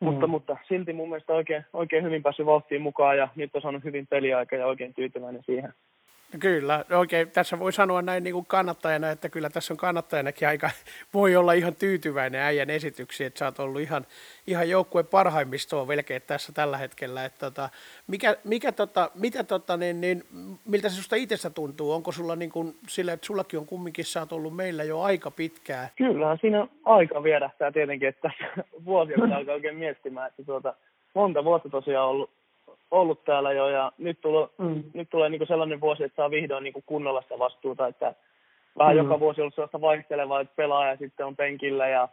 mm. 0.00 0.04
mutta, 0.04 0.26
mutta 0.26 0.56
silti 0.68 0.92
mun 0.92 1.08
mielestä 1.08 1.32
oikein, 1.32 1.64
oikein 1.72 2.04
hyvin 2.04 2.22
päässyt 2.22 2.46
vauhtiin 2.46 2.82
mukaan 2.82 3.18
ja 3.18 3.28
nyt 3.36 3.50
on 3.54 3.62
saanut 3.62 3.84
hyvin 3.84 4.06
peliaikaa 4.06 4.58
ja 4.58 4.66
oikein 4.66 4.94
tyytyväinen 4.94 5.42
siihen. 5.46 5.72
Kyllä, 6.40 6.84
oikein. 6.90 7.30
Tässä 7.30 7.58
voi 7.58 7.72
sanoa 7.72 8.02
näin 8.02 8.24
niin 8.24 8.34
kuin 8.34 8.46
kannattajana, 8.46 9.10
että 9.10 9.28
kyllä 9.28 9.50
tässä 9.50 9.74
on 9.74 9.78
kannattajanakin 9.78 10.48
aika, 10.48 10.70
voi 11.14 11.36
olla 11.36 11.52
ihan 11.52 11.74
tyytyväinen 11.74 12.40
äijän 12.40 12.70
esityksiin, 12.70 13.26
että 13.26 13.38
sä 13.38 13.44
oot 13.44 13.58
ollut 13.58 13.82
ihan, 13.82 14.06
ihan 14.46 14.70
joukkueen 14.70 15.06
parhaimmistoa 15.06 15.84
melkein 15.84 16.22
tässä 16.26 16.52
tällä 16.52 16.78
hetkellä. 16.78 17.24
Että 17.24 17.38
tota, 17.38 17.68
mikä, 18.06 18.36
mikä 18.44 18.72
tota, 18.72 19.10
mitä 19.14 19.44
tota, 19.44 19.76
niin, 19.76 20.00
niin, 20.00 20.22
miltä 20.64 20.88
se 20.88 20.96
susta 20.96 21.16
itsestä 21.16 21.50
tuntuu? 21.50 21.92
Onko 21.92 22.12
sulla 22.12 22.36
niin 22.36 22.50
kuin, 22.50 22.74
sille, 22.88 23.12
että 23.12 23.26
sullakin 23.26 23.58
on 23.58 23.66
kumminkin, 23.66 24.04
sä 24.04 24.20
oot 24.20 24.32
ollut 24.32 24.56
meillä 24.56 24.84
jo 24.84 25.00
aika 25.00 25.30
pitkään? 25.30 25.88
Kyllähän 25.96 26.38
siinä 26.40 26.66
aika 26.84 27.22
viedähtää 27.22 27.72
tietenkin, 27.72 28.08
että 28.08 28.30
vuosia 28.84 29.16
alkaa 29.36 29.54
oikein 29.54 29.76
miettimään, 29.76 30.28
että 30.28 30.44
tuota, 30.44 30.74
monta 31.14 31.44
vuotta 31.44 31.68
tosiaan 31.68 32.08
ollut 32.08 32.30
ollut 32.92 33.24
täällä 33.24 33.52
jo 33.52 33.68
ja 33.68 33.92
nyt, 33.98 34.20
tulo, 34.20 34.50
mm. 34.58 34.82
nyt 34.94 35.10
tulee 35.10 35.28
niin 35.28 35.46
sellainen 35.46 35.80
vuosi, 35.80 36.04
että 36.04 36.16
saa 36.16 36.30
vihdoin 36.30 36.64
niin 36.64 36.74
kunnolla 36.86 37.22
sitä 37.22 37.38
vastuuta, 37.38 37.86
että 37.86 38.14
vähän 38.78 38.96
mm. 38.96 39.02
joka 39.02 39.20
vuosi 39.20 39.40
on 39.40 39.42
ollut 39.42 39.54
sellaista 39.54 39.80
vaihtelevaa, 39.80 40.40
että 40.40 40.56
pelaaja 40.56 40.96
sitten 40.96 41.26
on 41.26 41.36
penkillä 41.36 41.88
ja, 41.88 42.08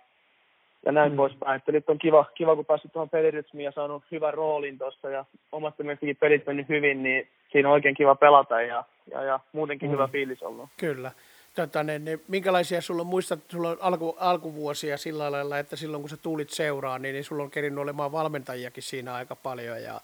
ja 0.85 0.91
näin 0.91 1.11
mm. 1.11 1.15
poispäin. 1.15 1.55
Että 1.55 1.71
nyt 1.71 1.89
on 1.89 1.99
kiva, 1.99 2.25
kiva 2.35 2.55
kun 2.55 2.65
päässyt 2.65 2.93
tuohon 2.93 3.09
pelirytmiin 3.09 3.65
ja 3.65 3.71
saanut 3.71 4.03
hyvän 4.11 4.33
roolin 4.33 4.77
tuossa 4.77 5.09
ja 5.09 5.25
omasta 5.51 5.83
mielestäkin 5.83 6.17
pelit 6.17 6.45
mennyt 6.45 6.69
hyvin, 6.69 7.03
niin 7.03 7.27
siinä 7.51 7.69
on 7.69 7.73
oikein 7.73 7.95
kiva 7.95 8.15
pelata 8.15 8.61
ja, 8.61 8.83
ja, 9.11 9.23
ja 9.23 9.39
muutenkin 9.53 9.89
mm. 9.89 9.93
hyvä 9.93 10.07
fiilis 10.07 10.43
ollut. 10.43 10.69
Kyllä. 10.77 11.11
Tota, 11.55 11.83
niin, 11.83 12.05
niin, 12.05 12.21
minkälaisia 12.27 12.81
sulla 12.81 13.01
on, 13.01 13.07
muistat, 13.07 13.39
sulla 13.47 13.69
on 13.69 13.77
alku, 13.79 14.15
alkuvuosia 14.19 14.97
sillä 14.97 15.31
lailla, 15.31 15.59
että 15.59 15.75
silloin 15.75 16.03
kun 16.03 16.09
sä 16.09 16.17
tulit 16.17 16.49
seuraan, 16.49 17.01
niin, 17.01 17.13
niin 17.13 17.23
sulla 17.23 17.43
on 17.43 17.51
kerinyt 17.51 17.79
olemaan 17.79 18.11
valmentajiakin 18.11 18.83
siinä 18.83 19.13
aika 19.13 19.35
paljon 19.35 19.83
ja 19.83 20.01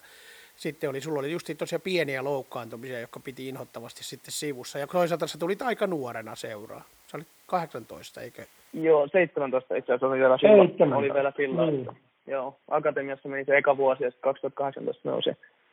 sitten 0.56 0.90
oli, 0.90 1.02
sulla 1.02 1.20
oli 1.20 1.32
just 1.32 1.50
tosiaan 1.58 1.82
pieniä 1.82 2.24
loukkaantumisia, 2.24 3.00
jotka 3.00 3.20
piti 3.20 3.50
inhottavasti 3.50 4.04
sitten 4.04 4.32
sivussa. 4.32 4.80
Ja 4.80 4.88
toisaalta 4.88 5.28
sä 5.28 5.38
tulit 5.38 5.62
aika 5.62 5.88
nuorena 5.88 6.36
seuraa. 6.36 6.84
Sä 7.08 7.18
olit 7.18 7.28
18, 7.46 8.22
eikö? 8.22 8.46
Joo, 8.74 9.08
17 9.08 9.76
itse 9.76 9.94
asiassa 9.94 10.08
oli 10.08 10.20
vielä 10.20 10.38
silloin. 10.38 10.94
Oli 10.94 11.14
vielä 11.14 11.34
silloin. 11.38 11.76
Mm. 11.76 11.96
Joo, 12.28 12.58
akatemiassa 12.68 13.30
meni 13.30 13.46
se 13.46 13.58
eka 13.58 13.78
vuosi 13.78 14.04
ja 14.04 14.12
sitten 14.12 14.24
2018 14.30 15.10
nousi, 15.10 15.30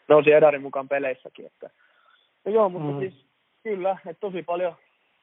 nousi 0.09 0.33
Edarin 0.33 0.63
mukaan 0.63 0.89
peleissäkin. 0.89 1.47
Että. 1.47 1.71
Ja 2.45 2.51
joo, 2.51 2.69
mutta 2.69 2.93
mm. 2.93 2.99
siis 2.99 3.25
kyllä, 3.63 3.97
että 4.07 4.21
tosi 4.21 4.43
paljon, 4.43 4.75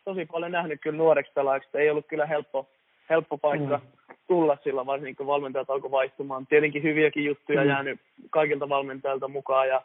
tosi 0.06 0.26
paljon 0.26 0.52
nähnyt 0.52 0.82
kyllä 0.82 0.98
nuoreksi 0.98 1.32
pelaajaksi. 1.34 1.70
Ei 1.74 1.90
ollut 1.90 2.08
kyllä 2.08 2.26
helppo, 2.26 2.70
helppo 3.10 3.38
paikka 3.38 3.78
mm. 3.78 4.16
tulla 4.28 4.58
sillä, 4.64 4.86
varsinkin 4.86 5.16
kun 5.16 5.28
valmentajat 5.28 5.70
alkoi 5.70 5.92
vaihtumaan. 5.92 6.48
Tietenkin 6.48 6.84
hyviäkin 6.84 7.26
juttuja 7.26 7.62
mm. 7.62 7.70
jäänyt 7.70 8.00
kaikilta 8.30 8.70
valmentajilta 8.70 9.28
mukaan. 9.28 9.68
Ja, 9.68 9.82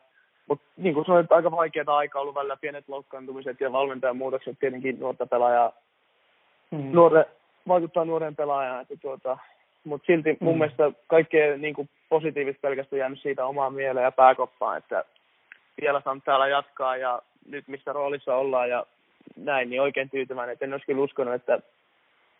mutta 0.49 0.65
niin 0.77 0.95
kuin 0.95 1.07
sanoit, 1.07 1.33
aika 1.33 1.51
vaikeaa 1.51 1.97
aikaa 1.97 2.23
ollut 2.23 2.35
välillä 2.35 2.57
pienet 2.57 2.89
loukkaantumiset 2.89 3.61
ja 3.61 3.73
valmentajan 3.73 4.17
muutokset 4.17 4.59
tietenkin 4.59 5.01
nuorta 5.01 5.27
pelaajaa. 5.27 5.73
Mm. 6.71 6.93
Nuore, 6.93 7.25
vaikuttaa 7.69 8.05
nuoren 8.05 8.37
pelaajaan. 8.37 8.83
Että 8.83 8.95
tuota, 9.03 9.39
mutta 9.85 10.07
silti 10.07 10.37
mun 10.41 10.55
mm. 10.55 10.59
mielestä 10.59 10.93
kaikkea 11.07 11.57
niin 11.57 11.75
kuin 11.75 11.89
positiivista 12.09 12.61
pelkästään 12.61 13.01
jäänyt 13.01 13.21
siitä 13.21 13.47
omaa 13.47 13.71
mieleen 13.71 14.05
ja 14.05 14.13
pääkoppaan, 14.13 14.79
että 14.79 15.05
vielä 15.81 16.01
saan 16.05 16.23
täällä 16.23 16.49
jatkaa 16.49 16.97
ja 16.97 17.23
nyt 17.49 17.69
missä 17.69 17.93
roolissa 17.93 18.37
ollaan 18.37 18.71
ja 18.71 18.87
näin, 19.37 19.71
niin 19.71 19.83
oikein 19.83 20.11
tyytyväinen. 20.11 20.53
Et 20.53 20.63
en 20.63 20.73
olisi 20.73 20.87
kyllä 20.87 21.03
uskonut, 21.03 21.35
että 21.35 21.61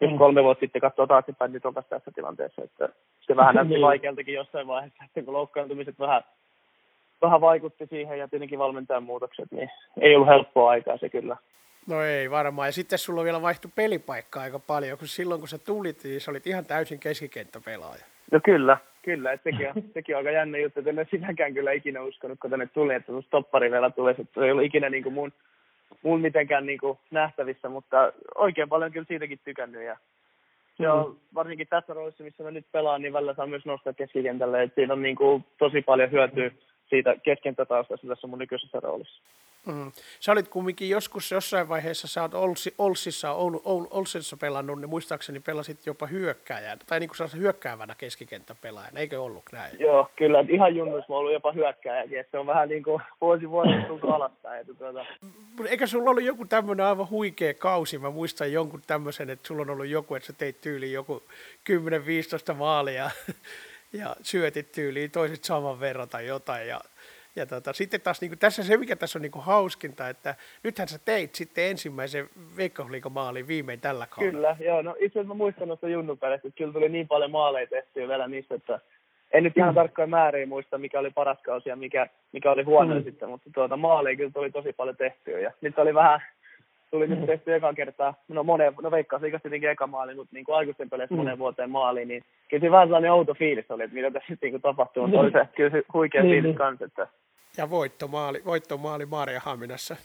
jos 0.01 0.11
mm. 0.11 0.19
kolme 0.19 0.43
vuotta 0.43 0.61
sitten 0.61 0.81
katsoo 0.81 1.07
taaksepäin, 1.07 1.53
niin 1.53 1.67
oltaisiin 1.67 1.91
tässä 1.91 2.11
tilanteessa. 2.15 2.63
Että 2.65 2.89
se 3.21 3.37
vähän 3.37 3.55
näytti 3.55 3.75
niin. 3.75 3.83
vaikealtakin 3.83 4.35
jossain 4.35 4.67
vaiheessa, 4.67 5.05
että 5.05 5.23
kun 5.23 5.35
loukkaantumiset 5.35 5.99
vähän, 5.99 6.23
vähän 7.23 7.41
vaikutti 7.41 7.87
siihen 7.87 8.19
ja 8.19 8.29
tietenkin 8.29 8.59
valmentajan 8.59 9.03
muutokset, 9.03 9.51
niin 9.51 9.71
ei 10.01 10.15
ollut 10.15 10.29
helppoa 10.29 10.71
aikaa 10.71 10.97
se 10.97 11.09
kyllä. 11.09 11.37
No 11.87 12.03
ei 12.03 12.31
varmaan. 12.31 12.69
Ja 12.69 12.73
sitten 12.73 12.99
sulla 12.99 13.25
vielä 13.25 13.43
vaihtui 13.43 13.71
pelipaikka 13.75 14.41
aika 14.41 14.59
paljon, 14.59 14.99
kun 14.99 15.09
silloin 15.09 15.41
kun 15.41 15.49
sä 15.49 15.59
tulit, 15.59 16.05
niin 16.05 16.21
sä 16.21 16.31
olit 16.31 16.47
ihan 16.47 16.65
täysin 16.65 17.01
keskikenttäpelaaja. 17.01 18.05
No 18.33 18.41
kyllä, 18.45 18.77
kyllä. 19.03 19.33
Että 19.33 19.51
sekin, 19.51 19.69
on, 19.69 19.75
sekin 19.95 20.17
on 20.17 20.19
aika 20.19 20.31
jännä 20.31 20.59
juttu, 20.59 20.81
että 20.81 20.91
en 20.91 21.07
sitäkään 21.11 21.55
kyllä 21.55 21.73
ikinä 21.73 22.03
uskonut, 22.03 22.39
kun 22.41 22.51
tänne 22.51 22.67
tuli, 22.67 22.95
että 22.95 23.13
stoppari 23.27 23.71
vielä 23.71 23.91
tulee. 23.91 24.11
Että 24.11 24.41
se 24.41 24.45
ei 24.45 24.51
ollut 24.51 24.65
ikinä 24.65 24.91
niin 24.91 25.03
kuin 25.03 25.13
mun 25.13 25.33
mun 26.05 26.21
mitenkään 26.21 26.67
niin 26.67 26.79
kuin 26.79 26.99
nähtävissä, 27.11 27.69
mutta 27.69 28.13
oikein 28.35 28.69
paljon 28.69 28.93
kyllä 28.93 29.07
siitäkin 29.09 29.41
tykännyt. 29.45 29.83
Ja 29.83 29.97
se 30.77 30.89
on 30.89 31.11
mm. 31.11 31.17
varsinkin 31.35 31.67
tässä 31.71 31.95
roolissa, 31.95 32.25
missä 32.25 32.43
mä 32.43 32.51
nyt 32.51 32.67
pelaan, 32.73 33.03
niin 33.03 33.13
välillä 33.13 33.35
saa 33.35 33.47
myös 33.47 33.65
nostaa 33.65 33.93
keskikentälle. 33.93 34.63
Et 34.63 34.75
siinä 34.75 34.93
on 34.93 35.03
niin 35.03 35.17
kuin 35.17 35.45
tosi 35.59 35.83
paljon 35.83 36.11
hyötyä, 36.11 36.51
siitä 36.91 37.17
keskentätaustasta 37.23 38.07
tässä 38.07 38.27
mun 38.27 38.39
nykyisessä 38.39 38.81
roolissa. 38.81 39.23
Mm. 39.67 39.93
Sä 40.21 40.33
olit 40.33 40.49
kumminkin 40.49 40.89
joskus 40.89 41.31
jossain 41.31 41.69
vaiheessa, 41.69 42.09
sä 42.09 42.23
oot 42.23 42.35
Olsi, 42.35 42.75
Olsissa, 42.79 43.33
Oul, 43.33 43.59
Oul, 43.65 43.87
Olsissa 43.91 44.37
pelannut, 44.37 44.81
niin 44.81 44.89
muistaakseni 44.89 45.41
pelasit 45.41 45.87
jopa 45.87 46.07
hyökkääjän, 46.07 46.79
tai 46.87 47.01
niin 47.01 47.11
kuin 47.17 47.41
hyökkäävänä 47.41 47.95
keskikenttäpelaajana, 47.99 49.01
eikö 49.01 49.23
ollut 49.23 49.45
näin? 49.53 49.77
Joo, 49.79 50.11
kyllä, 50.17 50.45
ihan 50.49 50.77
junnuissa 50.77 51.13
mä 51.13 51.17
ollut 51.17 51.33
jopa 51.33 51.53
hyökkääjäkin, 51.53 52.21
että 52.21 52.31
se 52.31 52.39
on 52.39 52.47
vähän 52.47 52.69
niin 52.69 52.83
kuin 52.83 53.03
vuosi 53.21 53.51
vuosi 53.51 53.71
tullut 53.87 54.11
alaspäin. 54.17 54.67
Tuota... 54.67 55.05
Eikä 55.69 55.87
sulla 55.87 56.11
ollut 56.11 56.25
joku 56.25 56.45
tämmöinen 56.45 56.87
aivan 56.87 57.11
huikea 57.11 57.55
kausi, 57.55 57.99
mä 57.99 58.11
muistan 58.11 58.53
jonkun 58.53 58.83
tämmöisen, 58.87 59.31
että 59.31 59.49
sulla 59.49 59.63
on 59.63 59.71
ollut 59.71 59.87
joku, 59.87 60.15
että 60.15 60.27
sä 60.27 60.33
teit 60.33 60.61
tyyliin 60.61 60.93
joku 60.93 61.23
10-15 62.51 62.55
maalia, 62.55 63.11
ja 63.93 64.17
syötit 64.23 64.73
tyyliin 64.73 65.11
toiset 65.11 65.45
saman 65.45 65.81
verran 65.81 66.09
tai 66.09 66.27
jotain, 66.27 66.69
ja 66.69 66.81
ja 67.37 67.47
tota, 67.47 67.73
sitten 67.73 68.01
taas 68.01 68.21
niin 68.21 68.31
kuin, 68.31 68.39
tässä 68.39 68.63
se, 68.63 68.77
mikä 68.77 68.97
tässä 68.97 69.19
on 69.19 69.23
niin 69.23 69.33
kuin 69.33 69.45
hauskinta, 69.45 70.09
että 70.09 70.35
nythän 70.63 70.89
sä 70.89 70.99
teit 71.05 71.35
sitten 71.35 71.65
ensimmäisen 71.65 72.29
veikkausliigamaalin 72.57 73.49
viimein 73.49 73.81
tällä 73.81 74.07
kaudella. 74.07 74.55
Kyllä, 74.55 74.57
joo. 74.71 74.83
No 74.83 74.91
itse 74.91 75.19
asiassa 75.19 75.29
mä 75.29 75.35
muistan 75.35 75.69
noista 75.69 75.89
junnupeleistä, 75.89 76.49
että 76.49 76.59
kyllä 76.59 76.73
tuli 76.73 76.89
niin 76.89 77.09
paljon 77.09 77.31
maaleja 77.31 77.67
tehtyä 77.67 78.09
vielä 78.09 78.29
niistä, 78.29 78.55
että 78.55 78.81
en 79.33 79.45
nyt 79.45 79.57
ihan 79.57 79.71
mm. 79.71 79.75
tarkkoja 79.75 80.07
määriä 80.07 80.47
muista, 80.47 80.79
mikä 80.79 80.99
oli 80.99 81.11
paras 81.11 81.39
kausi 81.43 81.69
ja 81.69 81.77
mikä, 81.77 82.07
mikä 82.33 82.51
oli 82.51 82.63
huono 82.63 82.95
mm. 82.95 83.05
sitten, 83.05 83.29
mutta 83.29 83.51
tuota, 83.55 83.77
maaleja 83.77 84.17
kyllä 84.17 84.31
tuli 84.31 84.51
tosi 84.51 84.73
paljon 84.73 84.97
tehtyä. 84.97 85.39
Ja 85.39 85.53
nyt 85.61 85.79
oli 85.79 85.95
vähän, 85.95 86.21
tuli 86.91 87.07
nyt 87.07 87.27
tehty 87.27 87.55
eka 87.55 87.75
kertaa, 87.75 88.15
no 88.29 88.43
monen, 88.43 88.75
no 88.83 88.91
veikkaus 88.91 89.23
tietenkin 89.23 89.71
eka 89.71 89.87
maali, 89.87 90.15
mutta 90.15 90.35
niin 90.35 90.45
kuin 90.45 90.57
aikuisten 90.57 90.91
peleissä 90.91 91.15
mm. 91.15 91.19
monen 91.19 91.39
vuoteen 91.39 91.71
maaliin, 91.71 92.09
niin 92.09 92.25
kyllä 92.51 92.61
se 92.61 92.71
vähän 92.71 92.89
sellainen 92.89 93.13
outo 93.13 93.35
fiilis 93.35 93.71
oli, 93.71 93.83
että 93.83 93.95
mitä 93.95 94.11
tässä 94.11 94.37
niin 94.43 94.63
tapahtuu, 94.63 95.07
mutta 95.07 95.21
oli 95.21 95.31
se 95.31 95.49
kyllä 95.57 95.71
se 95.71 95.83
huikea 95.93 96.23
niin, 96.23 96.33
fiilis 96.33 96.49
niin. 96.49 96.59
kanssa, 96.59 96.85
että 96.85 97.07
ja 97.57 97.71
voittomaali, 97.71 98.43
voittomaali 98.45 99.07
Maariahaminassa. 99.07 99.97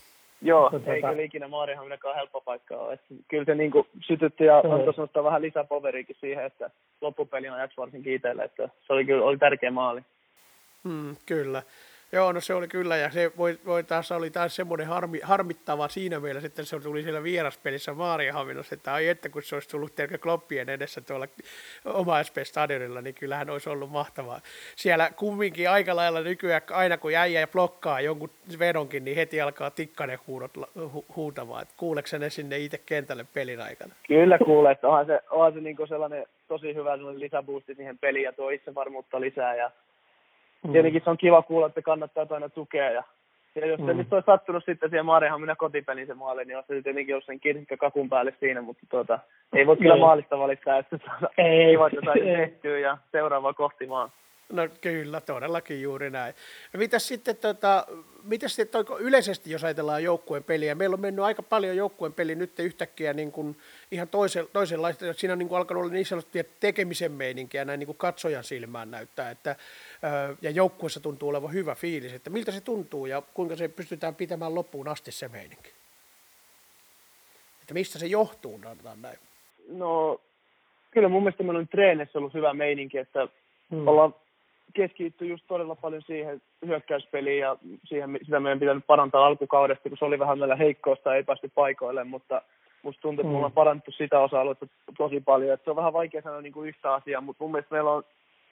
Joo, 0.42 0.70
tota... 0.70 0.94
ei 0.94 1.02
kyllä 1.02 1.22
ikinä 1.22 1.48
Maariahaminakaan 1.48 2.16
helppo 2.16 2.42
paikka 2.42 2.78
ole. 2.78 2.94
Että 2.94 3.14
kyllä 3.28 3.46
se 3.46 3.56
niin 3.56 3.72
sytytti 4.08 4.44
ja 4.44 4.58
antoi 4.58 4.94
ottaa 4.98 5.24
vähän 5.24 5.42
lisäpoveriikin 5.42 6.16
siihen, 6.20 6.46
että 6.46 6.70
loppupelin 7.02 7.54
ajaksi 7.54 7.78
varsin 7.78 8.04
kiiteille, 8.04 8.44
että 8.44 8.70
se 8.88 8.94
oli 8.94 9.06
kyllä 9.06 9.26
oli 9.26 9.38
tärkeä 9.38 9.72
maali. 9.72 10.02
Mm, 10.84 11.16
kyllä. 11.26 11.64
Joo, 12.12 12.32
no 12.32 12.42
se 12.42 12.54
oli 12.54 12.68
kyllä, 12.68 12.98
ja 12.98 13.12
se 13.12 13.32
voi, 13.38 13.60
voi 13.66 13.84
taas, 13.84 14.12
oli 14.12 14.30
taas 14.30 14.56
semmoinen 14.56 14.88
harmi, 14.88 15.20
harmittava 15.24 15.88
siinä 15.88 16.20
mielessä, 16.20 16.48
että 16.48 16.64
se 16.64 16.80
tuli 16.80 17.04
siellä 17.04 17.24
vieraspelissä 17.24 17.94
Maariahaminassa, 17.94 18.76
että 18.76 18.94
ai 18.94 19.08
että 19.08 19.30
kun 19.30 19.44
se 19.44 19.56
olisi 19.56 19.70
tullut 19.70 19.96
teille 19.96 20.18
kloppien 20.18 20.70
edessä 20.70 21.02
tuolla 21.02 21.28
oma 21.86 22.24
SP-stadionilla, 22.24 23.02
niin 23.02 23.16
kyllähän 23.16 23.50
olisi 23.50 23.70
ollut 23.70 23.92
mahtavaa. 23.92 24.42
Siellä 24.76 25.10
kumminkin 25.16 25.70
aika 25.70 25.96
lailla 25.96 26.22
nykyään, 26.22 26.62
aina 26.72 26.98
kun 26.98 27.14
jäi 27.14 27.34
ja 27.34 27.48
blokkaa 27.48 28.02
jonkun 28.02 28.30
vedonkin, 28.60 29.06
niin 29.06 29.16
heti 29.16 29.42
alkaa 29.42 29.72
tikkanen 29.72 30.20
huudot 30.28 30.52
hu, 30.94 31.06
huutamaan. 31.16 31.62
Et 31.62 31.70
kuuleeko 31.78 32.10
ne 32.20 32.30
sinne 32.30 32.58
itse 32.58 32.78
kentälle 32.86 33.26
pelin 33.34 33.62
aikana? 33.62 33.94
Kyllä 34.08 34.38
kuulee, 34.38 34.72
että 34.72 34.88
onhan 34.88 35.06
se, 35.06 35.20
onhan 35.30 35.54
se 35.54 35.62
niin 35.62 35.78
sellainen 35.90 36.26
tosi 36.48 36.76
hyvä 36.76 36.98
lisäboosti 36.98 37.76
siihen 37.76 37.98
peliin 37.98 38.24
ja 38.24 38.34
tuo 38.34 38.50
itsevarmuutta 38.50 39.22
lisää 39.22 39.56
ja. 39.56 39.72
Tietenkin 40.72 41.02
se 41.04 41.10
on 41.10 41.18
kiva 41.18 41.42
kuulla, 41.42 41.68
että 41.68 41.82
kannattaa 41.82 42.26
aina 42.30 42.50
tukea. 42.50 42.92
Ja, 42.92 43.04
ja 43.56 43.68
jos 43.68 43.80
mm. 43.80 43.86
se 43.86 43.94
nyt 43.94 44.14
olisi 44.14 44.26
sattunut 44.26 44.64
sitten 44.66 44.90
siihen 44.90 45.06
minä 45.42 45.56
kotipeliin 45.56 46.08
se 46.08 46.14
maali, 46.14 46.46
niin 46.46 46.58
olisi 46.58 46.84
tietenkin 46.84 47.14
jos 47.14 47.26
sen 47.26 47.40
kirkka 47.40 47.78
kakun 47.78 48.10
päälle 48.10 48.34
siinä, 48.40 48.62
mutta 48.62 48.86
tuota, 48.90 49.20
ei 49.54 49.68
voi 49.68 49.78
kyllä 49.78 49.98
maalista 49.98 50.40
valittaa, 50.40 50.78
että 50.78 50.98
tuota, 50.98 51.34
ei, 51.38 51.78
kiva, 51.78 51.88
että 51.88 52.02
saisi 52.06 52.26
tehtyä 52.26 52.80
ja 52.80 52.98
seuraava 53.12 53.54
kohti 53.54 53.90
vaan. 53.90 54.10
No 54.54 54.68
kyllä, 54.82 55.22
todellakin 55.22 55.82
juuri 55.82 56.10
näin. 56.10 56.34
No 56.74 56.78
mitäs 56.78 57.08
sitten, 57.08 57.38
tota, 57.38 57.88
mitäs 58.24 58.56
sitten 58.56 58.86
yleisesti, 59.00 59.52
jos 59.52 59.64
ajatellaan 59.64 60.04
joukkueen 60.04 60.44
peliä, 60.44 60.76
meillä 60.76 60.94
on 60.94 61.02
mennyt 61.02 61.26
aika 61.26 61.44
paljon 61.44 61.78
joukkueen 61.78 62.14
peli 62.14 62.36
nyt 62.36 62.60
yhtäkkiä 62.60 63.14
niin 63.14 63.32
kuin 63.32 63.58
ihan 63.92 64.08
toisen, 64.08 64.48
toisenlaista, 64.54 65.14
siinä 65.14 65.34
on 65.34 65.40
niin 65.40 65.50
kuin 65.50 65.58
alkanut 65.58 65.84
olla 65.84 65.94
niin 65.94 66.06
sanottuja 66.06 66.44
tekemisen 66.60 67.12
meininkiä 67.12 67.66
näin 67.66 67.80
niin 67.80 67.86
kuin 67.88 67.98
katsojan 67.98 68.44
silmään 68.44 68.92
näyttää, 68.92 69.32
että, 69.32 69.56
ja 70.42 70.50
joukkueessa 70.50 71.00
tuntuu 71.00 71.30
olevan 71.30 71.54
hyvä 71.54 71.76
fiilis, 71.76 72.14
että 72.14 72.30
miltä 72.30 72.52
se 72.52 72.62
tuntuu 72.62 73.06
ja 73.06 73.22
kuinka 73.34 73.56
se 73.56 73.68
pystytään 73.68 74.16
pitämään 74.16 74.56
loppuun 74.56 74.88
asti 74.88 75.12
se 75.12 75.28
meininki. 75.28 75.72
Että 77.62 77.74
mistä 77.74 78.00
se 78.00 78.06
johtuu, 78.06 78.62
näin? 79.02 79.18
No, 79.68 80.22
kyllä 80.92 81.10
mun 81.10 81.24
mielestä 81.24 81.44
meillä 81.44 81.60
on 81.60 81.68
treenissä 81.68 82.20
ollut 82.20 82.34
hyvä 82.34 82.54
meininki, 82.54 82.98
että 82.98 83.28
hmm. 83.72 83.88
ollaan 83.88 84.16
keskitty 84.74 85.26
just 85.26 85.44
todella 85.48 85.76
paljon 85.76 86.02
siihen 86.02 86.42
hyökkäyspeliin 86.66 87.40
ja 87.40 87.58
siihen, 87.86 88.18
sitä 88.24 88.40
meidän 88.40 88.60
pitänyt 88.60 88.88
parantaa 88.88 89.26
alkukaudesta, 89.26 89.90
kun 89.90 89.98
se 89.98 90.06
oli 90.06 90.20
vähän 90.20 90.40
meillä 90.40 90.56
heikkousta, 90.56 91.16
ei 91.16 91.24
päästy 91.24 91.52
paikoille, 91.56 92.04
mutta 92.04 92.42
musta 92.84 93.02
tuntuu, 93.02 93.22
että 93.22 93.28
mm. 93.28 93.32
me 93.32 93.38
ollaan 93.38 93.52
parannettu 93.52 93.92
sitä 93.92 94.20
osa-aluetta 94.20 94.68
tosi 94.98 95.22
paljon. 95.22 95.54
Että 95.54 95.64
se 95.64 95.70
on 95.70 95.76
vähän 95.76 95.94
vaikea 95.94 96.22
sanoa 96.22 96.42
niin 96.42 96.54
kuin 96.54 96.70
yhtä 96.70 96.94
asiaa, 96.94 97.22
mutta 97.22 97.44
mun 97.44 97.52
mielestä 97.52 97.76
meillä 97.76 97.92
on 97.92 98.04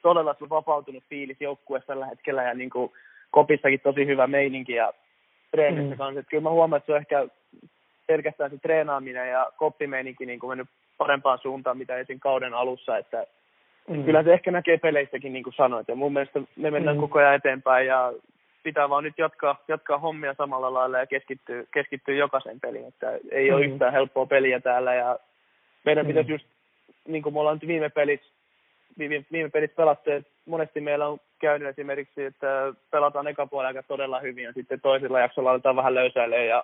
todella 0.01 0.35
vapautunut 0.49 1.03
fiilis 1.09 1.37
joukkueessa 1.39 1.87
tällä 1.87 2.05
hetkellä 2.05 2.43
ja 2.43 2.53
niin 2.53 2.69
kuin 2.69 2.91
kopissakin 3.31 3.79
tosi 3.79 4.05
hyvä 4.05 4.27
meininki 4.27 4.73
ja 4.73 4.93
treenissä 5.51 5.95
mm. 5.95 5.97
kanssa. 5.97 6.19
Että 6.19 6.29
kyllä 6.29 6.43
mä 6.43 6.49
huomaan, 6.49 6.77
että 6.77 6.85
se 6.85 6.93
on 6.93 6.99
ehkä 6.99 7.27
pelkästään 8.07 8.51
se 8.51 8.57
treenaaminen 8.57 9.29
ja 9.29 9.51
koppimeininki 9.57 10.25
niin 10.25 10.39
kuin 10.39 10.49
mennyt 10.49 10.67
parempaan 10.97 11.39
suuntaan, 11.41 11.77
mitä 11.77 11.97
esim. 11.97 12.19
kauden 12.19 12.53
alussa, 12.53 12.97
että 12.97 13.27
Mm. 13.89 14.03
Kyllä 14.03 14.23
se 14.23 14.33
ehkä 14.33 14.51
näkee 14.51 14.77
peleissäkin, 14.77 15.33
niin 15.33 15.43
kuin 15.43 15.53
sanoit. 15.53 15.87
Ja 15.87 15.95
mun 15.95 16.13
mielestä 16.13 16.41
me 16.55 16.71
mennään 16.71 16.97
mm. 16.97 17.01
koko 17.01 17.19
ajan 17.19 17.35
eteenpäin 17.35 17.87
ja 17.87 18.13
pitää 18.63 18.89
vaan 18.89 19.03
nyt 19.03 19.17
jatkaa, 19.17 19.63
jatkaa 19.67 19.97
hommia 19.97 20.33
samalla 20.33 20.73
lailla 20.73 20.99
ja 20.99 21.07
keskittyä, 21.07 21.63
keskittyä 21.73 22.15
jokaisen 22.15 22.59
peliin. 22.59 22.87
Että 22.87 23.19
ei 23.31 23.49
mm. 23.49 23.55
ole 23.55 23.65
yhtään 23.65 23.93
helppoa 23.93 24.25
peliä 24.25 24.59
täällä 24.59 24.95
ja 24.95 25.19
meidän 25.85 26.05
mm. 26.05 26.07
pitäisi 26.07 26.31
just, 26.31 26.45
niin 27.07 27.23
kuin 27.23 27.33
me 27.33 27.39
ollaan 27.39 27.55
nyt 27.55 27.67
viime 27.67 27.89
pelit, 27.89 28.21
viime, 28.97 29.25
viime 29.31 29.49
pelit 29.49 29.75
pelattu, 29.75 30.11
että 30.11 30.31
monesti 30.45 30.81
meillä 30.81 31.07
on 31.07 31.19
käynyt 31.39 31.67
esimerkiksi, 31.67 32.23
että 32.23 32.73
pelataan 32.91 33.27
eka 33.27 33.47
puolella 33.47 33.83
todella 33.83 34.19
hyvin 34.19 34.43
ja 34.43 34.53
sitten 34.53 34.81
toisella 34.81 35.19
jaksolla 35.19 35.51
aletaan 35.51 35.75
vähän 35.75 35.95
löysäilemään 35.95 36.47
ja 36.47 36.63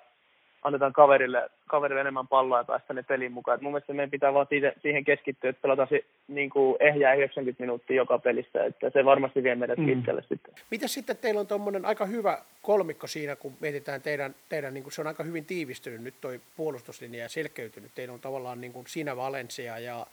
annetaan 0.63 0.93
kaverille, 0.93 1.49
kaverille 1.67 2.01
enemmän 2.01 2.27
palloa 2.27 2.57
ja 2.57 2.63
päästä 2.63 2.93
ne 2.93 3.03
peliin 3.03 3.31
mukaan. 3.31 3.55
Et 3.55 3.61
mun 3.61 3.71
mielestä 3.71 3.93
meidän 3.93 4.11
pitää 4.11 4.33
vaan 4.33 4.47
siitä, 4.49 4.73
siihen 4.81 5.03
keskittyä, 5.03 5.49
että 5.49 5.61
pelataan 5.61 5.87
se, 5.87 6.03
niin 6.27 6.49
kuin 6.49 6.77
ehjää 6.79 7.13
90 7.13 7.63
minuuttia 7.63 7.95
joka 7.95 8.19
pelissä, 8.19 8.63
että 8.63 8.89
se 8.89 9.05
varmasti 9.05 9.43
vie 9.43 9.55
meidät 9.55 9.77
mm. 9.77 9.85
pitkälle 9.85 10.21
sitten. 10.21 10.53
Mitä 10.71 10.87
sitten 10.87 11.17
teillä 11.17 11.39
on 11.39 11.47
tuommoinen 11.47 11.85
aika 11.85 12.05
hyvä 12.05 12.37
kolmikko 12.61 13.07
siinä, 13.07 13.35
kun 13.35 13.53
mietitään 13.59 14.01
teidän, 14.01 14.35
teidän 14.49 14.73
niin 14.73 14.83
kuin 14.83 14.93
se 14.93 15.01
on 15.01 15.07
aika 15.07 15.23
hyvin 15.23 15.45
tiivistynyt 15.45 16.01
nyt 16.01 16.15
toi 16.21 16.39
puolustuslinja 16.57 17.23
ja 17.23 17.29
selkeytynyt. 17.29 17.91
Teillä 17.95 18.13
on 18.13 18.19
tavallaan 18.19 18.61
niin 18.61 18.73
kuin 18.73 18.87
siinä 18.87 19.17
Valencia 19.17 19.79
ja 19.79 20.05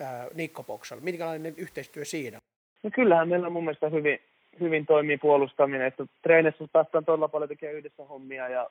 ää, 0.00 0.26
Nikko 0.34 0.62
Boksal. 0.62 1.00
Minkälainen 1.00 1.54
yhteistyö 1.56 2.04
siinä? 2.04 2.38
No 2.82 2.90
kyllähän 2.94 3.28
meillä 3.28 3.46
on 3.46 3.52
mun 3.52 3.64
mielestä 3.64 3.88
hyvin, 3.88 4.20
hyvin 4.60 4.86
toimii 4.86 5.18
puolustaminen, 5.18 5.86
että 5.86 6.06
treenissä 6.22 6.64
päästään 6.72 7.04
todella 7.04 7.28
paljon 7.28 7.48
tekemään 7.48 7.76
yhdessä 7.76 8.04
hommia 8.04 8.48
ja 8.48 8.70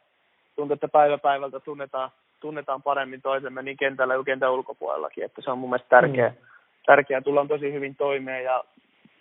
tuntuu, 0.55 0.73
että 0.73 0.87
päivä 0.87 1.17
päivältä 1.17 1.59
tunnetaan, 1.59 2.09
tunnetaan 2.39 2.83
paremmin 2.83 3.21
toisemme 3.21 3.61
niin 3.61 3.77
kentällä 3.77 4.15
kuin 4.15 4.25
kentän 4.25 4.51
ulkopuolellakin, 4.51 5.23
että 5.23 5.41
se 5.41 5.51
on 5.51 5.57
mun 5.57 5.69
mielestä 5.69 5.89
tärkeä. 5.89 6.29
Mm. 6.29 6.35
Tärkeää, 6.85 7.21
tullaan 7.21 7.47
tosi 7.47 7.73
hyvin 7.73 7.95
toimeen 7.95 8.43
ja 8.43 8.63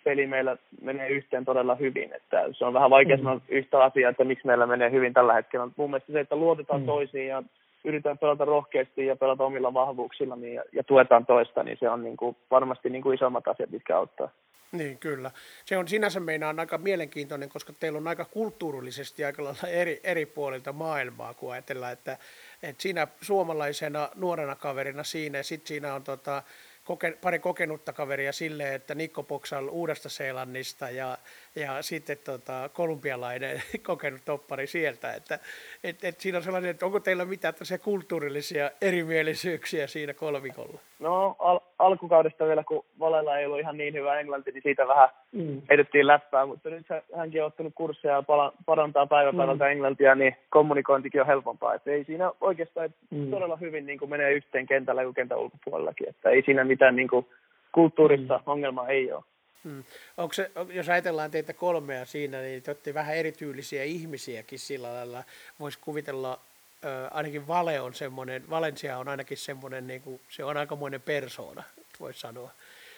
peli 0.03 0.27
meillä 0.27 0.57
menee 0.81 1.09
yhteen 1.09 1.45
todella 1.45 1.75
hyvin. 1.75 2.13
Että 2.13 2.45
se 2.51 2.65
on 2.65 2.73
vähän 2.73 2.89
vaikea 2.89 3.17
mm. 3.17 3.23
sanoa 3.23 3.41
yhtä 3.49 3.83
asiaa, 3.83 4.11
että 4.11 4.23
miksi 4.23 4.47
meillä 4.47 4.65
menee 4.65 4.91
hyvin 4.91 5.13
tällä 5.13 5.33
hetkellä. 5.33 5.65
Mutta 5.65 5.81
mun 5.81 5.89
mielestä 5.89 6.13
se, 6.13 6.19
että 6.19 6.35
luotetaan 6.35 6.81
mm. 6.81 6.85
toisiin 6.85 7.27
ja 7.27 7.43
yritetään 7.83 8.17
pelata 8.17 8.45
rohkeasti 8.45 9.05
ja 9.05 9.15
pelata 9.15 9.43
omilla 9.43 9.73
vahvuuksilla 9.73 10.35
niin, 10.35 10.53
ja, 10.53 10.63
ja 10.73 10.83
tuetaan 10.83 11.25
toista, 11.25 11.63
niin 11.63 11.77
se 11.79 11.89
on 11.89 12.03
niin 12.03 12.17
kuin, 12.17 12.35
varmasti 12.51 12.89
niin 12.89 13.03
kuin 13.03 13.15
isommat 13.15 13.47
asiat, 13.47 13.69
mitkä 13.69 13.97
auttaa. 13.97 14.29
Niin, 14.71 14.97
kyllä. 14.97 15.31
Se 15.65 15.77
on 15.77 15.87
sinänsä 15.87 16.19
meinaan 16.19 16.59
aika 16.59 16.77
mielenkiintoinen, 16.77 17.49
koska 17.49 17.73
teillä 17.73 17.97
on 17.97 18.07
aika 18.07 18.25
kulttuurillisesti 18.25 19.25
aika 19.25 19.43
lailla 19.43 19.67
eri, 19.67 19.99
eri 20.03 20.25
puolilta 20.25 20.73
maailmaa, 20.73 21.33
kun 21.33 21.53
ajatellaan, 21.53 21.93
että, 21.93 22.17
että 22.63 22.81
siinä 22.81 23.07
suomalaisena 23.21 24.09
nuorena 24.15 24.55
kaverina 24.55 25.03
siinä, 25.03 25.37
ja 25.37 25.43
sitten 25.43 25.67
siinä 25.67 25.93
on 25.93 26.03
tota, 26.03 26.43
koke, 26.83 27.11
pari 27.21 27.39
kokenutta 27.39 27.93
kaveria 27.93 28.33
silleen, 28.33 28.73
että 28.73 28.95
Nikko 28.95 29.23
Poksal 29.23 29.67
Uudesta 29.67 30.09
Seelannista 30.09 30.89
ja, 30.89 31.17
ja 31.55 31.81
sitten 31.81 32.17
tota, 32.17 32.69
kolumbialainen 32.73 33.63
kokenut 33.83 34.21
toppari 34.25 34.67
sieltä. 34.67 35.13
Että, 35.13 35.39
et, 35.83 36.03
et 36.03 36.21
siinä 36.21 36.37
on 36.37 36.43
sellainen, 36.43 36.71
että 36.71 36.85
onko 36.85 36.99
teillä 36.99 37.25
mitään 37.25 37.53
kulttuurillisia 37.81 38.71
erimielisyyksiä 38.81 39.87
siinä 39.87 40.13
kolmikolla? 40.13 40.79
No 40.99 41.35
al- 41.39 41.59
alkukaudesta 41.81 42.45
vielä, 42.45 42.63
kun 42.63 42.85
Valella 42.99 43.37
ei 43.37 43.45
ollut 43.45 43.59
ihan 43.59 43.77
niin 43.77 43.93
hyvä 43.93 44.19
englanti, 44.19 44.51
niin 44.51 44.63
siitä 44.63 44.87
vähän 44.87 45.09
mm. 45.31 45.61
heitettiin 45.69 46.07
läppää, 46.07 46.45
mutta 46.45 46.69
nyt 46.69 46.85
hänkin 47.17 47.41
on 47.41 47.47
ottanut 47.47 47.73
kursseja 47.75 48.13
ja 48.13 48.21
pala- 48.21 48.53
parantaa 48.65 49.07
päiväpäivältä 49.07 49.63
mm. 49.63 49.71
englantia, 49.71 50.15
niin 50.15 50.35
kommunikointikin 50.49 51.21
on 51.21 51.27
helpompaa. 51.27 51.73
Et 51.73 51.87
ei 51.87 52.03
siinä 52.03 52.31
oikeastaan 52.41 52.89
mm. 53.09 53.31
todella 53.31 53.55
hyvin 53.55 53.85
niin 53.85 53.99
kuin 53.99 54.09
menee 54.09 54.31
yhteen 54.31 54.67
kentällä 54.67 55.03
kuin 55.03 55.15
kentän 55.15 55.39
ulkopuolellakin, 55.39 56.09
että 56.09 56.29
ei 56.29 56.41
siinä 56.41 56.63
mitään 56.63 56.95
niin 56.95 57.07
kuin, 57.07 57.25
kulttuurissa 57.71 58.37
mm. 58.37 58.43
ongelmaa 58.45 58.87
ei 58.87 59.11
ole. 59.11 59.23
Hmm. 59.63 59.83
Onko 60.17 60.33
se, 60.33 60.51
jos 60.73 60.89
ajatellaan 60.89 61.31
teitä 61.31 61.53
kolmea 61.53 62.05
siinä, 62.05 62.41
niin 62.41 62.63
te 62.63 62.71
olette 62.71 62.93
vähän 62.93 63.15
erityylisiä 63.15 63.83
ihmisiäkin 63.83 64.59
sillä 64.59 64.93
lailla. 64.93 65.23
Voisi 65.59 65.79
kuvitella, 65.81 66.39
äh, 66.85 67.07
ainakin 67.11 67.47
Vale 67.47 67.81
on 67.81 67.93
semmoinen, 67.93 68.49
Valencia 68.49 68.97
on 68.97 69.07
ainakin 69.07 69.37
semmoinen, 69.37 69.87
niin 69.87 70.01
kuin, 70.01 70.21
se 70.29 70.43
on 70.43 70.57
aikamoinen 70.57 71.01
persoona, 71.01 71.63
voisi 71.99 72.19
sanoa, 72.19 72.51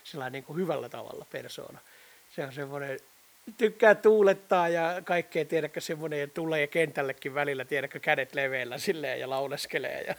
sillä 0.03 0.29
niin 0.29 0.43
kuin 0.43 0.57
hyvällä 0.57 0.89
tavalla 0.89 1.25
persoona. 1.31 1.79
Se 2.29 2.43
on 2.43 2.53
semmoinen, 2.53 2.99
tykkää 3.57 3.95
tuulettaa 3.95 4.69
ja 4.69 5.01
kaikkea, 5.03 5.45
tiedäkö, 5.45 5.81
semmoinen 5.81 6.19
ja 6.19 6.27
tulee 6.27 6.67
kentällekin 6.67 7.33
välillä, 7.33 7.65
tiedäkö, 7.65 7.99
kädet 7.99 8.35
leveillä 8.35 8.77
silleen 8.77 9.19
ja 9.19 9.29
lauleskelee 9.29 10.01
ja, 10.07 10.15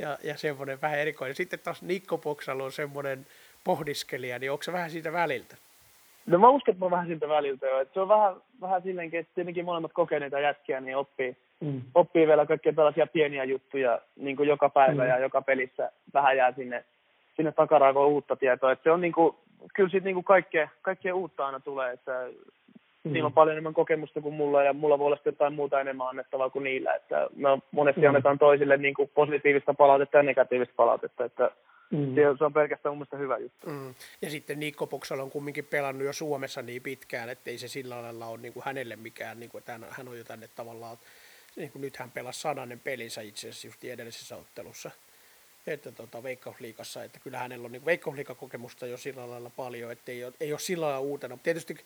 ja, 0.00 0.18
ja 0.22 0.36
semmoinen 0.36 0.80
vähän 0.80 0.98
erikoinen. 0.98 1.36
Sitten 1.36 1.58
taas 1.58 1.82
Nikko 1.82 2.18
Poksalo 2.18 2.64
on 2.64 2.72
semmoinen 2.72 3.26
pohdiskelija, 3.64 4.38
niin 4.38 4.52
onko 4.52 4.62
se 4.62 4.72
vähän 4.72 4.90
siitä 4.90 5.12
väliltä? 5.12 5.56
No 6.26 6.38
mä 6.38 6.48
uskon, 6.48 6.72
että 6.72 6.84
mä 6.84 6.90
vähän 6.90 7.06
siltä 7.06 7.28
väliltä 7.28 7.66
jo. 7.66 7.86
Se 7.94 8.00
on 8.00 8.08
vähän, 8.08 8.36
vähän 8.60 8.82
silleenkin, 8.82 9.20
että 9.20 9.34
tietenkin 9.34 9.64
molemmat 9.64 9.92
kokeneita 9.92 10.40
jätkiä, 10.40 10.80
niin 10.80 10.96
oppii, 10.96 11.36
mm. 11.62 11.82
oppii 11.94 12.26
vielä 12.26 12.46
kaikkia 12.46 12.72
tällaisia 12.72 13.06
pieniä 13.06 13.44
juttuja 13.44 14.00
niin 14.16 14.36
kuin 14.36 14.48
joka 14.48 14.68
päivä 14.68 15.02
mm. 15.02 15.08
ja 15.08 15.18
joka 15.18 15.42
pelissä 15.42 15.92
vähän 16.14 16.36
jää 16.36 16.52
sinne, 16.52 16.84
sinne 17.36 17.52
takaraivoon 17.52 18.08
uutta 18.08 18.36
tietoa. 18.36 18.72
Että 18.72 18.82
se 18.82 18.90
on 18.90 19.00
niin 19.00 19.12
kuin, 19.12 19.36
kyllä 19.74 19.88
siitä 19.88 20.04
niin 20.04 20.14
kuin 20.14 20.24
kaikkea, 20.24 20.68
kaikkea 20.82 21.14
uutta 21.14 21.46
aina 21.46 21.60
tulee, 21.60 21.92
että 21.92 22.26
mm. 23.04 23.12
niillä 23.12 23.26
on 23.26 23.32
paljon 23.32 23.52
enemmän 23.52 23.74
kokemusta 23.74 24.20
kuin 24.20 24.34
mulla 24.34 24.62
ja 24.62 24.72
mulla 24.72 24.98
voi 24.98 25.06
olla 25.06 25.18
jotain 25.24 25.54
muuta 25.54 25.80
enemmän 25.80 26.08
annettavaa 26.08 26.50
kuin 26.50 26.64
niillä. 26.64 26.94
Että 26.94 27.28
me 27.36 27.48
monesti 27.70 28.00
mm. 28.00 28.06
annetaan 28.06 28.38
toisille 28.38 28.76
niin 28.76 28.94
kuin 28.94 29.10
positiivista 29.14 29.74
palautetta 29.74 30.16
ja 30.16 30.22
negatiivista 30.22 30.74
palautetta, 30.76 31.24
että 31.24 31.50
Mm. 31.92 32.14
Se 32.38 32.44
on 32.44 32.52
pelkästään 32.52 32.96
mun 32.96 33.06
hyvä 33.18 33.38
juttu. 33.38 33.66
Mm. 33.70 33.94
Ja 34.22 34.30
sitten 34.30 34.60
Nikko 34.60 34.86
Poksalo 34.86 35.22
on 35.22 35.30
kumminkin 35.30 35.64
pelannut 35.64 36.06
jo 36.06 36.12
Suomessa 36.12 36.62
niin 36.62 36.82
pitkään, 36.82 37.28
että 37.28 37.50
ei 37.50 37.58
se 37.58 37.68
sillä 37.68 38.02
lailla 38.02 38.26
ole 38.26 38.38
niin 38.38 38.52
kuin 38.52 38.64
hänelle 38.64 38.96
mikään, 38.96 39.40
niin 39.40 39.50
kuin, 39.50 39.58
että 39.58 39.72
hän, 39.72 39.86
hän 39.90 40.08
on 40.08 40.18
jo 40.18 40.24
tänne 40.24 40.48
tavallaan, 40.48 40.96
niin 41.56 41.72
kuin 41.72 41.82
nyt 41.82 41.96
hän 41.96 42.10
pelasi 42.10 42.40
sananen 42.40 42.80
pelinsä 42.80 43.20
itse 43.20 43.48
asiassa 43.48 43.66
just 43.66 43.84
edellisessä 43.84 44.36
ottelussa 44.36 44.90
että 45.66 45.92
tota, 45.92 46.22
Veikkausliikassa, 46.22 47.04
että 47.04 47.20
kyllä 47.20 47.38
hänellä 47.38 47.66
on 47.66 47.72
niin 47.72 47.84
Veikkausliikakokemusta 47.84 48.86
jo 48.86 48.96
sillä 48.96 49.30
lailla 49.30 49.50
paljon, 49.50 49.92
että 49.92 50.12
ei 50.12 50.24
ole, 50.24 50.32
ei 50.40 50.52
ole 50.52 50.60
sillä 50.60 50.86
lailla 50.86 51.00
uutena. 51.00 51.38
Tietysti 51.42 51.76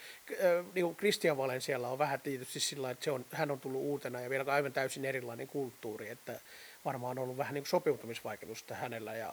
niin 0.74 0.96
Christian 0.96 1.36
Valensialla 1.36 1.88
on 1.88 1.98
vähän 1.98 2.20
tietysti 2.20 2.60
sillä 2.60 2.90
että 2.90 3.04
se 3.04 3.10
on, 3.10 3.26
hän 3.32 3.50
on 3.50 3.60
tullut 3.60 3.82
uutena 3.82 4.20
ja 4.20 4.30
vielä 4.30 4.52
aivan 4.52 4.72
täysin 4.72 5.04
erilainen 5.04 5.46
kulttuuri, 5.46 6.08
että 6.08 6.40
varmaan 6.84 7.18
on 7.18 7.22
ollut 7.22 7.36
vähän 7.36 7.54
niin 7.54 7.66
sopeutumisvaikutusta 7.66 8.74
hänellä 8.74 9.14
ja 9.14 9.32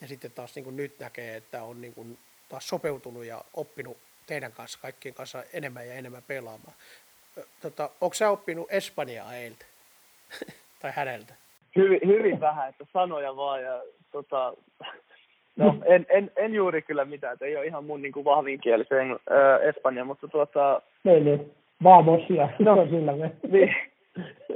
ja 0.00 0.08
sitten 0.08 0.32
taas 0.32 0.54
niin 0.54 0.64
kuin 0.64 0.76
nyt 0.76 0.98
näkee, 0.98 1.36
että 1.36 1.62
on 1.62 1.80
niin 1.80 1.94
kuin 1.94 2.18
taas 2.48 2.68
sopeutunut 2.68 3.24
ja 3.24 3.44
oppinut 3.54 3.96
teidän 4.26 4.52
kanssa, 4.52 4.78
kaikkien 4.82 5.14
kanssa 5.14 5.44
enemmän 5.52 5.88
ja 5.88 5.94
enemmän 5.94 6.22
pelaamaan. 6.22 6.74
Tota, 7.60 7.90
onko 8.00 8.14
sä 8.14 8.30
oppinut 8.30 8.66
Espanjaa 8.70 9.34
eiltä? 9.34 9.64
tai 10.82 10.92
häneltä? 10.94 11.34
Hyvin, 11.76 12.00
hyvin 12.06 12.40
vähän, 12.40 12.68
että 12.68 12.84
sanoja 12.92 13.36
vaan 13.36 13.62
ja 13.62 13.82
tota, 14.12 14.54
no, 15.56 15.76
en, 15.84 16.06
en, 16.08 16.30
en, 16.36 16.54
juuri 16.54 16.82
kyllä 16.82 17.04
mitään, 17.04 17.32
että 17.32 17.44
ei 17.44 17.56
ole 17.56 17.66
ihan 17.66 17.84
mun 17.84 18.02
niin 18.02 18.12
kuin 18.12 18.24
vahvin 18.24 18.60
kieli 18.60 18.84
se 18.84 19.00
äh, 19.00 19.68
Espanja, 19.68 20.04
mutta 20.04 20.28
tuota... 20.28 20.82
Niin, 21.04 21.24
niin. 21.24 21.52
Vamos 21.82 22.30
ja 22.30 22.48
no, 22.58 22.86
sillä 22.90 23.16
me. 23.16 23.32
Niin, 23.48 23.74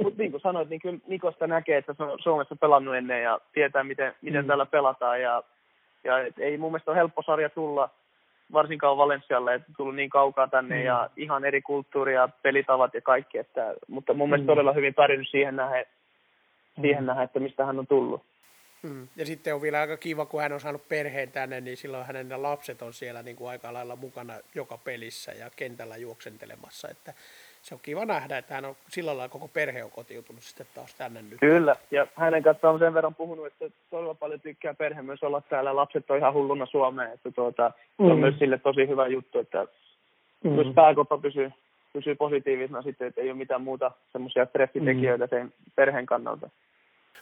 mutta 0.03 0.17
niin 0.17 0.31
kuin 0.31 0.41
sanoit, 0.41 0.69
niin 0.69 0.81
kyllä 0.81 0.99
Nikosta 1.07 1.47
näkee, 1.47 1.77
että 1.77 1.93
se 1.93 2.03
on 2.03 2.19
Suomessa 2.19 2.55
pelannut 2.55 2.95
ennen 2.95 3.23
ja 3.23 3.39
tietää, 3.53 3.83
miten, 3.83 4.13
miten 4.21 4.45
mm. 4.45 4.47
täällä 4.47 4.65
pelataan. 4.65 5.21
Ja, 5.21 5.43
ja 6.03 6.19
et 6.19 6.39
ei 6.39 6.57
mun 6.57 6.71
mielestä 6.71 6.91
ole 6.91 6.97
helppo 6.97 7.21
sarja 7.21 7.49
tulla, 7.49 7.89
varsinkaan 8.53 8.97
Valensialle, 8.97 9.53
että 9.53 9.71
tullut 9.77 9.95
niin 9.95 10.09
kaukaa 10.09 10.47
tänne 10.47 10.75
mm. 10.75 10.85
ja 10.85 11.09
ihan 11.17 11.45
eri 11.45 11.61
kulttuuri 11.61 12.13
ja 12.13 12.29
pelitavat 12.41 12.93
ja 12.93 13.01
kaikki. 13.01 13.37
Että, 13.37 13.73
mutta 13.87 14.13
mun 14.13 14.29
mm. 14.29 14.31
mielestä 14.31 14.51
todella 14.51 14.73
hyvin 14.73 14.93
pärjännyt 14.93 15.29
siihen 15.29 15.55
nähdä, 15.55 15.85
mm. 16.77 16.81
siihen 16.81 17.05
nähdä, 17.05 17.23
että 17.23 17.39
mistä 17.39 17.65
hän 17.65 17.79
on 17.79 17.87
tullut. 17.87 18.23
Mm. 18.83 19.07
Ja 19.15 19.25
sitten 19.25 19.55
on 19.55 19.61
vielä 19.61 19.79
aika 19.79 19.97
kiva, 19.97 20.25
kun 20.25 20.41
hän 20.41 20.53
on 20.53 20.59
saanut 20.59 20.89
perheen 20.89 21.31
tänne, 21.31 21.61
niin 21.61 21.77
silloin 21.77 22.05
hänen 22.05 22.43
lapset 22.43 22.81
on 22.81 22.93
siellä 22.93 23.23
niin 23.23 23.35
kuin 23.35 23.49
aika 23.49 23.73
lailla 23.73 23.95
mukana 23.95 24.33
joka 24.55 24.77
pelissä 24.77 25.31
ja 25.31 25.49
kentällä 25.55 25.97
juoksentelemassa. 25.97 26.87
Että 26.91 27.13
se 27.67 27.75
on 27.75 27.81
kiva 27.83 28.05
nähdä, 28.05 28.37
että 28.37 28.53
hän 28.53 28.65
on 28.65 28.75
sillä 28.89 29.17
lailla 29.17 29.29
koko 29.29 29.47
perhe 29.47 29.83
on 29.83 29.91
kotiutunut 29.91 30.43
sitten 30.43 30.67
taas 30.75 30.95
tänne 30.95 31.21
nyt. 31.21 31.39
Kyllä, 31.39 31.75
ja 31.91 32.07
hänen 32.15 32.43
kanssaan 32.43 32.73
on 32.73 32.79
sen 32.79 32.93
verran 32.93 33.15
puhunut, 33.15 33.45
että 33.47 33.65
todella 33.89 34.13
paljon 34.13 34.41
tykkää 34.41 34.73
perhe 34.73 35.01
myös 35.01 35.23
olla 35.23 35.41
täällä. 35.41 35.75
Lapset 35.75 36.11
on 36.11 36.17
ihan 36.17 36.33
hulluna 36.33 36.65
Suomeen, 36.65 37.13
että 37.13 37.31
tuota, 37.31 37.71
mm. 37.97 38.05
se 38.05 38.11
on 38.11 38.17
mm. 38.17 38.21
myös 38.21 38.39
sille 38.39 38.57
tosi 38.57 38.87
hyvä 38.87 39.07
juttu, 39.07 39.39
että 39.39 39.67
mm. 40.43 40.51
myös 40.51 40.67
pääkoppa 40.75 41.17
pysyy, 41.17 41.51
pysyy 41.93 42.15
positiivisena 42.15 42.81
sitten, 42.81 43.07
että 43.07 43.21
ei 43.21 43.29
ole 43.29 43.37
mitään 43.37 43.61
muuta 43.61 43.91
semmoisia 44.11 44.45
stressitekijöitä 44.45 45.25
mm. 45.25 45.29
sen 45.29 45.53
perheen 45.75 46.05
kannalta. 46.05 46.49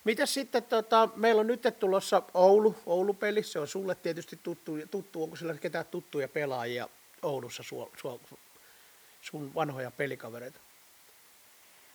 Mitäs 0.03 0.33
sitten, 0.33 0.63
tota, 0.63 1.09
meillä 1.15 1.39
on 1.39 1.47
nyt 1.47 1.61
tulossa 1.79 2.21
Oulu, 2.33 2.75
Oulu-peli, 2.85 3.43
se 3.43 3.59
on 3.59 3.67
sulle 3.67 3.95
tietysti 3.95 4.39
tuttu, 4.43 4.77
tuttu 4.91 5.23
onko 5.23 5.35
sillä 5.35 5.53
ketään 5.53 5.85
tuttuja 5.91 6.27
pelaajia 6.27 6.87
Oulussa 7.21 7.63
su, 7.63 7.91
su, 7.97 8.19
sun 9.25 9.51
vanhoja 9.55 9.91
pelikavereita? 9.97 10.59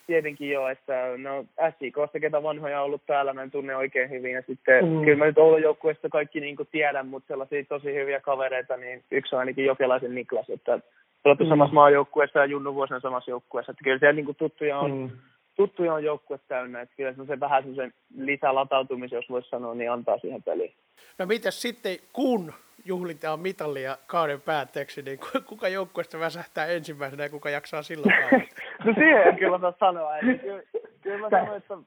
Tietenkin 0.06 0.50
joo, 0.50 0.68
että 0.68 0.92
no 1.16 1.44
SIKsta, 1.78 2.20
ketä 2.20 2.42
vanhoja 2.42 2.80
on 2.80 2.84
ollut 2.84 3.06
täällä, 3.06 3.32
mä 3.32 3.42
en 3.42 3.50
tunne 3.50 3.76
oikein 3.76 4.10
hyvin. 4.10 4.32
Ja 4.32 4.42
sitten 4.46 4.84
mm. 4.84 5.04
kyllä 5.04 5.16
mä 5.16 5.24
nyt 5.24 5.38
Oulun 5.38 5.62
joukkueesta 5.62 6.08
kaikki 6.08 6.40
niin 6.40 6.56
tiedän, 6.70 7.06
mutta 7.06 7.28
sellaisia 7.28 7.64
tosi 7.64 7.94
hyviä 7.94 8.20
kavereita, 8.20 8.76
niin 8.76 9.02
yksi 9.10 9.34
on 9.34 9.40
ainakin 9.40 9.64
Jokelaisen 9.64 10.14
Niklas, 10.14 10.50
että 10.50 10.80
pelattu 11.22 11.44
mm. 11.44 11.48
samassa 11.48 11.74
maajoukkueessa 11.74 12.38
ja 12.38 12.44
Junnu 12.44 12.74
vuosina 12.74 13.00
samassa 13.00 13.30
joukkueessa. 13.30 13.72
Että 13.72 13.84
kyllä 13.84 13.98
siellä 13.98 14.22
niin 14.22 14.36
tuttuja 14.36 14.78
on, 14.78 14.90
mm. 14.90 15.10
Tuttuja 15.56 15.94
on 15.94 16.04
joukkue 16.04 16.40
täynnä, 16.48 16.80
että 16.80 16.94
kyllä 16.96 17.14
se 17.26 17.40
vähän 17.40 17.62
semmoisen 17.62 17.92
lisälatautumisen, 18.16 19.16
jos 19.16 19.30
voisi 19.30 19.48
sanoa, 19.48 19.74
niin 19.74 19.90
antaa 19.90 20.18
siihen 20.18 20.42
peliin. 20.42 20.74
No 21.18 21.26
mitäs 21.26 21.62
sitten, 21.62 21.96
kun 22.12 22.52
juhlitaan 22.84 23.40
mitallia 23.40 23.96
kauden 24.06 24.40
päätteeksi, 24.40 25.02
niin 25.02 25.18
kuka 25.46 25.68
joukkueesta 25.68 26.20
väsähtää 26.20 26.66
ensimmäisenä 26.66 27.22
ja 27.22 27.30
kuka 27.30 27.50
jaksaa 27.50 27.82
silloin 27.82 28.14
No 28.84 28.94
siihen 28.94 29.22
en 29.22 29.36
kyllä 29.36 29.56
osaa 29.56 29.74
sanoa. 29.80 30.18
Eli 30.18 30.38
kyllä, 30.38 30.62
kyllä 31.00 31.18
mä 31.18 31.30
sanoin, 31.30 31.56
että 31.56 31.78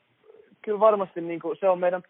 kyllä 0.61 0.79
varmasti 0.79 1.21
niin 1.21 1.39
kuin, 1.39 1.57
se 1.59 1.69
on 1.69 1.79
meidän 1.79 2.03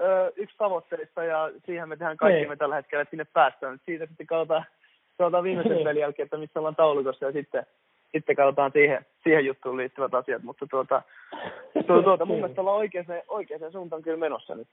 ö, 0.00 0.32
yksi 0.36 0.56
tavoitteista 0.58 1.24
ja 1.24 1.50
siihen 1.66 1.88
me 1.88 1.96
tehdään 1.96 2.16
kaikki 2.16 2.38
niin. 2.38 2.48
me 2.48 2.56
tällä 2.56 2.74
hetkellä, 2.74 3.02
että 3.02 3.10
sinne 3.10 3.26
päästään. 3.32 3.80
Siitä 3.86 4.06
sitten 4.06 4.26
katsotaan, 4.26 4.64
katsotaan 5.18 5.44
viimeisen 5.44 5.72
niin. 5.72 5.84
pelin 5.84 6.00
jälkeen, 6.00 6.24
että 6.24 6.36
missä 6.36 6.58
ollaan 6.58 6.76
taulukossa 6.76 7.26
ja 7.26 7.32
sitten, 7.32 7.66
sitten 8.16 8.36
katsotaan 8.36 8.72
siihen, 8.72 9.06
siihen 9.22 9.46
juttuun 9.46 9.76
liittyvät 9.76 10.14
asiat. 10.14 10.42
Mutta 10.42 10.66
tuota, 10.66 11.02
tuota, 11.86 12.02
tuota 12.02 12.24
mun 12.24 12.36
mielestä 12.36 12.60
ollaan 12.60 12.76
oikeaan, 12.76 13.06
oikeaan 13.28 13.72
suuntaan 13.72 14.02
kyllä 14.02 14.16
menossa 14.16 14.54
nyt. 14.54 14.68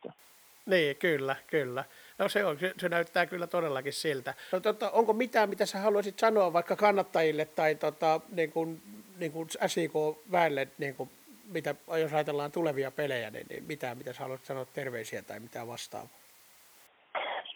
Niin, 0.65 0.95
kyllä, 0.95 1.35
kyllä. 1.47 1.83
No 2.17 2.29
se, 2.29 2.45
on, 2.45 2.59
se, 2.59 2.73
se 2.77 2.89
näyttää 2.89 3.25
kyllä 3.25 3.47
todellakin 3.47 3.93
siltä. 3.93 4.33
No, 4.51 4.59
tota, 4.59 4.91
onko 4.91 5.13
mitään, 5.13 5.49
mitä 5.49 5.65
sä 5.65 5.79
haluaisit 5.79 6.19
sanoa 6.19 6.53
vaikka 6.53 6.75
kannattajille 6.75 7.45
tai 7.45 7.75
tota, 7.75 8.21
niin 8.35 8.51
kuin, 8.51 8.81
niin 9.19 9.31
kuin 9.31 9.47
SIK-väelle, 9.67 10.67
niin 10.77 10.95
kuin, 10.95 11.09
mitä, 11.51 11.75
jos 12.01 12.13
ajatellaan 12.13 12.51
tulevia 12.51 12.91
pelejä, 12.91 13.31
niin, 13.31 13.45
niin 13.49 13.63
mitään, 13.63 13.97
mitä 13.97 14.13
sä 14.13 14.21
haluaisit 14.21 14.47
sanoa 14.47 14.65
terveisiä 14.65 15.21
tai 15.21 15.39
mitä 15.39 15.67
vastaavaa? 15.67 16.09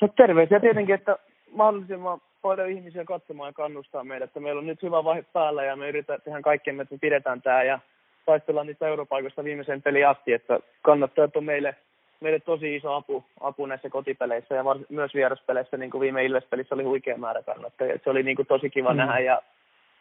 No 0.01 0.07
terveisiä 0.07 0.59
tietenkin, 0.59 0.95
että 0.95 1.17
mahdollisimman 1.51 2.21
paljon 2.41 2.69
ihmisiä 2.69 3.05
katsomaan 3.05 3.49
ja 3.49 3.53
kannustaa 3.53 4.03
meidät, 4.03 4.29
että 4.29 4.39
meillä 4.39 4.59
on 4.59 4.67
nyt 4.67 4.83
hyvä 4.83 5.03
vaihe 5.03 5.25
päällä 5.33 5.63
ja 5.63 5.75
me 5.75 5.89
yritetään 5.89 6.21
tehdä 6.21 6.41
kaikkemme, 6.41 6.83
että 6.83 6.95
me 6.95 6.99
pidetään 6.99 7.41
tämä 7.41 7.63
ja 7.63 7.79
taistellaan 8.25 8.67
niistä 8.67 8.87
europaikoista 8.87 9.43
viimeisen 9.43 9.81
peliin 9.81 10.07
asti, 10.07 10.33
että 10.33 10.59
kannattajat 10.81 11.35
on 11.35 11.43
meille– 11.43 11.75
meille 12.19 12.39
tosi 12.39 12.75
iso 12.75 12.93
apu, 12.93 13.23
apu 13.39 13.65
näissä 13.65 13.89
kotipeleissä 13.89 14.55
ja 14.55 14.65
vars, 14.65 14.81
myös 14.89 15.13
vieraspeleissä, 15.13 15.77
niin 15.77 15.91
kuin 15.91 16.01
viime 16.01 16.25
Ilves-pelissä 16.25 16.75
oli 16.75 16.83
huikea 16.83 17.17
määrä 17.17 17.43
kannattajia. 17.43 17.99
Se 18.03 18.09
oli 18.09 18.23
niin 18.23 18.35
kuin 18.35 18.47
tosi 18.47 18.69
kiva 18.69 18.93
mm. 18.93 18.97
nähdä 18.97 19.19
ja 19.19 19.41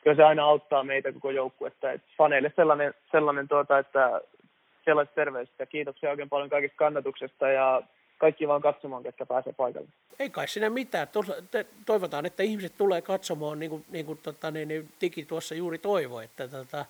kyllä 0.04 0.16
se 0.16 0.24
aina 0.24 0.44
auttaa 0.44 0.84
meitä 0.84 1.12
koko 1.12 1.30
joukkuetta. 1.30 1.92
Et 1.92 2.02
faneille 2.18 2.52
sellainen, 2.56 2.94
sellainen 3.10 3.48
tuota, 3.48 3.78
että 3.78 4.20
sellaiset 4.84 5.14
terveiset 5.14 5.54
ja 5.58 5.66
kiitoksia 5.66 6.10
oikein 6.10 6.28
paljon 6.28 6.50
kaikista 6.50 6.76
kannatuksesta 6.76 7.48
ja 7.48 7.82
kaikki 8.18 8.48
vaan 8.48 8.62
katsomaan, 8.62 9.02
ketkä 9.02 9.26
pääsee 9.26 9.52
paikalle. 9.52 9.88
Ei 10.18 10.30
kai 10.30 10.48
sinä 10.48 10.70
mitään. 10.70 11.08
Toivotaan, 11.86 12.26
että 12.26 12.42
ihmiset 12.42 12.72
tulee 12.78 13.02
katsomaan, 13.02 13.58
niin 13.58 13.70
kuin, 13.70 13.84
niin 13.90 14.06
kuin 14.06 14.18
tota, 14.22 14.50
niin, 14.50 14.68
niin 14.68 14.88
Tiki 14.98 15.24
tuossa 15.24 15.54
juuri 15.54 15.78
toivoi, 15.78 16.24
että 16.24 16.48
tota, 16.48 16.84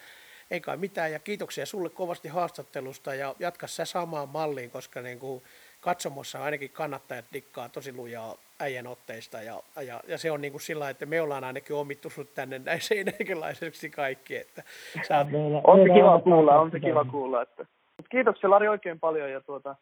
ei 0.50 0.60
kai 0.60 0.76
mitään 0.76 1.12
ja 1.12 1.18
kiitoksia 1.18 1.66
sulle 1.66 1.88
kovasti 1.88 2.28
haastattelusta 2.28 3.14
ja 3.14 3.34
jatka 3.38 3.66
sä 3.66 3.84
samaan 3.84 4.28
malliin, 4.28 4.70
koska 4.70 5.00
niin 5.00 5.18
kuin 5.18 5.42
katsomossa 5.80 6.44
ainakin 6.44 6.70
kannattajat 6.70 7.24
dikkaa 7.32 7.68
tosi 7.68 7.92
lujaa 7.92 8.34
äijän 8.60 8.86
otteista 8.86 9.42
ja, 9.42 9.54
ja, 9.86 10.00
ja 10.08 10.18
se 10.18 10.30
on 10.30 10.40
niin 10.40 10.52
kuin 10.52 10.60
sillä 10.60 10.90
että 10.90 11.06
me 11.06 11.20
ollaan 11.20 11.44
ainakin 11.44 11.76
omittu 11.76 12.10
sut 12.10 12.34
tänne 12.34 12.58
näin 12.58 12.80
seinäkelaiseksi 12.80 13.90
kaikki. 13.90 14.36
Että 14.36 14.62
sä 15.08 15.18
on 15.64 15.78
se 15.78 15.94
kiva 15.94 16.20
kuulla, 16.20 16.60
on 16.60 16.70
se 16.70 16.80
kiva 16.80 17.04
kuulla. 17.04 17.42
Että... 17.42 17.66
Kiitoksia 18.10 18.50
Lari 18.50 18.68
oikein 18.68 19.00
paljon 19.00 19.30
ja 19.30 19.40
tuota... 19.40 19.76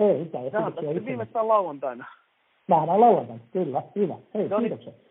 Ei. 0.00 0.30
Nähdään 0.52 0.72
sitten 0.72 1.06
viimeistään 1.06 1.48
lauantaina. 1.48 2.04
Nähdään 2.68 3.00
lauantaina, 3.00 3.42
kyllä, 3.52 3.82
hyvä. 3.96 4.14
Hei, 4.34 4.48
no 4.48 4.60
niin. 4.60 4.78
kiitoksia. 4.78 5.09